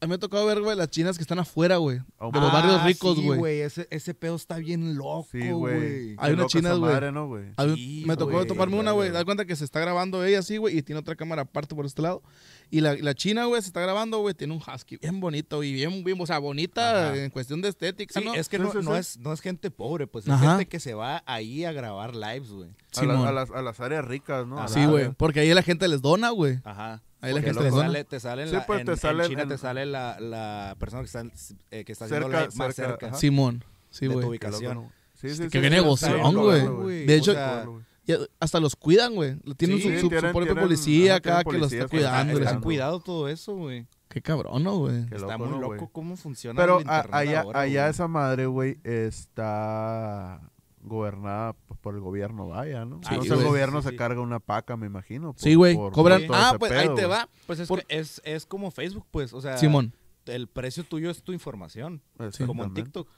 [0.09, 1.98] Me ha tocado ver, güey, las chinas que están afuera, güey.
[2.18, 3.61] Ah, De los barrios ricos, sí, güey.
[3.61, 5.52] Ese, ese pedo está bien loco, Sí, güey.
[5.76, 6.16] güey.
[6.18, 6.92] Hay una china, güey.
[6.92, 7.44] madre, ¿no, güey?
[7.74, 9.11] Sí, me tocó güey, toparme una, güey.
[9.11, 11.86] Da cuenta que se está grabando ella así, güey, y tiene otra cámara aparte por
[11.86, 12.22] este lado.
[12.70, 15.72] Y la, la china, güey, se está grabando, güey, tiene un husky bien bonito y
[15.72, 17.16] bien, bien, o sea, bonita Ajá.
[17.16, 18.34] en cuestión de estética, Sí, ¿no?
[18.34, 18.98] es que Sí, no, sí, no sí.
[18.98, 20.50] es, no es gente pobre, pues es Ajá.
[20.50, 22.68] gente que se va ahí a grabar lives, güey.
[22.96, 23.28] A, la- Simón.
[23.28, 24.57] a las, a las áreas ricas, ¿no?
[24.57, 26.59] A Ah, las Sí, güey, porque ahí la gente les dona, güey.
[26.64, 27.02] Ajá.
[27.27, 29.43] Ahí la gente sale, te sale en Sí, la, pues, en, te en sale China
[29.43, 31.22] en- te sale la, la persona que está,
[31.70, 33.14] eh, que está haciendo live más cerca.
[33.14, 33.64] Simón.
[33.91, 34.39] Sí, de tu güey.
[34.39, 34.93] Qué loco, ubicación.
[35.14, 36.61] Sí, sí, Que sí, qué sí, negoción, güey.
[37.01, 37.85] De De hecho, Claro, güey.
[38.09, 39.35] Y hasta los cuidan, güey.
[39.57, 42.33] Tienen Sí, su, su, su tienen- propia tienen- policía acá que los está están cuidando.
[42.35, 42.61] Está cuidando.
[42.64, 43.87] cuidado todo eso, güey.
[44.09, 45.01] Qué cabrón, ¿no, güey?
[45.11, 48.07] Está loco, muy ¿no, loco cómo funciona Pero el a- internet allá, ahora, allá esa
[48.07, 50.41] madre, güey, está
[50.87, 53.01] gobernada pues, por el gobierno, vaya, ¿no?
[53.03, 53.97] Sí, Entonces el gobierno sí, se sí.
[53.97, 55.32] carga una paca, me imagino.
[55.32, 55.74] por- Sí, güey.
[55.74, 56.26] por- por Cobran.
[56.26, 57.28] todo Ah, pues pedo, ahí te va.
[57.47, 59.32] Pues es, Por- que es, es como Facebook, pues.
[59.32, 59.93] O sea, Simón.
[60.26, 62.03] el precio tuyo es tu información.
[62.47, 62.74] Como en.
[62.74, 63.09] TikTok.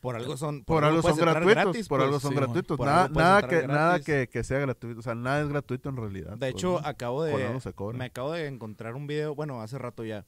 [0.00, 2.06] Por algo son, Por algo son entrar gratuitos, gratis, por pues.
[2.06, 2.76] algo son sí, gratuitos.
[2.76, 5.00] por Nada, algo que, nada que, que sea gratuito.
[5.00, 6.32] O sea, nada es gratuito en realidad.
[6.32, 6.86] De pues, hecho, ¿no?
[6.88, 7.46] acabo Por de.
[7.46, 7.98] algo se cobra.
[7.98, 10.24] Me acabo de encontrar un video, bueno, hace rato ya.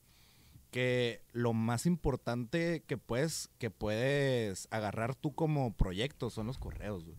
[0.78, 7.04] Que lo más importante que puedes, que puedes agarrar tú como proyecto son los correos,
[7.04, 7.16] güey.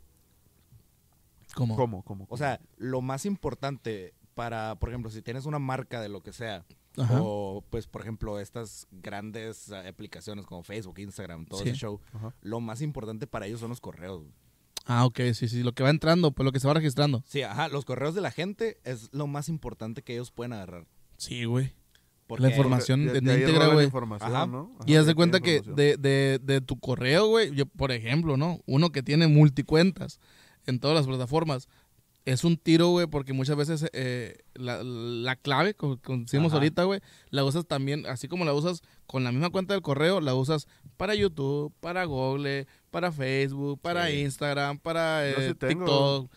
[1.55, 1.75] ¿Cómo?
[1.75, 2.03] ¿Cómo?
[2.03, 2.25] ¿Cómo?
[2.29, 6.31] O sea, lo más importante para, por ejemplo, si tienes una marca de lo que
[6.31, 6.63] sea,
[6.97, 7.19] Ajá.
[7.21, 11.67] o pues, por ejemplo, estas grandes eh, aplicaciones como Facebook, Instagram, todo Sí.
[11.67, 12.33] ese show, Ajá.
[12.41, 14.21] lo más importante para ellos son los correos.
[14.21, 14.31] güey.
[14.85, 15.63] Ah, ok, sí, sí.
[15.63, 17.25] Lo que va entrando, pues lo que se va registrando.
[17.27, 20.87] Sí, ajá, los correos de la gente es lo más importante que ellos pueden agarrar.
[21.17, 21.73] Sí, güey.
[22.29, 23.89] Porque La información De- de- íntegra, güey.
[24.85, 28.59] Y haz de cuenta que de, de, de tu correo, güey, yo, por ejemplo, ¿no?
[28.67, 30.19] Uno que tiene multicuentas
[30.67, 31.67] en todas las plataformas,
[32.25, 36.57] es un tiro, güey, porque muchas veces eh, la, la clave, como como decimos Ajá.
[36.57, 37.01] ahorita, güey,
[37.31, 40.67] la usas también, así como la usas con la misma cuenta del correo, la usas
[40.97, 44.19] para YouTube, para Google, para Facebook, para Sí.
[44.19, 45.85] Instagram, para Yo eh, sí tengo,
[46.29, 46.31] TikTok.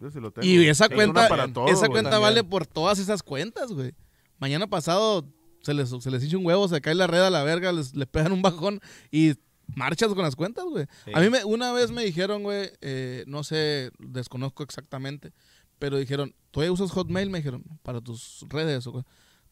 [0.00, 0.46] Yo sí lo tengo.
[0.48, 2.22] Y esa cuenta, para todo, esa cuenta También.
[2.30, 3.92] vale por todas esas cuentas, güey.
[4.38, 5.26] Mañana pasado
[5.62, 7.94] se les, se les hincha un huevo, se cae la red a la verga, les,
[7.94, 8.80] les pegan un bajón
[9.10, 9.34] y
[9.74, 10.86] marchas con las cuentas, güey.
[11.04, 11.10] Sí.
[11.14, 15.32] A mí me, una vez me dijeron, güey, eh, no sé, desconozco exactamente,
[15.78, 17.30] pero dijeron, ¿tú usas Hotmail?
[17.30, 18.86] Me dijeron, para tus redes.
[18.86, 19.02] o qué?".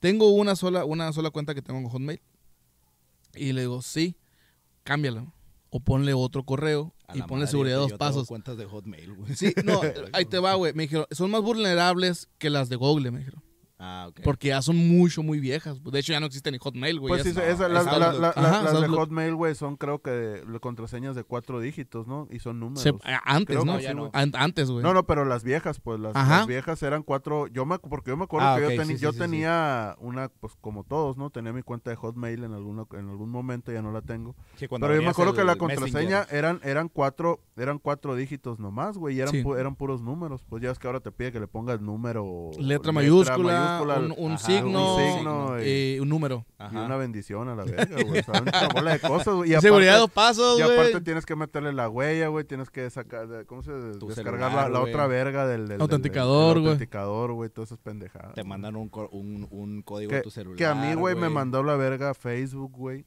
[0.00, 2.20] Tengo una sola, una sola cuenta que tengo en Hotmail.
[3.34, 4.16] Y le digo, sí,
[4.82, 5.32] cámbiala.
[5.68, 8.28] O ponle otro correo A y ponle madre, seguridad dos pasos.
[8.28, 9.34] cuentas de Hotmail, güey.
[9.34, 9.80] Sí, no,
[10.12, 10.72] ahí te va, güey.
[10.74, 13.42] Me dijeron, son más vulnerables que las de Google, me dijeron.
[13.78, 14.08] Ah.
[14.24, 15.82] Porque ya son mucho, muy viejas.
[15.82, 17.10] De hecho, ya no existe ni Hotmail, güey.
[17.10, 18.88] Pues sí, es- esa- no, las, la- la- Ajá, de.
[18.88, 22.26] Hotmail, güey, son creo que de- contraseñas de cuatro dígitos, ¿no?
[22.30, 22.82] Y son números.
[22.82, 23.78] se- a- antes, Creo ¿no?
[23.94, 24.10] no.
[24.14, 24.82] An- antes, güey.
[24.82, 27.48] No, no, pero las viejas, pues las, viejas eran cuatro.
[27.48, 29.20] Yo me, porque yo me acuerdo Ah, que yo, teni- sí, sí, yo sí, sí.
[29.24, 31.28] tenía una, pues como todos, ¿no?
[31.28, 34.34] Tenía mi cuenta de Hotmail en, alguno, en algún momento, ya no la tengo.
[34.58, 36.34] Pero yo me acuerdo que la contraseña Messenger.
[36.34, 39.42] eran, eran cuatro, eran cuatro dígitos nomás, güey, y eran, Sí.
[39.42, 40.42] pu- eran puros números.
[40.48, 42.50] Pues ya es que ahora te pide que le pongas número.
[42.58, 46.44] Letra mayúscula, un, un Ajá, signo, un signo y- y un número.
[46.72, 48.22] y una bendición a la verga, güey.
[48.26, 49.52] Una bola de cosas, güey.
[49.54, 52.44] Y Seguridad dos pasos, Y aparte tienes que meterle la huella, güey.
[52.44, 56.72] Tienes que sacar, ¿cómo se Tu descargar celular, la, otra verga del, Autenticador, güey.
[56.72, 57.50] autenticador, güey.
[57.50, 58.34] Todas esas pendejadas.
[58.34, 60.56] Te mandan un, un, un código que, a tu celular.
[60.56, 63.04] que a mí, güey, me mandó la verga Facebook, güey.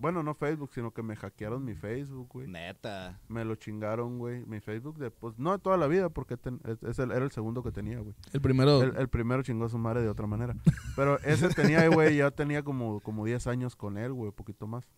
[0.00, 2.48] Bueno, no Facebook, sino que me hackearon mi Facebook, güey.
[2.48, 3.20] Neta.
[3.28, 4.44] Me lo chingaron, güey.
[4.46, 7.24] Mi Facebook, de, pues no de toda la vida, porque ten- es, es el- era
[7.24, 8.14] el segundo que tenía, güey.
[8.32, 8.82] El primero.
[8.82, 10.54] El, el primero chingó a su madre de otra manera.
[10.96, 14.88] Pero ese tenía, güey, ya tenía como, como 10 años con él, güey, poquito más.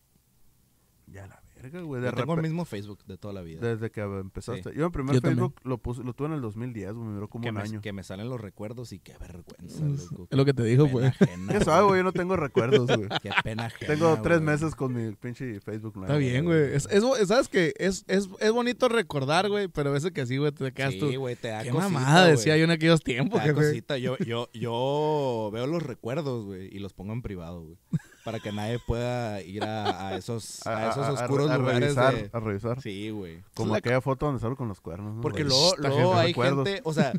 [1.09, 2.03] Ya la verga, güey.
[2.03, 3.61] De Yo tengo el mismo Facebook de toda la vida.
[3.61, 4.71] Desde que empezaste.
[4.73, 4.77] Sí.
[4.79, 5.39] Yo el primer Yo también.
[5.39, 7.61] Facebook lo puse, lo tuve en el 2010, güey, me duró como que, un me,
[7.63, 7.81] año.
[7.81, 10.29] que me salen los recuerdos y qué vergüenza, Es loco.
[10.31, 11.07] es lo que te dijo, güey.
[11.07, 11.99] ajena, ¿Qué sabe, güey?
[12.01, 13.09] Yo no tengo recuerdos, güey.
[13.23, 14.47] Qué pena ajena, Tengo tres güey.
[14.51, 15.95] meses con mi pinche Facebook.
[16.03, 16.75] Está bien, güey.
[16.75, 17.73] Es, es ¿Sabes qué?
[17.79, 20.99] Es, es, es bonito recordar, güey, pero a veces que así, güey, te quedas Sí,
[21.01, 21.13] tú.
[21.19, 22.37] güey, te da Qué cosita, mamada güey.
[22.37, 23.55] decía yo en aquellos Te tiempos, da jefe.
[23.55, 23.99] cosita.
[23.99, 27.77] Yo, yo, yo veo los recuerdos, güey, y los pongo en privado, güey.
[28.25, 32.31] Para que nadie pueda ir a, a esos, a, esos oscuros a lugares revisar, de...
[32.33, 32.81] a revisar.
[32.81, 33.43] Sí, güey.
[33.55, 35.17] Como La- aquella foto donde salgo con los cuernos.
[35.17, 36.69] ¿no, Porque luego, luego hay recuerdos.
[36.69, 37.13] gente, o sea,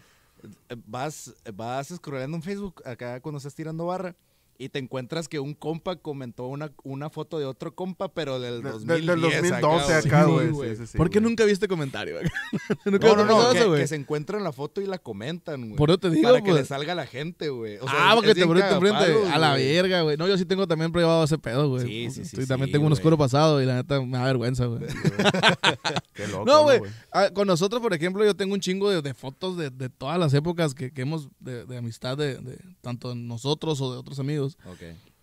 [0.87, 4.15] vas, vas scrollando en Facebook acá cuando estás tirando barra
[4.57, 8.61] y te encuentras que un compa comentó una, una foto de otro compa, pero del
[8.61, 10.47] De- 2010 del 2012 acá, acá, güey.
[10.49, 12.17] Sí, sí, sí, sí, ¿Por qué nunca viste comentario?
[12.85, 13.81] nunca No, no, no, que, güey?
[13.81, 15.75] que se encuentran la foto y la comentan, güey.
[15.75, 16.61] Por eso te digo, Para que pues.
[16.61, 17.77] le salga a la gente, güey.
[17.77, 18.67] O sea, ah, porque te enfrente.
[18.69, 20.17] cagapalos, A la verga, güey.
[20.17, 21.85] No, yo sí tengo también privado ese pedo, güey.
[21.85, 24.25] Sí, sí, sí, Y también sí, tengo un oscuro pasado y la neta me da
[24.25, 24.81] vergüenza, güey.
[26.13, 26.81] Qué loco, No, güey.
[27.11, 30.19] Ah, Con nosotros, por ejemplo, yo tengo un chingo de, de fotos de, de todas
[30.19, 33.97] las épocas que, que hemos de, de amistad de, de tanto de nosotros o de
[33.97, 34.42] otros amigos.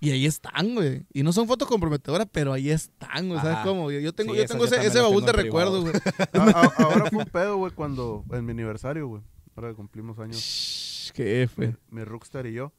[0.01, 1.05] Y ahí están, güey.
[1.13, 3.41] Y no son fotos comprometedoras, pero ahí están, güey.
[3.41, 3.91] ¿Sabes cómo?
[3.91, 5.95] Yo, tengo, Sí, yo tengo yo ese, ese baúl de recuerdos, güey.
[6.79, 9.23] Ahora fue un pedo, güey, cuando en mi aniversario, güey.
[9.57, 10.37] Ahora que cumplimos años.
[10.39, 11.77] Shh, Qué F.
[11.91, 12.73] mi Rockstar y yo.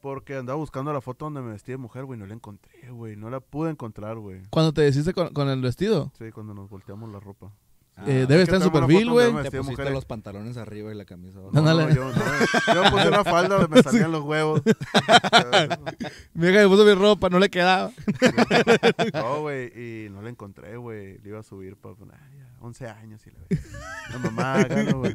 [0.00, 2.18] Porque andaba buscando la foto donde me vestí de mujer, güey.
[2.18, 3.16] No la encontré, güey.
[3.16, 4.40] No la pude encontrar, güey.
[4.50, 7.52] Cuando te deciste con, con el vestido, Sí, cuando nos volteamos la ropa.
[8.00, 9.26] Ah, eh, debe estar en su perfil, güey.
[9.42, 9.90] Te pusiste mujer.
[9.92, 11.52] los pantalones arriba y la camisa abajo.
[11.52, 11.86] No, Ándale.
[11.86, 12.74] no, yo, no.
[12.74, 14.62] Yo puse una falda donde me salían los huevos.
[16.34, 17.90] Mi hija me puso mi ropa, no le quedaba.
[19.14, 21.18] No, güey, y no la encontré, güey.
[21.18, 23.60] Le iba a subir para pues, ay, ya, 11 años y la ve.
[24.12, 25.14] La mamá, gano, güey.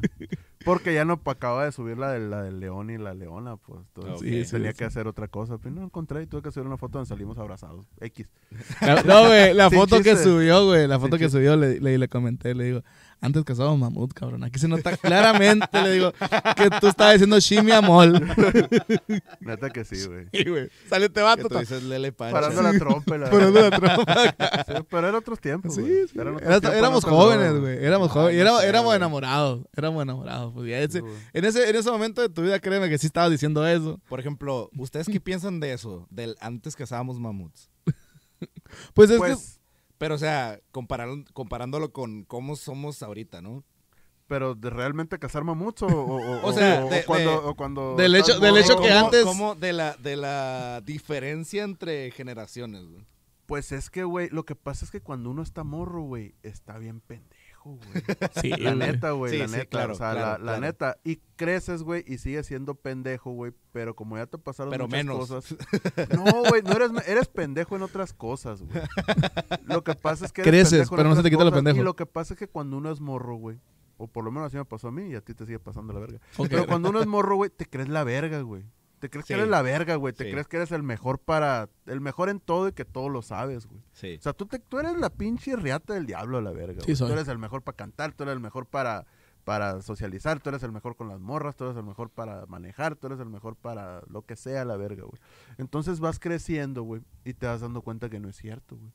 [0.66, 3.82] Porque ya no acaba de subir la, de, la del león y la leona, pues.
[3.94, 4.78] Entonces, sí, tenía sí.
[4.78, 5.58] que hacer otra cosa.
[5.58, 7.86] Pero no la encontré y tuve que subir una foto donde salimos abrazados.
[8.00, 8.26] X.
[9.06, 11.38] No, güey, la foto que subió, güey, la Sin foto que chiste.
[11.38, 12.82] subió, le, le, le comenté, le digo,
[13.20, 14.44] antes casábamos mamut, cabrón.
[14.44, 16.12] Aquí se nota claramente, le digo,
[16.56, 18.12] que tú estabas diciendo shimi amol.
[19.40, 20.26] Neta que sí, güey.
[20.32, 20.68] Sí, güey.
[20.88, 21.48] Sale este Que vato.
[21.48, 22.32] tú dices Lele Pancha.
[22.40, 23.18] Parando la trompa.
[23.18, 24.64] La Parando la trompa.
[24.66, 26.08] Sí, pero era otros tiempos, Sí, güey.
[26.08, 26.18] sí.
[26.18, 27.84] Otros Era- tiempos, éramos jóvenes, güey.
[27.84, 28.40] Éramos jóvenes.
[28.40, 29.66] Éramos, éramos enamorados.
[29.76, 30.52] Éramos enamorados.
[30.54, 31.02] Pues ese-
[31.32, 34.00] en, ese, en ese momento de tu vida, créeme que sí estabas diciendo eso.
[34.08, 36.06] Por ejemplo, ¿ustedes qué piensan de eso?
[36.10, 37.70] Del antes cazábamos mamuts.
[38.94, 39.55] Pues es Pues,
[39.98, 43.64] Pero, o sea, comparar- comparándolo con cómo somos ahorita, ¿no?
[44.28, 47.36] pero de realmente cazar mamuts o, o, o- O sea, o- o de- cuando, de-
[47.46, 51.62] o cuando Del hecho- del hecho que ¿Cómo- antes- cómo de la, de la diferencia
[51.62, 53.06] entre generaciones, güey?
[53.46, 56.76] Pues es que, güey, lo que pasa es que cuando uno está morro, güey, está
[56.78, 57.35] bien pendejo,
[57.74, 58.02] güey.
[58.02, 58.40] que...
[58.40, 59.66] Sí, La neta, güey, Sí, la sí, neta.
[59.68, 60.98] claro, o sea, claro, la, neta.
[61.04, 63.52] Y creces, güey, y sigues siendo pendejo, güey.
[63.72, 65.16] Pero como ya te pasaron Pero muchas menos.
[65.28, 65.56] cosas.
[66.16, 68.80] No, güey, no eres, eres pendejo en otras cosas, güey.
[69.64, 71.52] Lo que pasa es que eres Creces, pendejo en pero no se te quita lo
[71.52, 71.78] pendejo.
[71.78, 73.58] Y lo que pasa es que cuando uno es morro, güey.
[73.98, 75.92] O por lo menos así me pasó a mí y a ti te sigue pasando
[75.94, 76.18] la verga.
[76.50, 78.62] Pero cuando uno es morro, güey, te crees la verga, güey.
[79.06, 80.12] Te crees que eres la verga, güey.
[80.12, 80.30] Te Sí.
[80.30, 81.68] crees que eres el mejor para...
[81.86, 83.80] El mejor en todo y que todo lo sabes, güey.
[83.92, 84.16] Sí.
[84.18, 86.80] O sea, tú, te, tú eres la pinche riata del diablo la verga.
[86.80, 86.96] Sí, güey.
[86.96, 87.08] soy.
[87.08, 89.06] Tú eres el mejor para cantar, tú eres el mejor para,
[89.44, 92.96] para socializar, tú eres el mejor con las morras, tú eres el mejor para manejar,
[92.96, 95.20] tú eres el mejor para lo que sea la verga, güey.
[95.58, 98.92] Entonces vas creciendo, güey, y te vas dando cuenta que no es cierto, güey.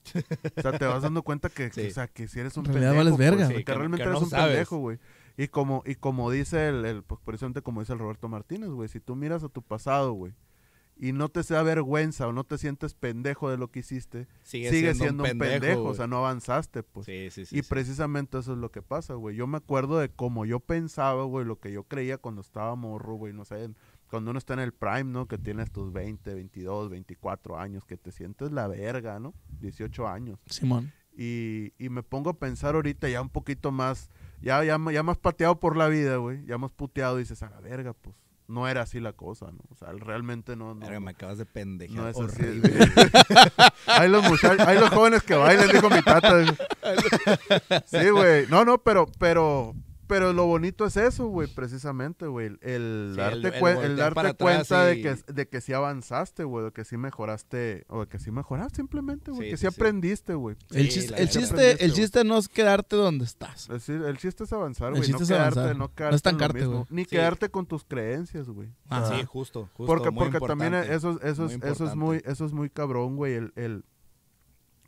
[0.58, 3.16] O sea, te vas dando cuenta que, o sea, que si eres un pendejo, vales
[3.18, 3.38] verga.
[3.46, 4.48] pues, Sí, que, que- realmente que eres un sabes.
[4.48, 5.00] pendejo, güey.
[5.38, 8.90] Y como, y como dice el, el, pues precisamente como dice el Roberto Martínez, güey,
[8.90, 10.34] si tú miras a tu pasado, güey,
[11.02, 14.70] y no te sea vergüenza o no te sientes pendejo de lo que hiciste, Sigue,
[14.70, 15.96] sigue siendo, siendo un pendejo, o güey.
[15.96, 17.08] sea, no avanzaste, pues.
[17.08, 17.58] Sí, sí, sí.
[17.58, 17.68] y sí.
[17.68, 19.36] precisamente eso es lo que pasa, güey.
[19.36, 23.16] Yo me acuerdo de cómo yo pensaba, güey, lo que yo creía cuando estaba morro,
[23.16, 23.72] güey, no sé,
[24.12, 25.28] cuando uno está en el prime, ¿no?
[25.28, 29.34] Que tienes tus 20, 22, 24 años, que te sientes la verga, ¿no?
[29.60, 30.40] 18 años.
[30.46, 30.92] Simón.
[31.18, 34.12] Y, y me pongo a pensar ahorita ya un poquito más,
[34.42, 37.50] ya, ya, ya más pateado por la vida, güey, ya más puteado, y dices, a
[37.50, 38.16] la verga, pues,
[38.52, 39.60] no era así la cosa, ¿no?
[39.70, 41.96] O sea, realmente no, no, Verga, me acabas de pendejar.
[41.96, 42.24] no es así.
[42.24, 42.74] horrible.
[43.88, 46.44] hay los muchachos, hay los jóvenes que bailan, dijo mi tata.
[47.86, 48.48] Sí, güey.
[48.48, 49.74] No, no, pero, pero,
[50.12, 52.48] pero lo bonito es eso, güey, precisamente, güey.
[52.48, 56.44] El, el Sí, darte, el- el darte cuenta de y- que, de que sí avanzaste,
[56.44, 59.68] güey, de que sí mejoraste, o de que sí mejoraste simplemente, güey, Sí, que sí,
[59.68, 60.58] aprendiste, güey.
[60.72, 62.02] El chiste, el chiste, Aprendiste, el güey.
[62.02, 63.62] chiste no es quedarte donde estás.
[63.64, 65.78] Es decir, el chiste es avanzar, güey, no es quedarte, avanzar.
[65.78, 66.86] no No quedarte en lo estancarte, güey.
[66.90, 67.10] ni Sí.
[67.12, 68.70] quedarte con tus creencias, güey.
[68.90, 69.16] Ajá.
[69.18, 69.86] Sí, justo, justo.
[69.86, 73.16] Porque, muy porque también eso, eso, Muy es, eso es muy, eso es muy cabrón,
[73.16, 73.36] güey.
[73.36, 73.86] El, el,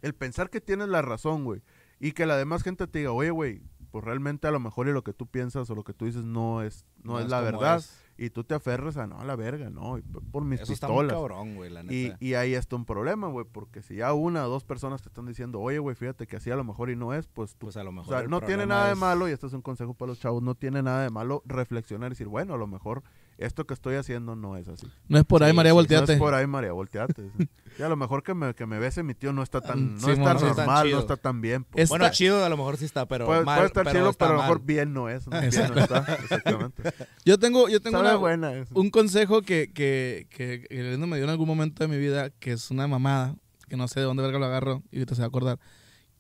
[0.02, 1.62] el pensar que tienes la razón, güey.
[2.00, 3.62] Y que la demás gente te diga, oye, güey,
[3.94, 6.24] pues realmente a lo mejor y lo que tú piensas o lo que tú dices
[6.26, 7.78] no es, no, es la verdad.
[7.78, 7.96] es.
[8.18, 10.00] Y tú te aferras a, no, a la verga, no,
[10.32, 11.14] por mis Eso está muy pistolas.
[11.16, 12.18] cabrón, güey, la Y, neta.
[12.20, 15.28] y ahí está un problema, güey, porque si ya una o dos personas te están
[15.28, 17.78] diciendo, oye, güey, fíjate que así a lo mejor y no es, pues tú pues
[17.78, 19.62] a lo o mejor sea, el no tiene nada de malo, y esto es un
[19.62, 22.66] consejo para los chavos, no tiene nada de malo reflexionar y decir, bueno, a lo
[22.66, 23.04] mejor
[23.38, 24.88] esto que estoy haciendo no es así.
[25.08, 26.14] No es por ahí, Sí, María, sí, no No volteate.
[26.14, 27.30] es por ahí, María, volteate.
[27.38, 27.48] sí.
[27.80, 30.00] Y a lo mejor que me, que me bese mi tío no está tan, no
[30.00, 31.00] Sí, está mon, no está tan normal, no chido.
[31.00, 31.64] está tan bien.
[31.64, 31.84] pues.
[31.86, 33.96] Es- Bueno, Está- chido a lo mejor sí está, pero puede, mal, puede estar pero
[34.00, 34.66] chido, está pero a lo mejor mal.
[34.68, 35.26] bien no es.
[35.28, 35.40] ¿no?
[35.42, 36.84] Bien no está, exactamente.
[37.26, 41.30] Yo tengo, yo tengo una- buena un consejo que, que, que, que me dio en
[41.32, 43.36] algún momento de mi vida, que es una mamada,
[43.68, 45.60] que no sé de dónde verga lo agarro, y ahorita se va a acordar,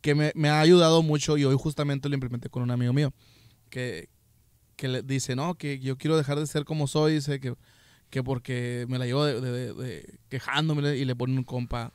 [0.01, 3.13] que me, me ha ayudado mucho y hoy justamente lo implementé con un amigo mío,
[3.69, 4.09] que
[4.75, 7.55] que le dice, no, que yo quiero dejar de ser como soy, dice que,
[8.09, 11.93] que porque me la llevo de, de- de- quejándome y le pone un compa,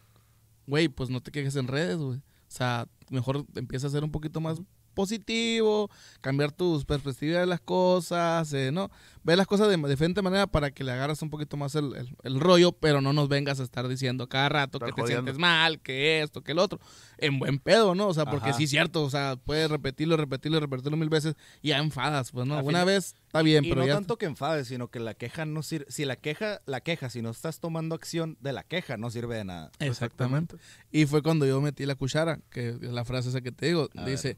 [0.67, 2.19] güey, pues no te quejes en redes, güey.
[2.19, 4.61] O sea, mejor empieza a ser un poquito más
[5.03, 5.89] positivo,
[6.21, 8.91] cambiar tus perspectivas de las cosas, eh, ¿no?
[9.23, 12.17] Ve las cosas de diferente manera para que le agarras un poquito más el, el-
[12.25, 15.81] el rollo, pero no nos vengas a estar diciendo cada rato que te sientes mal,
[15.81, 16.81] que esto, que el otro.
[17.19, 18.09] En buen pedo, ¿no?
[18.09, 18.59] O sea, porque Ajá.
[18.59, 22.47] sí es cierto, o sea, puedes repetirlo, repetirlo, repetirlo mil veces y ya enfadas, pues,
[22.47, 22.61] ¿no?
[22.63, 23.95] Una vez está bien, y pero no ya...
[23.95, 25.87] tanto que enfades, sino que la queja no sirve.
[25.89, 29.37] Si la queja, la queja, si no estás tomando acción de la queja, no sirve
[29.37, 29.71] de nada.
[29.79, 30.57] Exactamente.
[30.91, 33.89] Y fue cuando yo metí la cuchara, que es la frase esa que te digo.
[33.97, 34.37] A dice,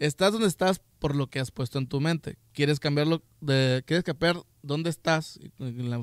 [0.00, 2.36] estás donde estás por lo que has puesto en tu mente.
[2.52, 3.22] ¿Quieres cambiarlo?
[3.40, 5.38] De, ¿Quieres cambiar dónde estás?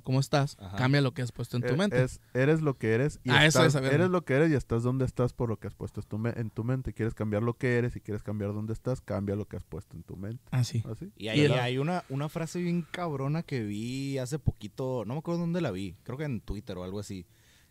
[0.04, 0.56] ¿Cómo estás?
[0.60, 0.78] Ajá.
[0.78, 2.02] Cambia lo que has puesto en tu Eh, mente.
[2.04, 4.14] es- eres lo que eres y Ah, eso estás, es, a ver, eres ¿no?
[4.14, 6.30] lo que eres y estás donde estás por lo que has puesto en tu, me-
[6.38, 6.94] en tu mente.
[6.94, 9.98] Quieres cambiar lo que eres y quieres cambiar dónde estás, cambia lo que has puesto
[9.98, 10.44] en tu mente.
[10.52, 10.84] Así.
[10.90, 11.12] ¿Así?
[11.18, 15.20] Y hay, Y hay una, una frase bien cabrona que vi hace poquito, no me
[15.20, 17.26] acuerdo dónde la vi, creo que en Twitter o algo así,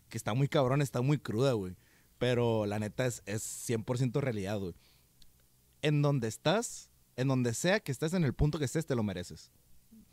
[0.09, 1.75] que está muy cabrón, está muy cruda, güey.
[2.17, 4.73] Pero la neta es, es 100% realidad, güey.
[5.87, 9.03] En donde estás, en donde sea que estés, en el punto que estés, te lo
[9.03, 9.51] mereces.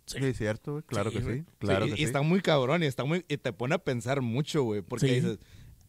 [0.06, 0.82] Sí, es cierto, güey.
[0.84, 1.38] Claro Sí, que güey.
[1.40, 1.44] sí.
[1.58, 2.04] Claro Sí, que y sí.
[2.04, 5.14] está muy cabrón y está muy y te pone a pensar mucho, güey, porque Sí.
[5.14, 5.38] dices,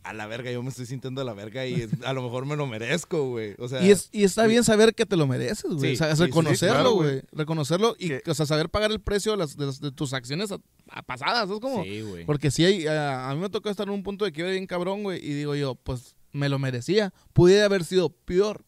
[0.04, 2.56] a la verga, yo me estoy sintiendo a la verga y a lo mejor me
[2.56, 3.56] lo merezco, güey.
[3.58, 4.50] O sea, Y, es, y está sí.
[4.52, 5.80] bien saber que te lo mereces, güey.
[5.80, 7.10] Sí, o sea, sí, sí, sí, reconocerlo, claro, güey.
[7.10, 7.24] güey.
[7.32, 10.14] reconocerlo y, Que- o sea, saber pagar el precio de, las, de, las- de tus
[10.14, 10.60] acciones a-
[10.90, 11.50] a pasadas.
[11.50, 11.84] Es como...
[11.84, 12.24] sí, güey.
[12.26, 14.68] Porque si hay, a, a mí me tocó estar en un punto de quiebre bien
[14.68, 17.12] cabrón, güey, y digo yo, pues me lo merecía.
[17.34, 18.64] Pudiera haber sido peor,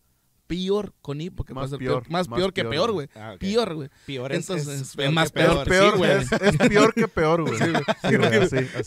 [0.47, 3.07] peor con I, porque Más peor, más, peor que peor, güey.
[3.07, 3.23] güey.
[3.23, 3.35] Ah.
[3.39, 3.89] Peor, güey.
[4.05, 6.11] Peor es, Entonces, es es más peor, peor, güey.
[6.11, 6.29] es,
[6.69, 7.59] peor que peor, güey.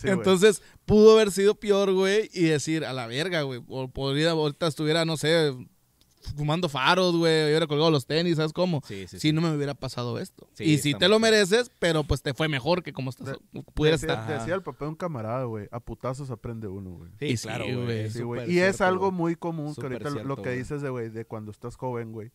[0.04, 3.62] Entonces, pudo haber sido peor, güey, y decir, a la verga, güey.
[3.68, 5.54] O podría, ahorita estuviera, no sé,
[6.36, 8.82] fumando faros, güey, hubiera colgado los tenis, ¿sabes cómo?
[8.86, 9.32] Sí, sí, si sí.
[9.32, 10.46] no me hubiera pasado esto.
[10.54, 13.38] Sí, y si te lo mereces, pero pues te fue mejor que como estás,
[13.74, 14.24] pudiera decía, estar.
[14.30, 14.38] Ajá.
[14.40, 15.68] decía el papá de un camarada, güey.
[15.72, 17.10] A putazos aprende uno, güey.
[17.18, 18.04] Sí, claro, güey.
[18.52, 21.50] Y es cierto, algo muy común que ahorita lo- que dices de, güey, de cuando
[21.50, 22.30] estás joven, güey.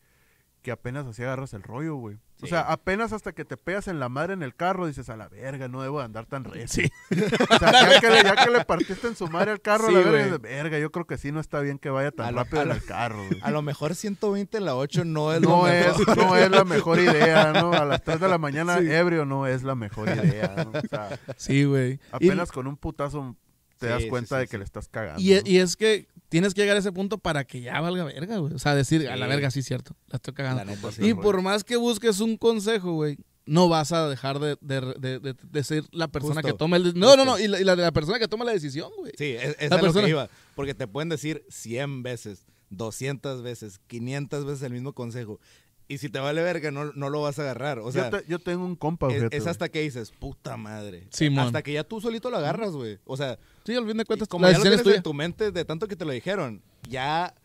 [0.66, 2.18] Que apenas así agarras el rollo, güey.
[2.42, 5.16] O sea, apenas hasta que te pegas en la madre en el carro, dices, a
[5.16, 6.84] la verga, no debo de andar tan recio.
[6.86, 6.92] Sí.
[7.50, 9.94] O sea, ya que, le, ya que le partiste en su madre al carro, Sí,
[9.94, 12.44] la verga, dices, verga, yo creo que sí no está bien que vaya tan lo-
[12.44, 13.40] rápido en lo- el carro, güey.
[13.44, 16.02] A lo mejor 120 en la 8 no es lo No mejor.
[16.02, 17.72] es, no es la mejor idea, ¿no?
[17.72, 20.72] A las 3 de la mañana ebrio no es la mejor idea, ¿no?
[20.80, 21.94] O sea, Sí, güey.
[21.94, 23.36] Y- apenas con un putazo
[23.78, 25.22] te Sí, das cuenta sí, de que le estás cagando.
[25.22, 25.42] Y, ¿no?
[25.46, 28.54] y es que tienes que llegar a ese punto para que ya valga verga, güey.
[28.54, 29.96] O sea, decir, a la verga, sí, cierto.
[30.08, 30.64] La estoy cagando.
[30.64, 31.06] La neta, sí.
[31.10, 35.20] y por más que busques un consejo, güey, no vas a dejar de, de, de-
[35.20, 36.98] de- de ser la persona Justo, que toma el...
[36.98, 37.38] No, no, no.
[37.38, 39.12] Y la, y la, la persona que toma la decisión, güey.
[39.18, 40.30] Sí, es, es La a lo persona- que iba.
[40.56, 45.40] Porque te pueden decir 100 veces, 200 veces, 500 veces el mismo consejo.
[45.88, 47.78] Y si te vale verga, no, no lo vas a agarrar.
[47.80, 51.08] O sea, yo, te- yo tengo un compa, es, es hasta que dices, puta madre.
[51.12, 51.46] Simón.
[51.46, 52.98] Hasta que ya tú solito lo agarras, güey.
[53.06, 54.96] O sea, Sí, al fin de cuentas, como ya lo tienes tuya.
[54.98, 57.36] en tu mente de tanto que te lo dijeron, ya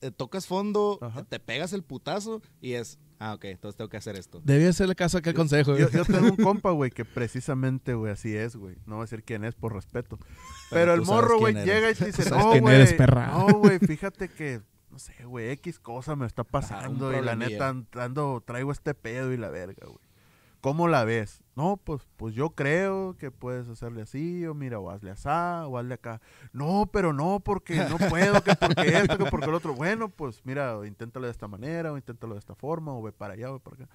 [0.00, 1.22] eh, tocas fondo, Ajá.
[1.24, 4.40] te pegas el putazo y es, ah, ok, entonces tengo que hacer esto.
[4.44, 5.82] Debía hacerle caso a aquel consejo, güey.
[5.84, 8.74] Yo, yo tengo un compa, güey, que precisamente, güey, así es, güey.
[8.86, 10.18] No voy a decir quién es por respeto.
[10.70, 12.74] Pero, el morro, güey, llega y te dice, no, güey.
[12.74, 13.28] eres, perra".
[13.28, 14.60] No, güey, fíjate que,
[14.94, 18.94] no sé, güey, X cosa me está pasando y la neta an- ando, traigo este
[18.94, 19.98] pedo y la verga, güey.
[20.60, 21.42] ¿Cómo la ves?
[21.56, 25.76] No, pues, pues yo creo que puedes hacerle así, o mira, o hazle así, o
[25.76, 26.20] hazle acá.
[26.52, 29.74] No, pero no, porque no puedo, que porque esto, que porque el otro.
[29.74, 33.34] Bueno, pues mira, inténtalo de esta manera, o inténtalo de esta forma, o ve para
[33.34, 33.88] allá, o ve para acá.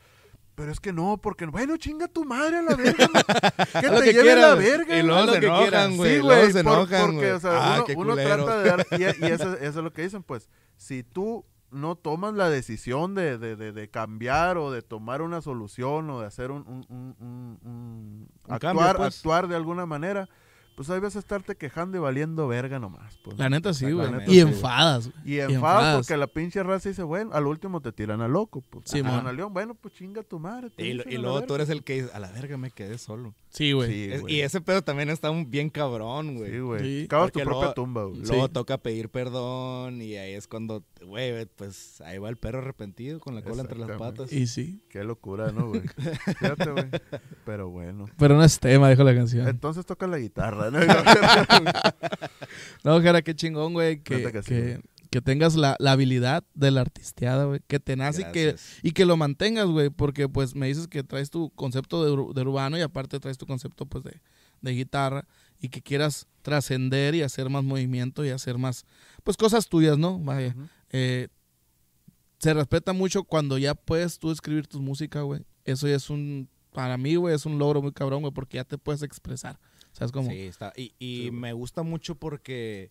[0.59, 3.07] Pero es que no, porque, bueno, chinga tu madre a la verga.
[3.79, 4.97] Que te que lleve la verga.
[4.99, 6.15] Y luego lo se que enojan, güey.
[6.15, 7.31] Sí, güey, se por- enojan, porque, güey.
[7.31, 9.93] o sea, ah, uno, qué uno trata de dar, y, y eso, eso es lo
[9.93, 14.69] que dicen, pues, si tú no tomas la decisión de, de, de, de cambiar o
[14.69, 18.93] de tomar una solución o de hacer un, un, un- un- un- Un actuar, cambio,
[18.97, 19.15] pues.
[19.17, 20.27] actuar de alguna manera,
[20.79, 23.17] pues ahí vas a estarte quejando y valiendo verga nomás.
[23.21, 23.37] Pues.
[23.37, 24.07] La neta sí, güey.
[24.07, 24.39] Y sí, güey.
[24.39, 25.29] enfadas, güey.
[25.29, 28.61] Y y enfadas porque la pinche raza dice, bueno, al último te tiran a loco.
[28.61, 28.85] Pues.
[28.85, 29.11] Sí, Te man.
[29.11, 30.69] tiran a león, bueno, pues chinga tu madre.
[30.77, 33.35] Y, y luego tú eres el que dice, a la verga me quedé solo.
[33.49, 33.89] Sí, güey.
[33.91, 34.35] Sí, Es- güey.
[34.35, 36.51] y ese pedo también está un- bien cabrón, güey.
[36.51, 36.79] Sí, güey.
[37.01, 37.07] Sí.
[37.09, 38.21] Cavas tu propia luego- tumba, güey.
[38.21, 38.53] Luego Sí.
[38.53, 43.35] toca pedir perdón y ahí es cuando, güey, pues ahí va el perro arrepentido con
[43.35, 44.31] la cola entre las patas.
[44.31, 44.81] Y sí.
[44.89, 45.81] Qué locura, ¿no, güey?
[46.39, 46.85] Fíjate, güey.
[47.45, 48.05] Pero bueno.
[48.17, 49.47] Pero no es tema, dijo la canción.
[49.47, 50.79] Entonces toca la guitarra, ¿no?
[52.83, 54.01] No, Jera, qué chingón, güey.
[54.01, 54.79] Que, que
[55.09, 57.61] que, tengas la, la habilidad de la artisteada, güey.
[57.67, 59.89] Que te nace y que, y que lo mantengas, güey.
[59.89, 63.37] Porque, pues, me dices que traes tu concepto de, ur- de urbano y aparte traes
[63.37, 64.21] tu concepto, pues, de,
[64.61, 65.25] de guitarra.
[65.59, 68.85] Y que quieras trascender y hacer más movimiento y hacer más,
[69.23, 70.19] pues, cosas tuyas, ¿no?
[70.19, 70.55] Vaya.
[70.91, 71.27] Eh,
[72.37, 75.41] se respeta mucho cuando ya puedes tú escribir tu música, güey.
[75.65, 78.63] eso ya es un, para mí, güey, es un logro muy cabrón, güey, porque ya
[78.63, 79.59] te puedes expresar.
[79.99, 80.31] ¿Sabes cómo?
[80.31, 80.73] Sí, está.
[80.75, 82.89] Y, y Sí, me gusta mucho porque,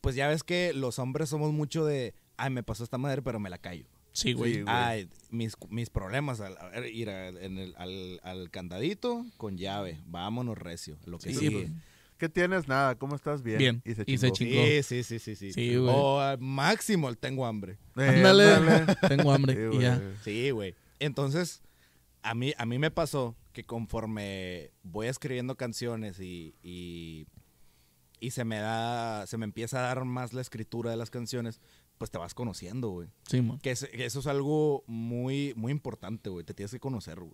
[0.00, 3.38] pues ya ves que los hombres somos mucho de, ay, me pasó esta madre, pero
[3.38, 3.84] me la callo.
[4.12, 4.54] Sí, güey.
[4.54, 4.74] Sí, güey.
[4.74, 9.58] Ay, mis, mis problemas, al, a ver, ir a- en el- al, al candadito con
[9.58, 11.66] llave, vámonos recio, lo que Sí, sigue.
[11.68, 11.70] pues.
[12.16, 12.66] ¿Qué tienes?
[12.66, 13.42] Nada, ¿cómo estás?
[13.42, 13.58] Bien.
[13.58, 13.82] Bien.
[13.84, 14.64] Y se Y se chingó.
[14.64, 15.52] Sí, sí, sí, sí, sí.
[15.52, 15.94] Sí, güey.
[15.94, 17.76] O al máximo el tengo hambre.
[17.98, 18.52] Eh, Ándale.
[18.54, 18.96] ándale.
[19.08, 19.80] Tengo hambre Sí, y güey.
[19.82, 20.00] ya.
[20.24, 20.74] Sí, güey.
[20.98, 21.60] Entonces,
[22.22, 27.26] a mí, a mí me pasó que conforme voy escribiendo canciones y, y,
[28.20, 31.58] y se me da, se me empieza a dar más la escritura de las canciones,
[31.96, 33.08] pues te vas conociendo, güey.
[33.26, 33.58] Sí, man.
[33.60, 36.44] Que, es- que eso es algo muy, muy importante, güey.
[36.44, 37.32] Te tienes que conocer, güey.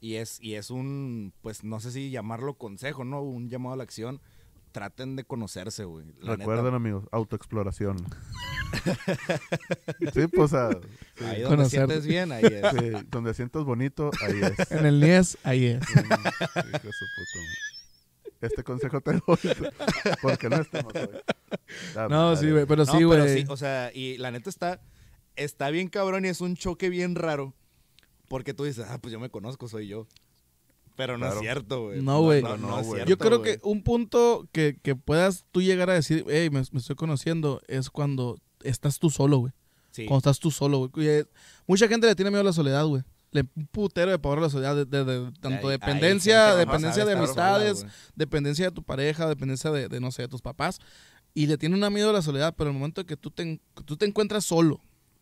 [0.00, 3.22] Y es, y es un, pues no sé si llamarlo consejo, ¿no?
[3.22, 4.20] Un llamado a la acción.
[4.72, 6.06] Traten de conocerse, güey.
[6.22, 7.96] Recuerden, neta, amigos, autoexploración.
[10.14, 10.70] sí, pues, ah,
[11.16, 11.70] sí, ahí donde Conocer.
[11.86, 12.62] sientes bien, ahí es.
[12.70, 14.70] sí, donde sientas bonito, ahí es.
[14.72, 15.82] En el NIES, ahí es.
[18.40, 19.38] Este consejo te doy
[20.22, 22.08] porque no estamos hoy.
[22.08, 23.42] No, sí, güey, pero No, sí, pero güey.
[23.42, 24.80] sí, o sea, y la neta está,
[25.36, 27.54] está bien cabrón y es un choque bien raro.
[28.28, 30.06] Porque tú dices, ah, pues yo me conozco, soy yo.
[30.96, 31.36] Pero no Claro.
[31.36, 32.02] es cierto, güey.
[32.02, 32.42] No, güey.
[32.42, 36.24] No, no No, Yo creo que un punto que, que puedas tú llegar a decir,
[36.28, 39.52] hey, me, me estoy conociendo, es cuando estás tú solo, güey.
[39.92, 40.04] Sí.
[40.06, 41.08] Cuando estás tú solo, güey.
[41.08, 41.24] Eh,
[41.66, 43.02] Mucha gente le tiene miedo a la soledad, güey.
[43.32, 47.12] Le un putero de pavor a la soledad, de, de- de- tanto dependencia, dependencia de
[47.12, 47.86] amistades,
[48.16, 50.80] dependencia de tu pareja, dependencia de, de, no sé, de tus papás.
[51.32, 53.42] Y le tiene una miedo a la soledad, pero en el momento que tú te,
[53.44, 54.80] en- que tú te encuentras solo,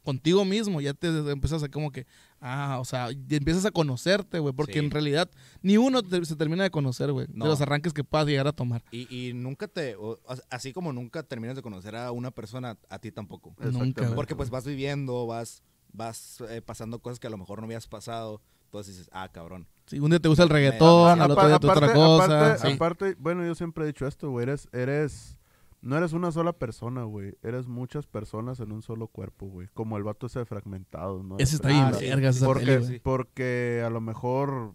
[0.09, 2.07] contigo mismo, ya te empiezas a como que,
[2.41, 4.79] ah, o sea, empiezas a conocerte, güey, porque Sí.
[4.79, 5.31] en realidad
[5.61, 7.45] ni uno te- se termina de conocer, güey, No.
[7.45, 8.83] de los arranques que puedas llegar a tomar.
[8.91, 10.19] Y, y nunca te, o-
[10.49, 13.55] así como nunca terminas de conocer a una persona, a ti tampoco.
[13.61, 14.15] Nunca.
[14.15, 15.63] Porque pues vas viviendo, vas,
[15.93, 18.41] vas eh, pasando cosas que a lo mejor no habías pasado.
[18.65, 19.67] Entonces dices, ah, cabrón.
[19.87, 22.25] Si un día te gusta el reggaetón, al otro día te gusta otra cosa.
[22.25, 22.75] aparte, sí.
[22.75, 25.38] aparte, bueno, yo siempre he dicho esto, güey, eres, eres,
[25.81, 29.97] no eres una sola persona, güey, eres muchas personas en un solo cuerpo, güey, como
[29.97, 31.37] el vato ese de fragmentado, ¿no?
[31.39, 32.07] Ese está Ah, bien, sí.
[32.09, 32.89] vergas, esa porque, peli, güey.
[32.95, 33.01] sí.
[33.03, 34.75] porque a lo mejor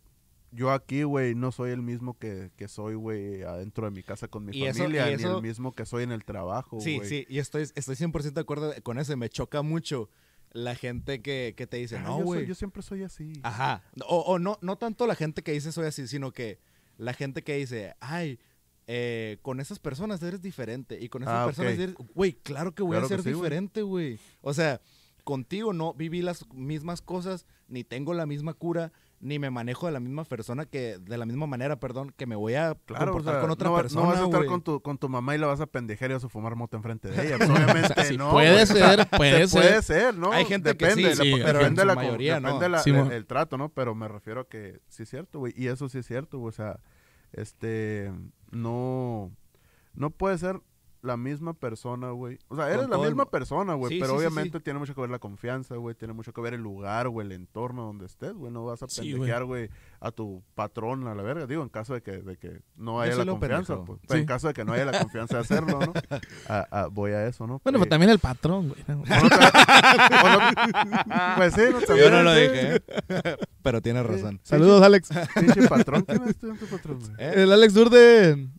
[0.51, 4.27] yo aquí, güey, no soy el mismo que, que soy, güey, adentro de mi casa
[4.27, 7.09] con mi Y eso- familia, ni el mismo que soy en el trabajo, Sí, güey.
[7.09, 9.17] sí, y estoy, estoy 100% de acuerdo con eso.
[9.17, 10.09] Me choca mucho
[10.51, 12.45] la gente que, que te dice, Ah, no, yo, soy- güey.
[12.45, 13.33] yo siempre soy así.
[13.43, 13.81] Ajá.
[14.07, 16.59] O, o no, no tanto la gente que dice soy así, sino que
[16.97, 18.39] la gente que dice, ay,
[18.87, 20.99] eh, con esas personas eres diferente.
[21.01, 23.29] Y con esas Ah, personas eres, güey, claro que voy Claro a que ser sí,
[23.33, 24.19] diferente, güey.
[24.41, 24.81] O sea,
[25.23, 28.91] contigo no viví las mismas cosas, ni tengo la misma cura,
[29.21, 32.35] ni me manejo de la misma persona que, de la misma manera, perdón, que me
[32.35, 34.03] voy a Claro, o comportar sea, con otra no, va- persona.
[34.03, 36.15] no vas a estar con tu, con tu mamá y la vas a pendejar y
[36.15, 37.37] vas a fumar moto enfrente de ella.
[37.37, 38.31] Pues, obviamente no.
[38.31, 39.61] puede ser, puede Se ser.
[39.61, 40.33] puede ser, ¿no?
[40.33, 42.47] Hay gente que depende, sí, la- sí, pero depende en la, mayoría, ¿no?
[42.49, 43.69] depende la- Sí, el, el trato, ¿no?
[43.69, 45.53] Pero me refiero a que sí es cierto, güey.
[45.55, 46.49] Y eso sí es cierto, güey.
[46.49, 46.81] O sea,
[47.31, 48.11] este,
[48.53, 49.31] no,
[49.93, 50.61] no puede ser
[51.03, 52.39] la misma persona, güey.
[52.47, 53.93] O sea, eres la el misma persona, güey.
[53.93, 54.63] Sí, pero sí, obviamente sí.
[54.63, 55.95] tiene mucho que ver la confianza, güey.
[55.95, 58.53] Tiene mucho que ver el lugar, güey, el entorno donde estés, güey.
[58.53, 59.69] No vas a pendejear, güey,
[59.99, 61.45] a tu patrón a la verga.
[61.45, 63.99] Digo, en caso de que, de que no haya Yo la confianza, pues.
[64.07, 65.93] Pero en caso de que no haya la confianza de hacerlo, ¿no?
[66.47, 67.59] Ah, ah, voy a eso, ¿no?
[67.63, 68.81] Bueno, Eh, pues también el patrón, güey.
[68.87, 68.95] ¿no?
[68.95, 69.03] no
[71.35, 72.41] pues sí, no, Yo también, no lo sí.
[72.41, 73.37] dije, ¿eh?
[73.61, 74.39] pero tienes razón.
[74.43, 75.09] Saludos, Alex.
[75.37, 77.11] Pinche patrón, ¿quién es tu tu patrón, güey?
[77.17, 77.43] ¿Eh?
[77.43, 78.53] El Alex Durden.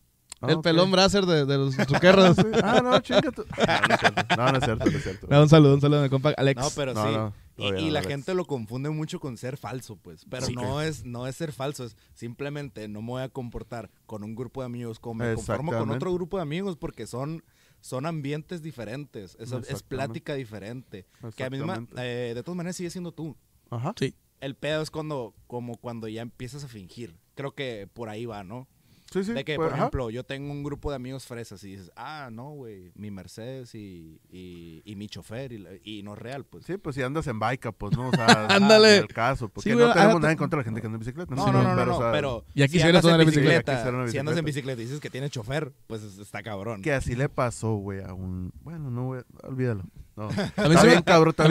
[0.45, 0.63] Ah, el ok.
[0.63, 2.37] pelón bracer de, de los truquerros.
[2.39, 2.61] Ah, sí.
[2.63, 4.37] Ah, no, chinga tu- No, no es cierto.
[4.37, 5.27] No, no es cierto, no es cierto.
[5.31, 6.61] No, un saludo, un saludo a mi compa Alex.
[6.63, 7.13] No, pero No, sí.
[7.13, 10.25] no, Y- y no, la gente lo confunde mucho con ser falso, pues.
[10.29, 10.55] Pero Sí.
[10.55, 14.35] no es, no es ser falso, es simplemente no me voy a comportar con un
[14.35, 17.45] grupo de amigos como me conformo con otro grupo de amigos porque son,
[17.81, 19.37] son ambientes diferentes.
[19.39, 21.07] Es, es plática diferente.
[21.37, 23.37] Que a misma, eh, de todas maneras sigue siendo tú.
[23.71, 23.93] Ajá.
[23.99, 24.15] Sí.
[24.41, 27.17] El pedo es cuando, como cuando ya empiezas a fingir.
[27.35, 28.69] Creo que por ahí va, ¿no?
[29.15, 29.33] Sí, sí.
[29.33, 29.83] De que, pues, por ajá.
[29.83, 33.75] ejemplo, yo tengo un grupo de amigos fresas y dices, ah, no, güey, mi Mercedes
[33.77, 36.67] y, y, y mi chofer y, y no es real, pues.
[36.67, 38.97] Sí, pues si andas en bike, pues no, o sea, Ándale.
[38.97, 40.87] en el caso, porque Sí, no tenemos ah, nada en contra de la gente que
[40.89, 41.35] anda en bicicleta.
[41.35, 44.09] No, Sí, no, no, pero, no, o sea, pero Ya si andas en bicicleta.
[44.11, 44.83] si andas en bicicleta.
[44.83, 46.83] y dices que tiene chofer, pues es- está cabrón.
[46.83, 48.53] Que así le pasó, güey, a un...
[48.63, 49.85] Bueno, no, güey, olvídalo.
[50.17, 50.25] No.
[50.57, 51.49] A mí Está sí me- tocó, a está mí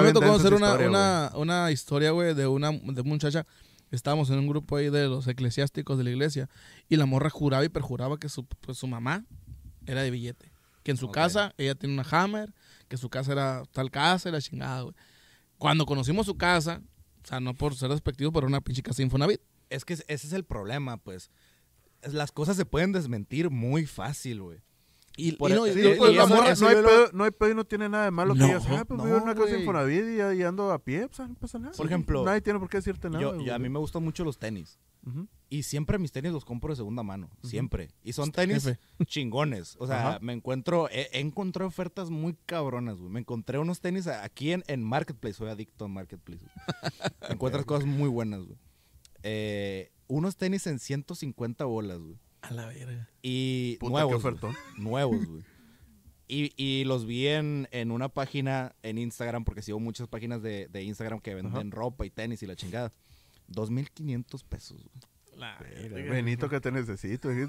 [0.00, 3.46] me bien tocó densa hacer una, historia, una, una historia, güey, de una de muchacha.
[3.90, 6.48] Estábamos en un grupo ahí de los eclesiásticos de la iglesia
[6.88, 9.24] y la morra juraba y perjuraba que su, pues, su mamá
[9.86, 10.52] era de billete.
[10.82, 12.52] Que en su casa ella tiene una Hammer,
[12.88, 14.94] que su casa era tal casa la chingada, güey.
[15.58, 16.82] Cuando conocimos su casa,
[17.24, 19.40] o sea, no por ser despectivo, pero era una pinche casa Infonavit.
[19.70, 21.30] Es que ese es el problema, pues.
[22.02, 24.58] Es- Las cosas se pueden desmentir muy fácil, güey.
[25.18, 26.74] Y, Por y e- no, y- sí, y- y pues, y- la morra, no, hay
[26.76, 28.98] pedo, no hay pedo y no tiene nada de malo que No, digas, ah, pues
[28.98, 29.60] no, vivo en una casa güey.
[29.60, 31.72] Infonavit y, y ando a pie, pues ah, no pasa nada.
[31.74, 33.22] Por ejemplo, nadie tiene por qué decirte nada.
[33.22, 34.78] Yo, yo- a mí me gustan mucho los tenis.
[35.06, 35.26] Ujú.
[35.48, 37.30] Y siempre mis tenis los compro de segunda mano.
[37.44, 37.88] Siempre.
[38.02, 38.78] Y son tenis jefe.
[39.06, 39.76] chingones.
[39.78, 40.18] O sea, Ajá.
[40.20, 40.88] me encuentro.
[40.90, 43.10] He, he encontrado ofertas muy cabronas, güey.
[43.10, 45.34] Me encontré unos tenis aquí en, en Marketplace.
[45.34, 46.44] Soy adicto a Marketplace.
[47.30, 48.58] Encuentras cosas muy buenas, güey.
[49.22, 52.18] Eh, unos tenis en 150 bolas, güey.
[52.48, 53.08] A la verga.
[53.22, 54.22] Y Puta, nuevos.
[54.22, 54.54] qué güey.
[54.76, 55.42] Nuevos, güey.
[56.28, 60.66] Y, y los vi en, en una página en Instagram, porque sigo muchas páginas de,
[60.68, 62.92] de Instagram que venden ropa y tenis y la chingada.
[63.48, 65.38] 2.500 pesos, güey.
[65.38, 65.58] La
[65.90, 67.28] Benito que te necesito.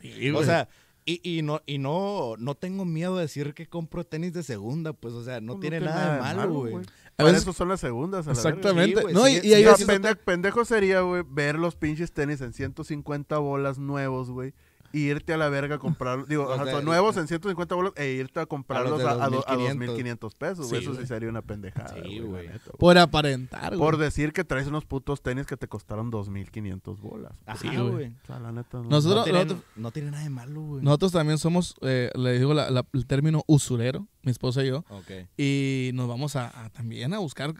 [0.00, 0.66] Sí, O sea,
[1.04, 4.92] y, y no, y no, no tengo miedo de decir que compro tenis de segunda,
[4.94, 6.86] pues, o sea, no, Pues tiene, nada de malo, güey.
[7.20, 8.26] A Para veces- eso son las segundas.
[8.26, 8.36] a la.
[8.36, 8.96] Exactamente.
[8.96, 13.38] Sí, güey, no, y, y pende- pendejo sería, güey, ver los pinches tenis en 150
[13.38, 14.52] bolas nuevos, güey.
[14.92, 16.26] Y irte a la verga a comprarlos.
[16.28, 19.28] Digo, Los o sea, de- nuevos en 150 bolas e irte a comprarlos a, a,
[19.28, 20.30] do- a 2,500.
[20.30, 20.68] 2.500 pesos.
[20.68, 21.94] Sí, Eso sí sería una pendejada.
[22.02, 24.06] Sí, güey, neta, por aparentar, Por güey.
[24.06, 27.32] decir que traes unos putos tenis que te costaron 2.500 bolas.
[27.46, 27.88] Ajá, Sí, güey.
[27.90, 28.06] güey.
[28.22, 28.78] O sea, la neta.
[28.78, 30.82] No, Nosotros- No, tiene, nosotros- no tiene nada de malo, güey.
[30.82, 34.84] Nosotros también somos, eh, le digo la- la- el término usurero, mi esposa y yo,
[34.90, 35.10] Ok.
[35.36, 37.54] y nos vamos a, a también a buscar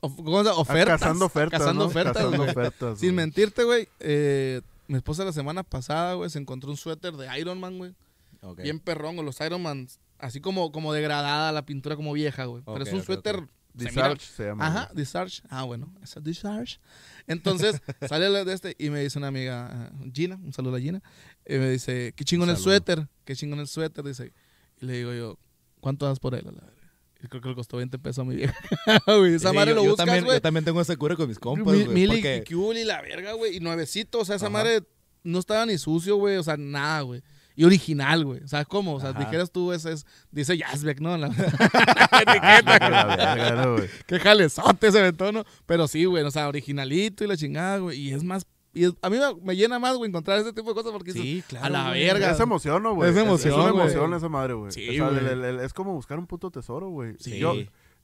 [0.00, 0.58] of- ¿cómo se llama?
[0.60, 1.00] ofertas.
[1.00, 1.60] Cazando ofertas.
[1.60, 1.88] Cazando ¿no?
[1.90, 2.50] ofertas, Cazando güey.
[2.50, 7.14] ofertas, Sin mentirte, güey, eh, mi esposa la semana pasada, güey, se encontró un suéter
[7.14, 7.94] de Iron Man, güey.
[8.42, 8.62] ok.
[8.62, 9.88] Bien perrón, güey, los Iron Man,
[10.18, 12.62] así como, como degradada la pintura como vieja, güey.
[12.64, 13.36] Pero es un suéter...
[13.36, 14.20] ok.
[14.20, 14.66] se llama.
[14.66, 15.42] Ajá, Disarge.
[15.48, 16.78] Ah, bueno, esa Disarge.
[17.26, 21.02] Entonces, sale de este y me dice una amiga, ah, Gina, un saludo a Gina,
[21.46, 22.70] y me dice, qué chingón el Saludo.
[22.70, 24.32] suéter, qué chingón el suéter, dice.
[24.80, 25.38] Y le digo yo,
[25.80, 26.44] ¿cuánto das por él?
[27.28, 28.54] Creo que le costó 20 pesos a mi vieja.
[29.06, 30.36] Güey, esa Sí, madre yo, lo yo buscas, también, güey.
[30.36, 31.86] yo también tengo esa cura con mis compas, güey.
[31.88, 32.44] mil porque-
[32.76, 33.56] y la verga, güey.
[33.56, 34.52] Y nuevecito, o sea, esa Ajá.
[34.52, 34.82] madre
[35.22, 37.22] no estaba ni sucio, güey, o sea, nada, güey.
[37.56, 38.40] Y original, güey.
[38.42, 38.94] O sea, ¿cómo?
[38.94, 39.20] O sea, Ajá.
[39.20, 41.16] dijeras tú, ese es, dice Jazzbeck, ¿no?
[41.16, 41.26] La,
[42.10, 42.22] A
[42.90, 43.88] la verga, ¿no, güey?
[44.06, 45.44] Qué jalezote ese tono.
[45.66, 47.98] Pero sí, güey, o sea, originalito y la chingada, güey.
[48.00, 48.46] Y es más.
[48.74, 51.66] Y a mí me, llena más, güey, encontrar ese tipo de cosas porque Sí, claro.
[51.66, 52.04] a la güey.
[52.04, 52.30] verga.
[52.32, 53.10] Es emoción, ¿no, güey?
[53.10, 54.16] Es emoción, Es una güey.
[54.16, 54.72] esa madre, güey.
[54.72, 55.18] Sí, O sea, güey.
[55.20, 57.14] el- el- el- es como buscar un puto tesoro, güey.
[57.20, 57.38] Sí.
[57.38, 57.54] Yo,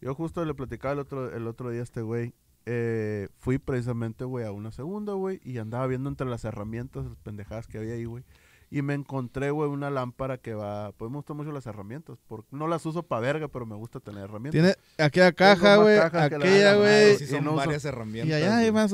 [0.00, 2.32] yo justo le platicaba el otro, el otro día a este güey.
[2.66, 5.40] eh, fui precisamente, güey, a una segunda, güey.
[5.44, 8.22] Y andaba viendo entre las herramientas, las pendejadas que había ahí, güey.
[8.72, 10.92] Y me encontré, güey, una lámpara que va...
[10.92, 12.18] Pues me gustan mucho las herramientas.
[12.28, 14.52] Porque no las uso para verga, pero me gusta tener herramientas.
[14.52, 14.74] Tiene
[15.04, 17.16] aquella caja, güey, aquella, güey.
[17.16, 18.30] Sí, y son no uso- varias herramientas.
[18.30, 18.92] Y allá hay más.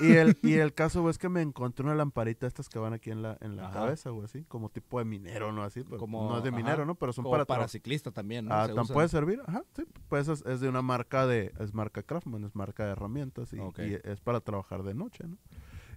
[0.00, 2.92] Y el, y el caso, güey, es que me encontré una lamparita estas que van
[2.92, 3.72] aquí en la, en la Ajá.
[3.80, 4.44] cabeza, güey, así.
[4.48, 5.62] Como tipo de minero, ¿no?
[5.62, 5.82] Así.
[5.82, 6.56] pues, Como- no es de ajá.
[6.58, 6.94] minero, ¿no?
[6.94, 7.46] Pero son Como para...
[7.46, 8.54] para, ciclista también, ¿no?
[8.54, 9.40] Ah, Se ¿tan puede servir?
[9.46, 9.84] Ajá, sí.
[10.10, 11.54] Pues es, es de una marca de...
[11.58, 13.50] Es marca Craftman, es marca de herramientas.
[13.54, 15.38] Y, y es para trabajar de noche, ¿no?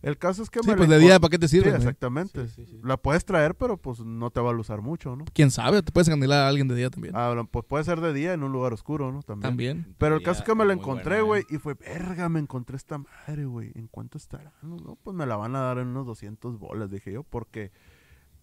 [0.01, 1.75] El caso es que Sí, me la pues de día, ¿para qué te Sí, sirve?
[1.75, 2.47] exactamente.
[2.47, 2.79] Sí, sí, sí.
[2.83, 5.25] La puedes traer, pero pues no te va a usar mucho, ¿no?
[5.33, 7.15] Quién sabe, te puedes encandilar a alguien de día también.
[7.17, 9.23] Ah, bueno, pues puede ser de día en un lugar oscuro, ¿no?
[9.23, 9.49] También.
[9.49, 9.95] también.
[9.97, 11.45] Pero el caso es que me la encontré, güey, ¿eh?
[11.49, 13.71] y fue, verga, me encontré esta madre, güey.
[13.75, 14.53] ¿En cuánto estará?
[14.61, 17.71] No, no, pues me la van a dar en unos 200 bolas, dije yo, porque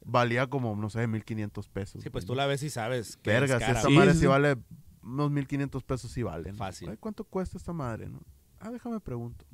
[0.05, 2.03] valía como, no sé, 1500 pesos.
[2.03, 2.35] Sí, pues güey.
[2.35, 4.27] tú la ves y sabes que Verga, es si cara, esta madre sí, sí, sí.
[4.27, 4.57] vale
[5.03, 6.53] unos 1500 pesos, sí vale.
[6.53, 6.59] ¿no?
[6.59, 6.91] Fácil.
[6.91, 8.21] Ay, ¿Cuánto cuesta esta madre, no?
[8.61, 9.45] Ah, déjame pregunto.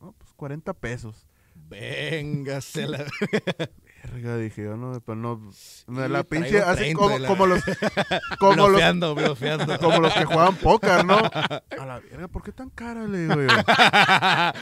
[0.00, 1.26] No, pues 40 pesos.
[1.68, 3.04] Véngase la...
[4.12, 5.50] Verga, dije yo, no, pero no.
[5.88, 7.60] me la pinche, así 30 como, la- como los.
[8.38, 9.78] Como los, Blofeando, blofeando.
[9.80, 11.16] como los que juegan póker, ¿no?
[11.80, 13.04] A la verga, ¿por qué tan cara?
[13.08, 13.48] Le digo yo.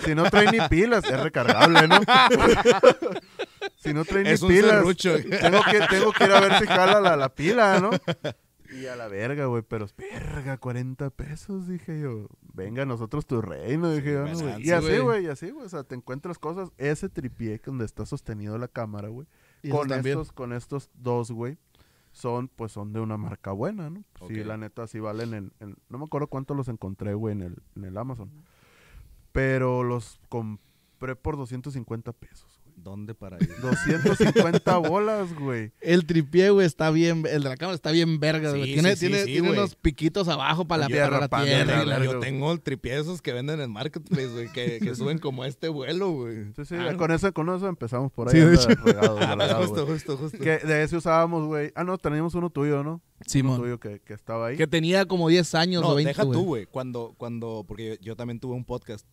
[0.04, 2.00] Si no trae ni pilas, es recargable, ¿no?
[3.76, 5.14] si no trae Es ni pilas, serrucho.
[5.16, 7.90] tengo que, tengo que ir a ver si jala la, la pila, ¿no?
[8.74, 12.26] Y a la verga, güey, pero verga, 40 pesos, dije yo.
[12.54, 14.60] Venga, nosotros tu reino, dije yo, ¿no, güey?
[14.62, 15.24] Y sí, así, güey.
[15.24, 16.72] y así, güey, o sea, te encuentras cosas.
[16.78, 19.26] Ese tripié que donde está sostenido la cámara, güey,
[19.70, 20.18] con también.
[20.18, 21.56] estos, con estos dos, güey,
[22.12, 24.04] son, pues, son de una marca buena, ¿no?
[24.28, 24.46] Sí, Ok.
[24.46, 27.62] la neta, sí valen en, en- no me acuerdo cuánto los encontré, güey, en el,
[27.76, 28.30] en el Amazon.
[29.32, 32.53] Pero los compré por 250 pesos.
[32.76, 33.50] ¿Dónde para ir?
[33.62, 35.72] 250 bolas, güey.
[35.80, 38.68] El tripié, güey, está bien, el de la cámara está bien verga, Sí, güey.
[38.68, 39.58] sí, tiene sí, tiene, sí, tiene güey.
[39.58, 42.04] unos piquitos abajo para la, Tierra, para la pan, tierra.
[42.04, 45.48] Yo tengo el tripié esos que venden en Marketplace, güey, que, que suben como a
[45.48, 46.52] este vuelo, güey.
[46.56, 48.34] Sí, sí, Ah, con eso, con eso empezamos por ahí.
[48.34, 48.68] Sí, de anda hecho.
[48.84, 50.38] regado, Ah, regado, justo, justo, justo.
[50.38, 51.72] Que de ese usábamos, güey.
[51.74, 52.90] Ah, no, teníamos uno tuyo, ¿no?
[52.90, 53.60] Uno Simón.
[53.60, 54.56] tuyo que, que estaba ahí.
[54.58, 56.66] Que tenía como 10 años No, o 20, deja tú, güey.
[56.66, 59.06] Cuando, cuando, porque yo, yo también tuve un podcast.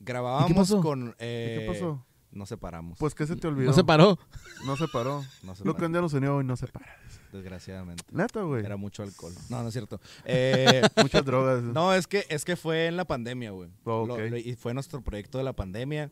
[0.00, 0.80] Grabábamos pasó?
[0.80, 1.08] con.
[1.10, 2.04] ¿Y eh, ¿Qué pasó?
[2.34, 2.98] Nos separamos.
[2.98, 3.68] Pues que se te olvidó.
[3.68, 4.18] No se paró.
[4.66, 5.24] No se paró.
[5.42, 6.86] no se Lo que paró, un día nos unió y no se para.
[7.32, 8.02] desgraciadamente.
[8.12, 8.64] Neta, güey.
[8.64, 9.32] Era mucho alcohol.
[9.48, 10.00] No, no es cierto.
[10.24, 11.62] Eh, Muchas drogas.
[11.62, 13.70] no, es que, es que fue en la pandemia, güey.
[13.84, 14.20] Oh, Lo- ok.
[14.30, 16.10] lo- y fue nuestro proyecto de la pandemia.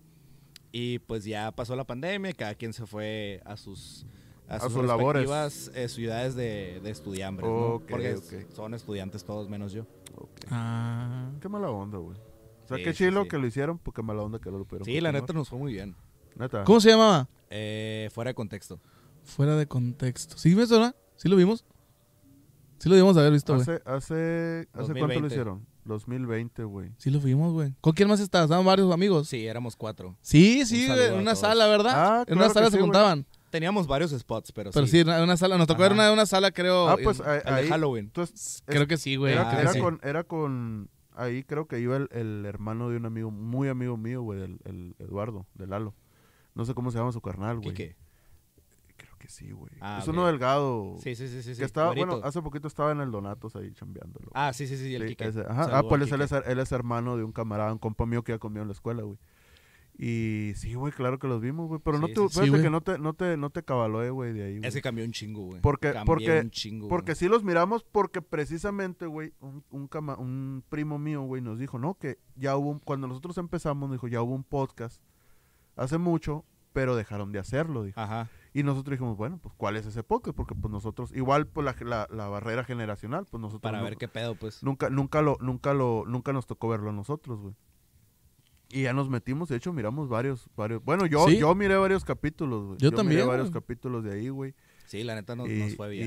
[0.71, 4.07] Y pues ya pasó la pandemia, cada quien se fue a sus,
[4.49, 5.29] a A sus, sus labores.
[5.29, 7.57] respectivas eh, ciudades de, de estudiambres, ¿no?
[7.75, 8.17] Ok, Porque
[8.55, 9.83] son estudiantes todos menos yo.
[10.17, 10.31] Ok.
[10.51, 11.31] Ah.
[11.41, 12.17] Qué mala onda, güey.
[12.65, 13.29] O sea, Sí, qué chilo sí.
[13.29, 15.59] que lo hicieron, porque mala onda que no lo pudieron Sí, la neta nos fue
[15.59, 15.95] muy bien.
[16.37, 16.65] Neta.
[16.65, 17.29] ¿Cómo se llamaba?
[17.51, 18.81] Eh, fuera de contexto.
[19.25, 20.37] Fuera de contexto.
[20.39, 20.95] ¿Sí ves, verdad?
[21.17, 21.65] ¿Sí lo vimos?
[22.79, 23.63] Sí lo vimos haber visto, güey.
[23.63, 25.27] Hace, hace, ¿hace cuánto lo 2020.
[25.29, 25.67] hicieron?
[25.85, 26.91] 2020, güey.
[26.97, 27.75] Sí lo vimos, güey.
[27.81, 28.47] ¿Con quién más estabas?
[28.47, 29.29] ¿Estaban varios amigos?
[29.29, 30.17] Sí, éramos cuatro.
[30.21, 31.93] Sí, sí, Un en una sala, ¿verdad?
[31.95, 33.27] Ah, en una sala que se sí, juntaban.
[33.51, 35.59] Teníamos varios spots, pero, Pero sí, en una sala.
[35.59, 36.89] Nos tocó ver una, una sala, creo.
[36.89, 38.05] Ah, pues en- ahí, El de Halloween.
[38.07, 39.35] entonces, creo que sí, güey.
[39.35, 39.79] era, Ah, sí.
[39.79, 43.97] con, era con, ahí creo que iba el, el hermano de un amigo, muy amigo
[43.97, 45.95] mío, güey, el, el Eduardo, de Lalo.
[46.55, 47.71] No sé cómo se llama su carnal, güey.
[47.71, 47.97] Quique.
[48.97, 49.73] Creo que sí, güey.
[49.81, 50.97] Ah, es uno delgado.
[51.03, 51.57] Sí, sí, sí, sí.
[51.57, 54.31] que estaba, bueno, hace poquito estaba en el Donatos ahí chambeándolo.
[54.35, 55.25] Ah, sí, sí, sí, el Quique.
[55.29, 55.65] ese, ajá.
[55.65, 58.33] Saludo Ah, pues él es, él es hermano de un camarada, un compa mío que
[58.33, 59.19] ya comió en la escuela, güey.
[59.99, 61.81] Y sí, güey, claro que los vimos, güey.
[61.85, 64.45] Pero no te, sí, fíjate que no te, no te, no te cabalé, güey, de
[64.45, 64.67] ahí, güey.
[64.69, 65.61] Ese cambió un chingo, güey.
[65.61, 70.17] Porque- Cambió porque- un chingo, Porque sí los miramos porque precisamente, güey, un, un, cama-
[70.19, 73.97] un primo mío, güey, nos dijo, no, que ya hubo, un- cuando nosotros empezamos, nos
[73.99, 75.03] dijo, ya hubo un podcast
[75.77, 78.01] hace mucho, pero dejaron de hacerlo, dijo.
[78.01, 78.29] Ajá.
[78.55, 80.37] Y nosotros dijimos, bueno, pues, ¿cuál es ese podcast?
[80.37, 83.97] Porque, pues, nosotros, igual, pues, la, la, la barrera generacional, pues, nosotros Para no- ver
[83.97, 84.63] qué pedo, pues.
[84.63, 87.55] nunca, nunca lo, nunca lo, nunca nos tocó verlo a nosotros, güey.
[88.69, 91.39] Y ya nos metimos, de hecho, miramos varios, varios, bueno, yo, Sí.
[91.39, 92.79] yo miré varios capítulos, güey.
[92.79, 93.61] Yo miré también, varios güey.
[93.61, 94.55] capítulos de ahí, güey.
[94.87, 96.07] Sí, la neta nos, y, nos fue bien.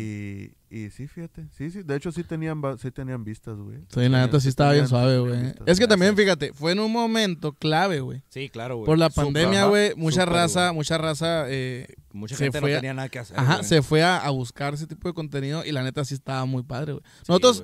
[0.70, 1.48] Y, y sí, fíjate.
[1.58, 1.82] Sí, sí.
[1.82, 3.80] De hecho, sí tenían, sí tenían vistas, güey.
[3.90, 5.54] Sí, la neta sí estaba bien suave, güey.
[5.66, 8.22] Es que también, fíjate, fue en un momento clave, güey.
[8.30, 8.86] Sí, claro, güey.
[8.86, 10.76] Por la pandemia, güey, mucha súper, raza, güey.
[10.76, 13.40] mucha raza, eh, Mucha se gente fue no a- tenía nada que hacer.
[13.40, 16.46] ajá, se fue a, a buscar ese tipo de contenido y la neta sí estaba
[16.46, 17.04] muy padre, güey.
[17.28, 17.64] Nosotros,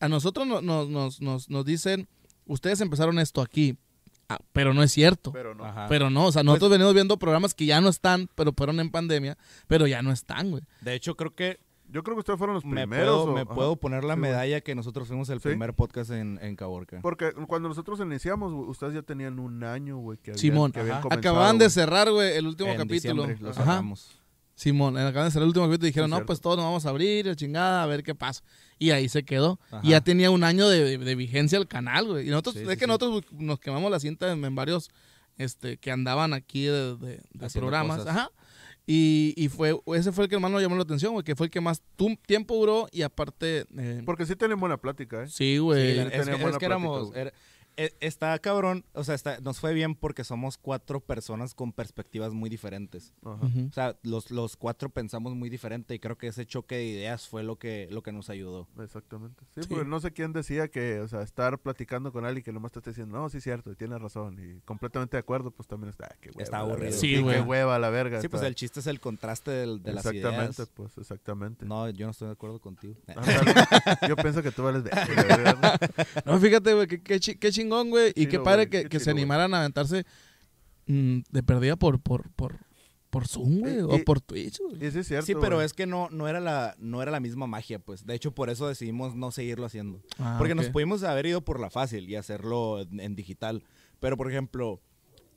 [0.00, 2.08] a nosotros no- no- nos, nos, nos dicen,
[2.46, 3.76] ustedes empezaron esto aquí,
[4.30, 5.32] Ah, pero no es cierto.
[5.32, 5.64] Pero no.
[5.64, 5.86] Ajá.
[5.88, 8.90] Pero no, o sea, nosotros venimos viendo programas que ya no están, pero fueron en
[8.90, 9.36] pandemia,
[9.66, 10.62] pero ya no están, güey.
[10.80, 11.58] De hecho, creo que
[11.92, 13.04] Yo creo que ustedes fueron los me primeros.
[13.24, 13.52] puedo, o- me ajá.
[13.52, 14.30] puedo poner la Sí, güey.
[14.30, 15.48] medalla que nosotros fuimos el Sí.
[15.48, 17.00] primer podcast en, en Caborca.
[17.02, 20.78] Porque cuando nosotros iniciamos, güey, ustedes ya tenían un año, güey, que habían, Simón, que
[20.78, 22.94] habían comenzado, Acababan de cerrar, güey, el último en capítulo.
[23.26, 23.60] diciembre lo Ajá.
[23.64, 24.19] cerramos.
[24.60, 26.90] Simón, acaban de cerrar el último capítulo y dijeron, no, pues todos nos vamos a
[26.90, 28.42] abrir, la chingada, a ver qué pasa.
[28.78, 29.58] Y ahí se quedó.
[29.70, 29.80] Ajá.
[29.82, 32.26] Y ya tenía un año de, de- de vigencia el canal, güey.
[32.26, 32.86] Y nosotros, Sí, es sí, que sí.
[32.86, 34.90] nosotros nos quemamos la cinta en, en varios
[35.38, 37.98] este, que andaban aquí de, de- de Haciendo programas.
[38.00, 38.14] cosas.
[38.14, 38.30] Ajá.
[38.86, 41.46] Y, y fue, ese fue el que más nos llamó la atención, güey, que fue
[41.46, 43.64] el que más tu- tiempo duró y aparte...
[43.78, 45.28] eh, Porque sí tienen buena plática, ¿eh?
[45.28, 45.98] sí, güey.
[46.00, 47.08] es, que, es que plática, éramos...
[47.08, 47.20] güey.
[47.20, 47.32] era-
[48.00, 52.50] está cabrón, o sea, está- nos fue bien porque somos cuatro personas con perspectivas muy
[52.50, 53.12] diferentes.
[53.24, 53.44] Ajá.
[53.46, 53.66] Ujú.
[53.68, 57.28] O sea, los, los cuatro pensamos muy diferente y creo que ese choque de ideas
[57.28, 58.68] fue lo que, lo que nos ayudó.
[58.80, 59.44] Exactamente.
[59.54, 59.68] Sí, Sí.
[59.68, 62.80] porque no sé quién decía que, o sea, estar platicando con alguien que nomás te
[62.80, 65.90] esté diciendo, no, sí es cierto, y tiene razón, y completamente de acuerdo, pues también
[65.90, 66.42] está, ah, qué hueva.
[66.42, 66.92] Está aburrido.
[66.92, 67.40] Sí, qué güey.
[67.40, 68.20] hueva la verga.
[68.20, 68.48] Sí, pues está.
[68.48, 70.70] el chiste es el contraste del- de las Exactamente, ideas.
[70.74, 71.66] pues, exactamente.
[71.66, 72.94] No, yo no estoy de acuerdo contigo.
[74.08, 75.80] Yo pienso que tú vales ¿verdad?
[76.24, 78.12] No, fíjate, güey, qué, qué qué chingón, güey.
[78.16, 80.04] Y qué padre güey, que, qué que se animaran a aventarse
[80.86, 82.58] mm, de perdida por, por, por,
[83.10, 84.90] por Zoom, güey, Y- o y- por Twitch, güey.
[84.90, 85.66] Sí es cierto, Sí, pero güey.
[85.66, 88.04] es que no, no, era la, no era la misma magia, pues.
[88.06, 90.00] De hecho, por eso decidimos no seguirlo haciendo.
[90.18, 93.62] Ah, Porque nos pudimos haber ido por la fácil y hacerlo en, en digital.
[94.00, 94.80] Pero, por ejemplo,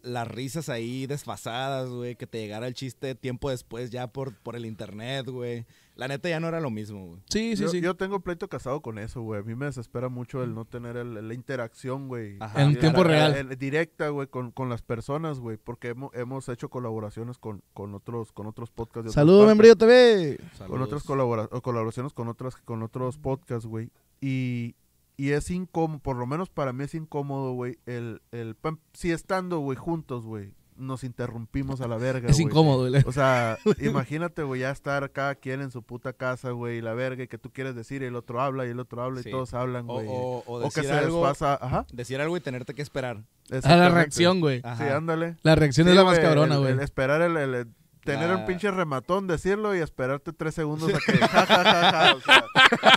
[0.01, 4.55] las risas ahí desfasadas, güey, que te llegara el chiste tiempo después ya por, por
[4.55, 5.65] el internet, güey.
[5.95, 7.21] La neta ya no era lo mismo, güey.
[7.29, 7.79] Sí, sí, yo, sí.
[7.81, 9.41] yo tengo pleito casado con eso, güey.
[9.41, 12.37] A mí me desespera mucho el no tener el- la interacción, güey.
[12.39, 12.63] Ajá.
[12.63, 13.35] En tiempo la- real.
[13.35, 15.57] en- directa, güey, con, con las personas, güey.
[15.57, 19.09] Porque hemos, hemos hecho colaboraciones con, con otros con otros podcasts.
[19.09, 19.45] de Saludos.
[19.47, 20.37] Membrillo TV.
[20.39, 20.81] Con Saludos.
[20.87, 23.91] otras colabora- o colaboraciones con otras con otros podcasts, güey.
[24.19, 24.75] Y,
[25.15, 27.77] y es incómodo, por lo menos para mí es incómodo, güey.
[27.85, 28.55] El, el,
[28.93, 33.03] si estando, güey, juntos, güey, nos interrumpimos a la verga, Es incómodo, güey.
[33.05, 36.93] O sea, imagínate, güey, ya estar cada quien en su puta casa, güey, y la
[36.93, 39.29] verga, y que tú quieres decir, y el otro habla, y el otro habla, Sí.
[39.29, 40.07] y todos hablan, O, güey.
[40.09, 41.85] o- o O que decir, se les algo, pasa, ajá.
[41.93, 43.23] decir algo y tenerte que esperar.
[43.63, 44.61] A la reacción, güey.
[44.77, 45.35] Sí, ándale.
[45.43, 46.79] La reacción Sí, es la más güey, cabrona, güey.
[46.81, 47.67] esperar el, el- el
[48.03, 51.91] tener La- un pinche rematón, decirlo y esperarte tres segundos a que ja, ja, ja,
[51.91, 52.45] ja, o sea,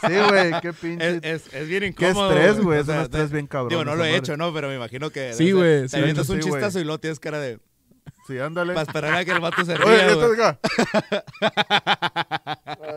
[0.09, 1.09] sí, güey, qué pinche.
[1.09, 2.31] Es, es, es bien qué incómodo.
[2.33, 2.81] estrés, güey.
[2.81, 3.69] Es un estrés bien cabrón.
[3.71, 4.17] Digo, no lo he madre.
[4.19, 4.53] hecho, ¿no?
[4.53, 5.33] Pero me imagino que...
[5.35, 7.59] Sí, güey, Te sí, avientas un chistazo y luego tienes cara de...
[8.27, 8.75] Sí, ándale.
[8.75, 10.33] Para esperar a que el vato se Oye, ría, esto güey.
[10.33, 10.59] es acá.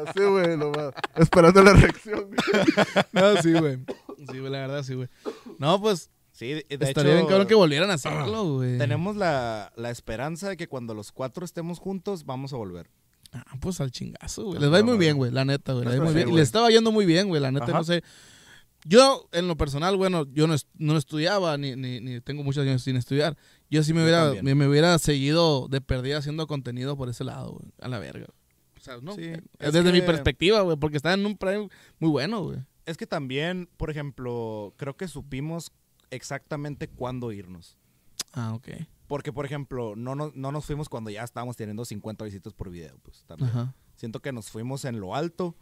[0.07, 2.29] Así, güey, lo va- esperando la reacción.
[3.11, 3.77] No, sí, güey.
[4.31, 5.07] Sí, güey, la verdad, sí, güey.
[5.59, 8.77] No, pues, Sí, de estaría hecho, bien cabrón que volvieran a hacerlo, güey.
[8.77, 12.89] tenemos la, la esperanza de que cuando los cuatro estemos juntos, vamos a volver.
[13.33, 14.57] Ah, pues al chingazo, güey.
[14.57, 15.85] Ah, Les va a ir muy bien, güey, la neta, güey.
[16.13, 17.79] sí, le estaba yendo muy bien, güey, la neta, Ajá.
[17.79, 18.03] no sé.
[18.85, 22.83] Yo, en lo personal, bueno, yo no, no estudiaba, ni, ni, ni tengo muchos años
[22.83, 23.35] sin estudiar.
[23.69, 27.25] Yo sí me Yo hubiera, me, me hubiera seguido de perdida haciendo contenido por ese
[27.25, 27.69] lado, güey.
[27.81, 28.27] A la verga.
[28.77, 29.13] O sea, no.
[29.15, 31.67] Sí, eh, es desde mi perspectiva, güey, porque está en un prime
[31.99, 32.59] muy bueno, güey.
[32.85, 35.73] Es que también, por ejemplo, creo que supimos
[36.11, 37.77] exactamente cuándo irnos.
[38.33, 38.69] Ah, ok.
[39.07, 42.69] Porque, por ejemplo, no, no, no nos fuimos cuando ya estábamos teniendo 50 visitas por
[42.69, 43.49] video, pues también.
[43.49, 43.73] Ajá.
[43.95, 45.55] Siento que nos fuimos en lo alto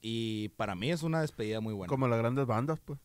[0.00, 1.88] y para mí es una despedida muy buena.
[1.88, 2.98] Como las grandes bandas, pues.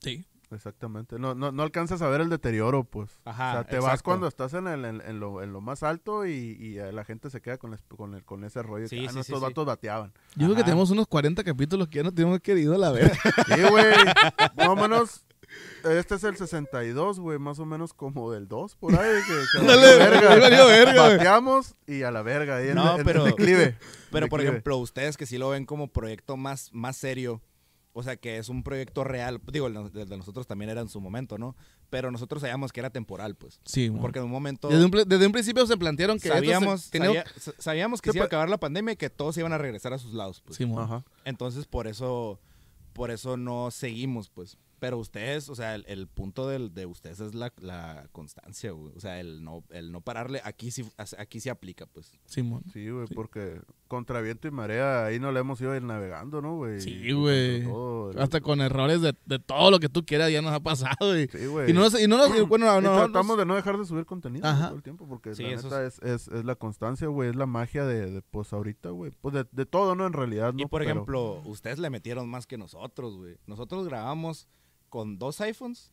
[0.00, 0.24] Sí.
[0.52, 1.16] Exactamente.
[1.18, 3.20] No, no, no alcanzas a ver el deterioro, pues.
[3.24, 5.84] Ajá, o sea, te vas cuando estás en, el, en, en lo, en lo más
[5.84, 8.88] alto y, y, eh, la gente se queda con, el- con ese rollo.
[8.88, 9.44] Sí, que, ah, sí, no, sí, estos sí.
[9.44, 10.12] vatos bateaban.
[10.34, 13.12] Yo creo que tenemos unos 40 capítulos que ya no tenemos querido a la vez.
[13.46, 14.76] Sí, güey.
[14.76, 15.24] menos.
[15.84, 17.38] Este es el 62, güey.
[17.38, 19.20] Más o menos como del 2, por ahí.
[19.26, 20.28] Que, que Dale, verga.
[20.40, 21.02] valió verga.
[21.08, 22.56] Bateamos y a la verga.
[22.56, 23.76] Ahí en, No, en- en pero- declive.
[24.10, 24.50] Pero, por Declive.
[24.56, 27.40] ejemplo, ustedes que sí lo ven como proyecto más, más serio,
[27.92, 31.00] o sea, que es un proyecto real, digo, el de nosotros también era en su
[31.00, 31.56] momento, ¿no?
[31.90, 33.60] Pero nosotros sabíamos que era temporal, pues.
[33.64, 33.90] Sí.
[34.00, 36.44] Porque en un momento desde, un, pl- desde un principio se plantearon que esto se-
[36.44, 39.36] sabíamos, tenía- sabía- sa- sabíamos que se iba a acabar la pandemia y que todos
[39.38, 40.56] iban a regresar a sus lados, pues.
[40.56, 40.72] Sí.
[40.76, 41.04] Ajá.
[41.24, 42.40] Entonces, por eso,
[42.92, 44.56] por eso no seguimos, pues.
[44.80, 48.92] Pero ustedes, o sea, el, el punto del, de ustedes es la, la constancia, güey.
[48.96, 50.84] O sea, el no, el no pararle, aquí sí,
[51.18, 52.10] aquí sí aplica, pues.
[52.24, 52.64] Simón.
[52.72, 53.14] Sí, güey, Sí.
[53.14, 56.80] porque contra viento y marea ahí no le hemos ido a ir navegando, ¿no, güey?
[56.80, 57.64] Sí, güey.
[58.18, 61.18] Hasta con errores de, de todo lo que tú quieras ya nos ha pasado.
[61.18, 61.70] Y, Sí, güey.
[61.70, 63.76] y no nos, y no nos- y bueno, Y no, tratamos nos- de no dejar
[63.78, 64.68] de subir contenido Ajá.
[64.68, 67.36] todo el tiempo, porque Sí, la eso neta es, es, es la constancia, güey, es
[67.36, 69.12] la magia de, de, pues, ahorita, güey.
[69.20, 70.06] Pues de, de todo, ¿no?
[70.06, 70.62] En realidad, ¿no?
[70.62, 73.36] Y por Pero- ejemplo, ustedes le metieron más que nosotros, güey.
[73.46, 74.48] Nosotros grabamos
[74.90, 75.90] con dos iPhones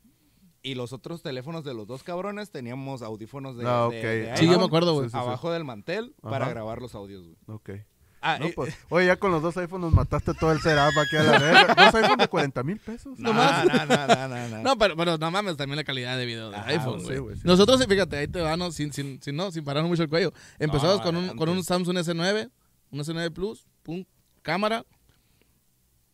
[0.63, 4.43] y los otros teléfonos de los dos cabrones teníamos audífonos de, Ah, de- de Sí,
[4.45, 5.05] yo iPhone me acuerdo, güey.
[5.05, 5.23] Sí, sí, sí.
[5.25, 6.53] abajo del mantel para Ajá.
[6.53, 7.37] grabar los audios, güey.
[7.47, 7.69] Ok.
[8.19, 10.97] Ah, No, y- pues, oye, ya con los dos iPhones nos mataste todo el setup
[10.99, 11.75] aquí a la verga.
[11.75, 13.17] Dos iPhones de 40 mil pesos.
[13.19, 14.63] no, no, no, no, no, no.
[14.63, 17.19] No, pero, pero no mames, también la calidad de video de Ajá, iPhone, sí, güey.
[17.19, 17.41] güey, sí.
[17.45, 18.71] Nosotros, fíjate, ahí te van, ¿no?
[18.71, 20.33] sin, sin, sin, no, sin pararnos mucho el cuello.
[20.57, 22.49] Empezamos No, con, un, con un Samsung S9,
[22.91, 24.03] un S9 Plus, pum,
[24.41, 24.83] cámara.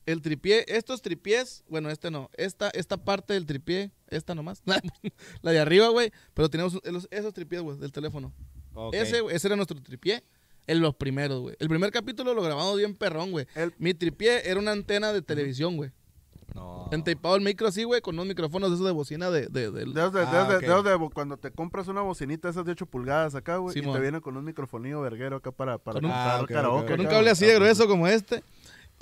[0.06, 4.62] El tripié, estos tripiés, bueno, este no, esta, esta parte del tripié, esta nomás,
[5.42, 8.34] la de arriba, güey, pero tenemos los- esos tripiés, güey, del teléfono.
[8.92, 10.24] Ese, ese era nuestro tripié,
[10.68, 11.56] en los primeros, güey.
[11.60, 13.46] El primer capítulo lo grabamos bien perrón, güey.
[13.56, 15.92] El- Mi tripié era una antena de televisión, güey.
[16.54, 16.88] No.
[16.92, 19.48] Entapado el micro así, güey, con unos micrófonos de esos de bocina de...
[19.48, 22.86] de, del- De, de, Ah, de- de- cuando te compras una bocinita esas de 8
[22.86, 26.12] pulgadas acá, güey, y te viene con un microfonillo verguero acá para, para Con un-
[26.14, 28.44] Ah, karaoke con un cable así de grueso como este.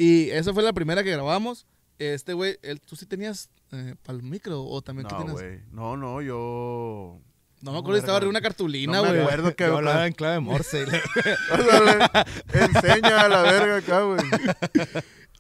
[0.01, 1.67] Y esa fue la primera que grabamos.
[1.99, 2.57] Este, güey,
[2.87, 5.59] ¿tú sí tenías para el micro o también tú No, güey.
[5.71, 7.19] No, no, yo...
[7.61, 9.21] No me acuerdo, estaba arriba una cartulina, No me güey.
[9.21, 9.65] acuerdo que...
[9.65, 10.83] Yo hablaba en clave morse.
[12.53, 14.19] Enseña a la verga acá, güey.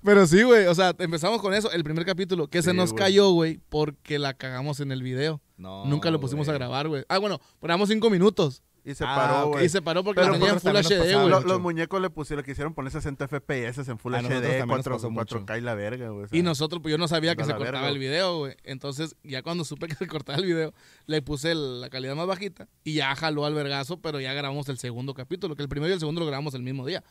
[0.03, 3.03] Pero sí, güey, o sea, empezamos con eso, el primer capítulo, que se nos güey.
[3.03, 5.41] cayó, güey, porque la cagamos en el video.
[5.57, 6.59] No, Nunca lo pusimos a güey.
[6.59, 7.03] grabar, güey.
[7.07, 8.63] Ah, bueno, ponemos cinco minutos.
[8.83, 9.65] Y se Ah, paró, güey.
[9.65, 11.29] Y se paró porque Pero la tenía en Full HD, güey.
[11.29, 14.57] Lo- los muñecos le pusieron, le quisieron poner 60 FPS en Full A HD, también
[14.59, 15.39] nos 4, pasó mucho.
[15.45, 16.23] 4K y la verga, güey.
[16.25, 16.39] o sea.
[16.39, 17.89] Y nosotros, pues yo no sabía que a se cortaba verga.
[17.89, 18.55] el video, güey.
[18.63, 20.73] Entonces, ya cuando supe que se cortaba el video,
[21.05, 24.79] le puse la calidad más bajita y ya jaló al vergazo, pero ya grabamos el
[24.79, 27.03] segundo capítulo, que el primero y el segundo lo grabamos el mismo día.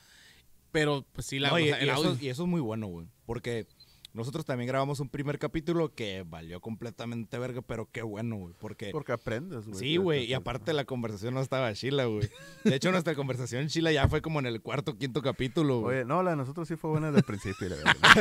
[0.72, 2.48] Pero, pues sí, la No, y, o sea, el y audio- eso, y eso es
[2.48, 3.06] muy bueno, güey.
[3.26, 3.66] Porque
[4.12, 8.54] nosotros también grabamos un primer capítulo que valió completamente verga, pero qué bueno, güey.
[8.58, 9.78] Porque, Porque aprendes, güey.
[9.78, 10.24] sí, güey.
[10.24, 12.28] Y te- aparte la conversación no estaba chila, güey.
[12.64, 15.98] De hecho, nuestra conversación chila ya fue como en el cuarto quinto capítulo, güey.
[15.98, 17.68] Oye, no, la de nosotros sí fue buena desde el principio.
[17.68, 17.76] la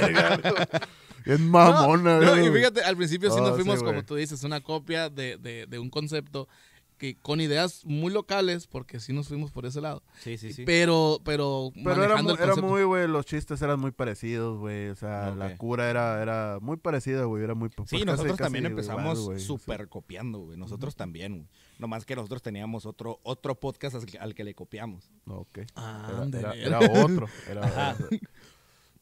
[0.00, 0.80] verga,
[1.24, 2.48] Es mamona, No, güey.
[2.48, 5.36] y fíjate, al principio sí Oh, nos sí, fuimos, como tú dices, una copia de,
[5.38, 6.48] de- de un concepto
[7.12, 10.02] que con ideas muy locales, porque sí nos fuimos por ese lado.
[10.20, 10.64] Sí, sí, sí.
[10.64, 12.70] Pero, pero, Pero era, manejando muy, el era concepto.
[12.70, 14.88] muy, güey, los chistes eran muy parecidos, güey.
[14.88, 17.44] O sea, la cura era, era muy parecida, güey.
[17.44, 19.40] Era muy Sí, nosotros casi también empezamos sí.
[19.44, 20.56] súper copiando, güey.
[20.58, 21.48] Nosotros también, güey.
[21.78, 25.10] Nomás que nosotros teníamos otro, otro podcast al que, al que le copiamos.
[25.26, 25.58] Ok.
[25.74, 27.28] Ah, Era, era- era otro.
[27.50, 27.96] Era, Ajá.
[28.10, 28.20] era-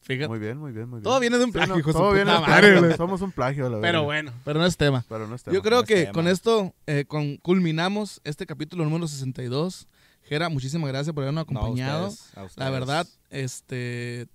[0.03, 0.27] Fíjate.
[0.27, 1.03] muy bien, muy bien, muy bien.
[1.03, 2.97] Todo viene de un Sí, plagio, no, todo viene de madre, plagio.
[2.97, 3.81] Somos un plagio, la verdad.
[3.81, 5.03] Pero bueno, pero no es tema.
[5.09, 5.61] Pero no es Yo tema.
[5.63, 6.11] creo no es que tema.
[6.13, 9.87] con esto eh, con- culminamos este capítulo número 62.
[10.23, 12.07] Gera, muchísimas gracias por habernos No, a acompañado.
[12.09, 14.27] ustedes, a La verdad, este,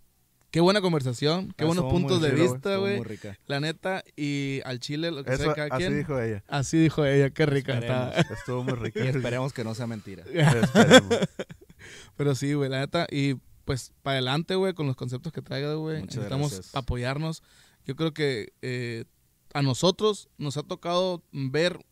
[0.50, 3.02] qué buena conversación, qué Ah, buenos puntos de chido, vista, güey.
[3.46, 5.96] La neta, y al chile, lo que Eso, sea cada así quien.
[5.98, 6.42] dijo ella.
[6.48, 8.16] Así dijo ella, qué rica Esperemos.
[8.16, 8.34] está.
[8.34, 9.04] Estuvo muy rica.
[9.04, 10.24] Y esperemos que no sea mentira.
[10.30, 11.18] Esperemos.
[12.16, 13.06] Pero sí, güey, la neta.
[13.10, 13.36] Y
[13.68, 16.00] pues para adelante, güey, con los conceptos que traiga, güey.
[16.00, 16.74] Necesitamos gracias.
[16.74, 17.42] apoyarnos.
[17.84, 19.04] Yo creo que eh,
[19.52, 21.84] a nosotros nos ha tocado ver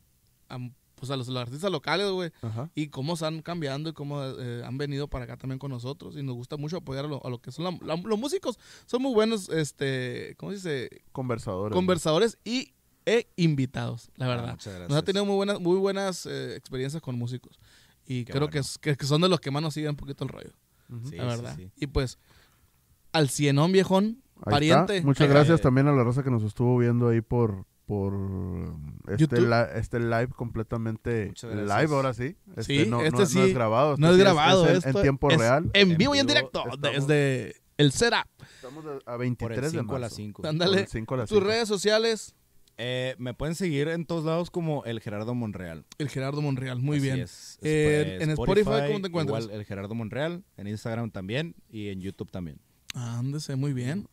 [0.48, 0.56] a,
[0.94, 2.30] pues a los, los artistas locales, güey,
[2.74, 6.16] y cómo están cambiando y cómo eh, han venido para acá también con nosotros.
[6.16, 8.58] Y nos gusta mucho apoyar a lo, a lo que son la- la- los músicos.
[8.86, 11.02] Son muy buenos, este, ¿cómo se dice?
[11.12, 11.74] Conversadores.
[11.76, 12.72] Conversadores y
[13.04, 14.50] e invitados, la Ah, verdad.
[14.52, 14.88] muchas gracias.
[14.88, 17.58] Nos ha tenido muy buenas, muy buenas eh, experiencias con músicos.
[18.06, 18.64] Y Qué creo bueno.
[18.80, 20.52] que, que son de los que más nos siguen un poquito el rollo.
[21.08, 21.56] Sí, la verdad.
[21.56, 21.72] sí, sí.
[21.76, 22.18] Y pues,
[23.12, 24.96] al cienón viejón, Ahí pariente.
[24.96, 25.06] está.
[25.06, 28.12] Muchas gracias eh, también a la raza que nos estuvo viendo ahí por por
[29.06, 29.46] este, li-
[29.76, 32.36] este live completamente live ahora sí.
[32.56, 33.96] Este Sí, no, este no- no sí, es grabado.
[33.96, 35.70] No este es sí grabado, en- en, esto tiempo es real.
[35.72, 38.26] En En vivo y en directo, estamos- desde el setup.
[38.56, 39.98] Estamos a- a Por 23 el de 5 a marzo.
[40.00, 40.42] las 5.
[40.42, 40.80] Por Ándale.
[40.80, 41.48] el 5 a las Tus 5.
[41.48, 42.34] redes sociales,
[42.78, 45.84] Eh, me pueden seguir en todos lados como el Gerardo Monreal.
[45.98, 46.78] el Gerardo Monreal.
[46.80, 47.20] Muy Así bien.
[47.20, 47.58] es.
[47.62, 49.44] Eh, en Spotify, ¿cómo te encuentras?
[49.44, 52.60] Igual el Gerardo Monreal, en Instagram también y en YouTube también.
[52.94, 54.06] Ándese, muy bien.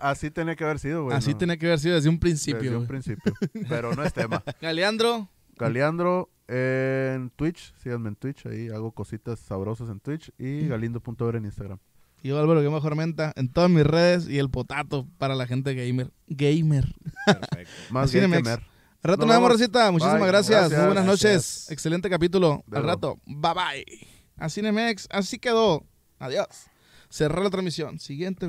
[0.00, 1.16] Así tenía que haber sido, güey.
[1.16, 1.38] Así ¿no?
[1.38, 2.70] tenía que haber sido desde un Desde principio.
[2.72, 2.88] un güey.
[2.88, 3.32] principio.
[3.68, 4.42] Pero no es tema.
[4.60, 7.74] Galeandro, Galeandro en Twitch.
[7.82, 8.44] Síganme en Twitch.
[8.46, 10.30] Ahí hago cositas sabrosas en Twitch.
[10.38, 11.78] Y galindo.ver en Instagram.
[12.22, 15.74] Y yo Álvaro Guillermo Armenta en todas mis redes y el potato para la gente
[15.74, 16.10] gamer.
[16.26, 16.84] Gamer.
[17.24, 17.70] Perfecto.
[17.90, 18.48] Más Así gay de que mex.
[18.48, 18.58] mer.
[19.02, 19.52] Al rato Nos nos vemos.
[19.52, 19.90] Rosita.
[19.92, 20.28] Muchísimas Bye.
[20.28, 20.72] gracias.
[20.72, 21.22] Muy buenas noches.
[21.32, 21.70] Gracias.
[21.70, 22.64] Excelente capítulo.
[22.72, 23.18] Al rato.
[23.26, 24.08] Bye bye.
[24.36, 25.06] Así Nemex.
[25.10, 25.84] Así quedó.
[26.18, 26.46] Adiós.
[27.08, 28.00] Cerrar la transmisión.
[28.00, 28.44] Siguiente video.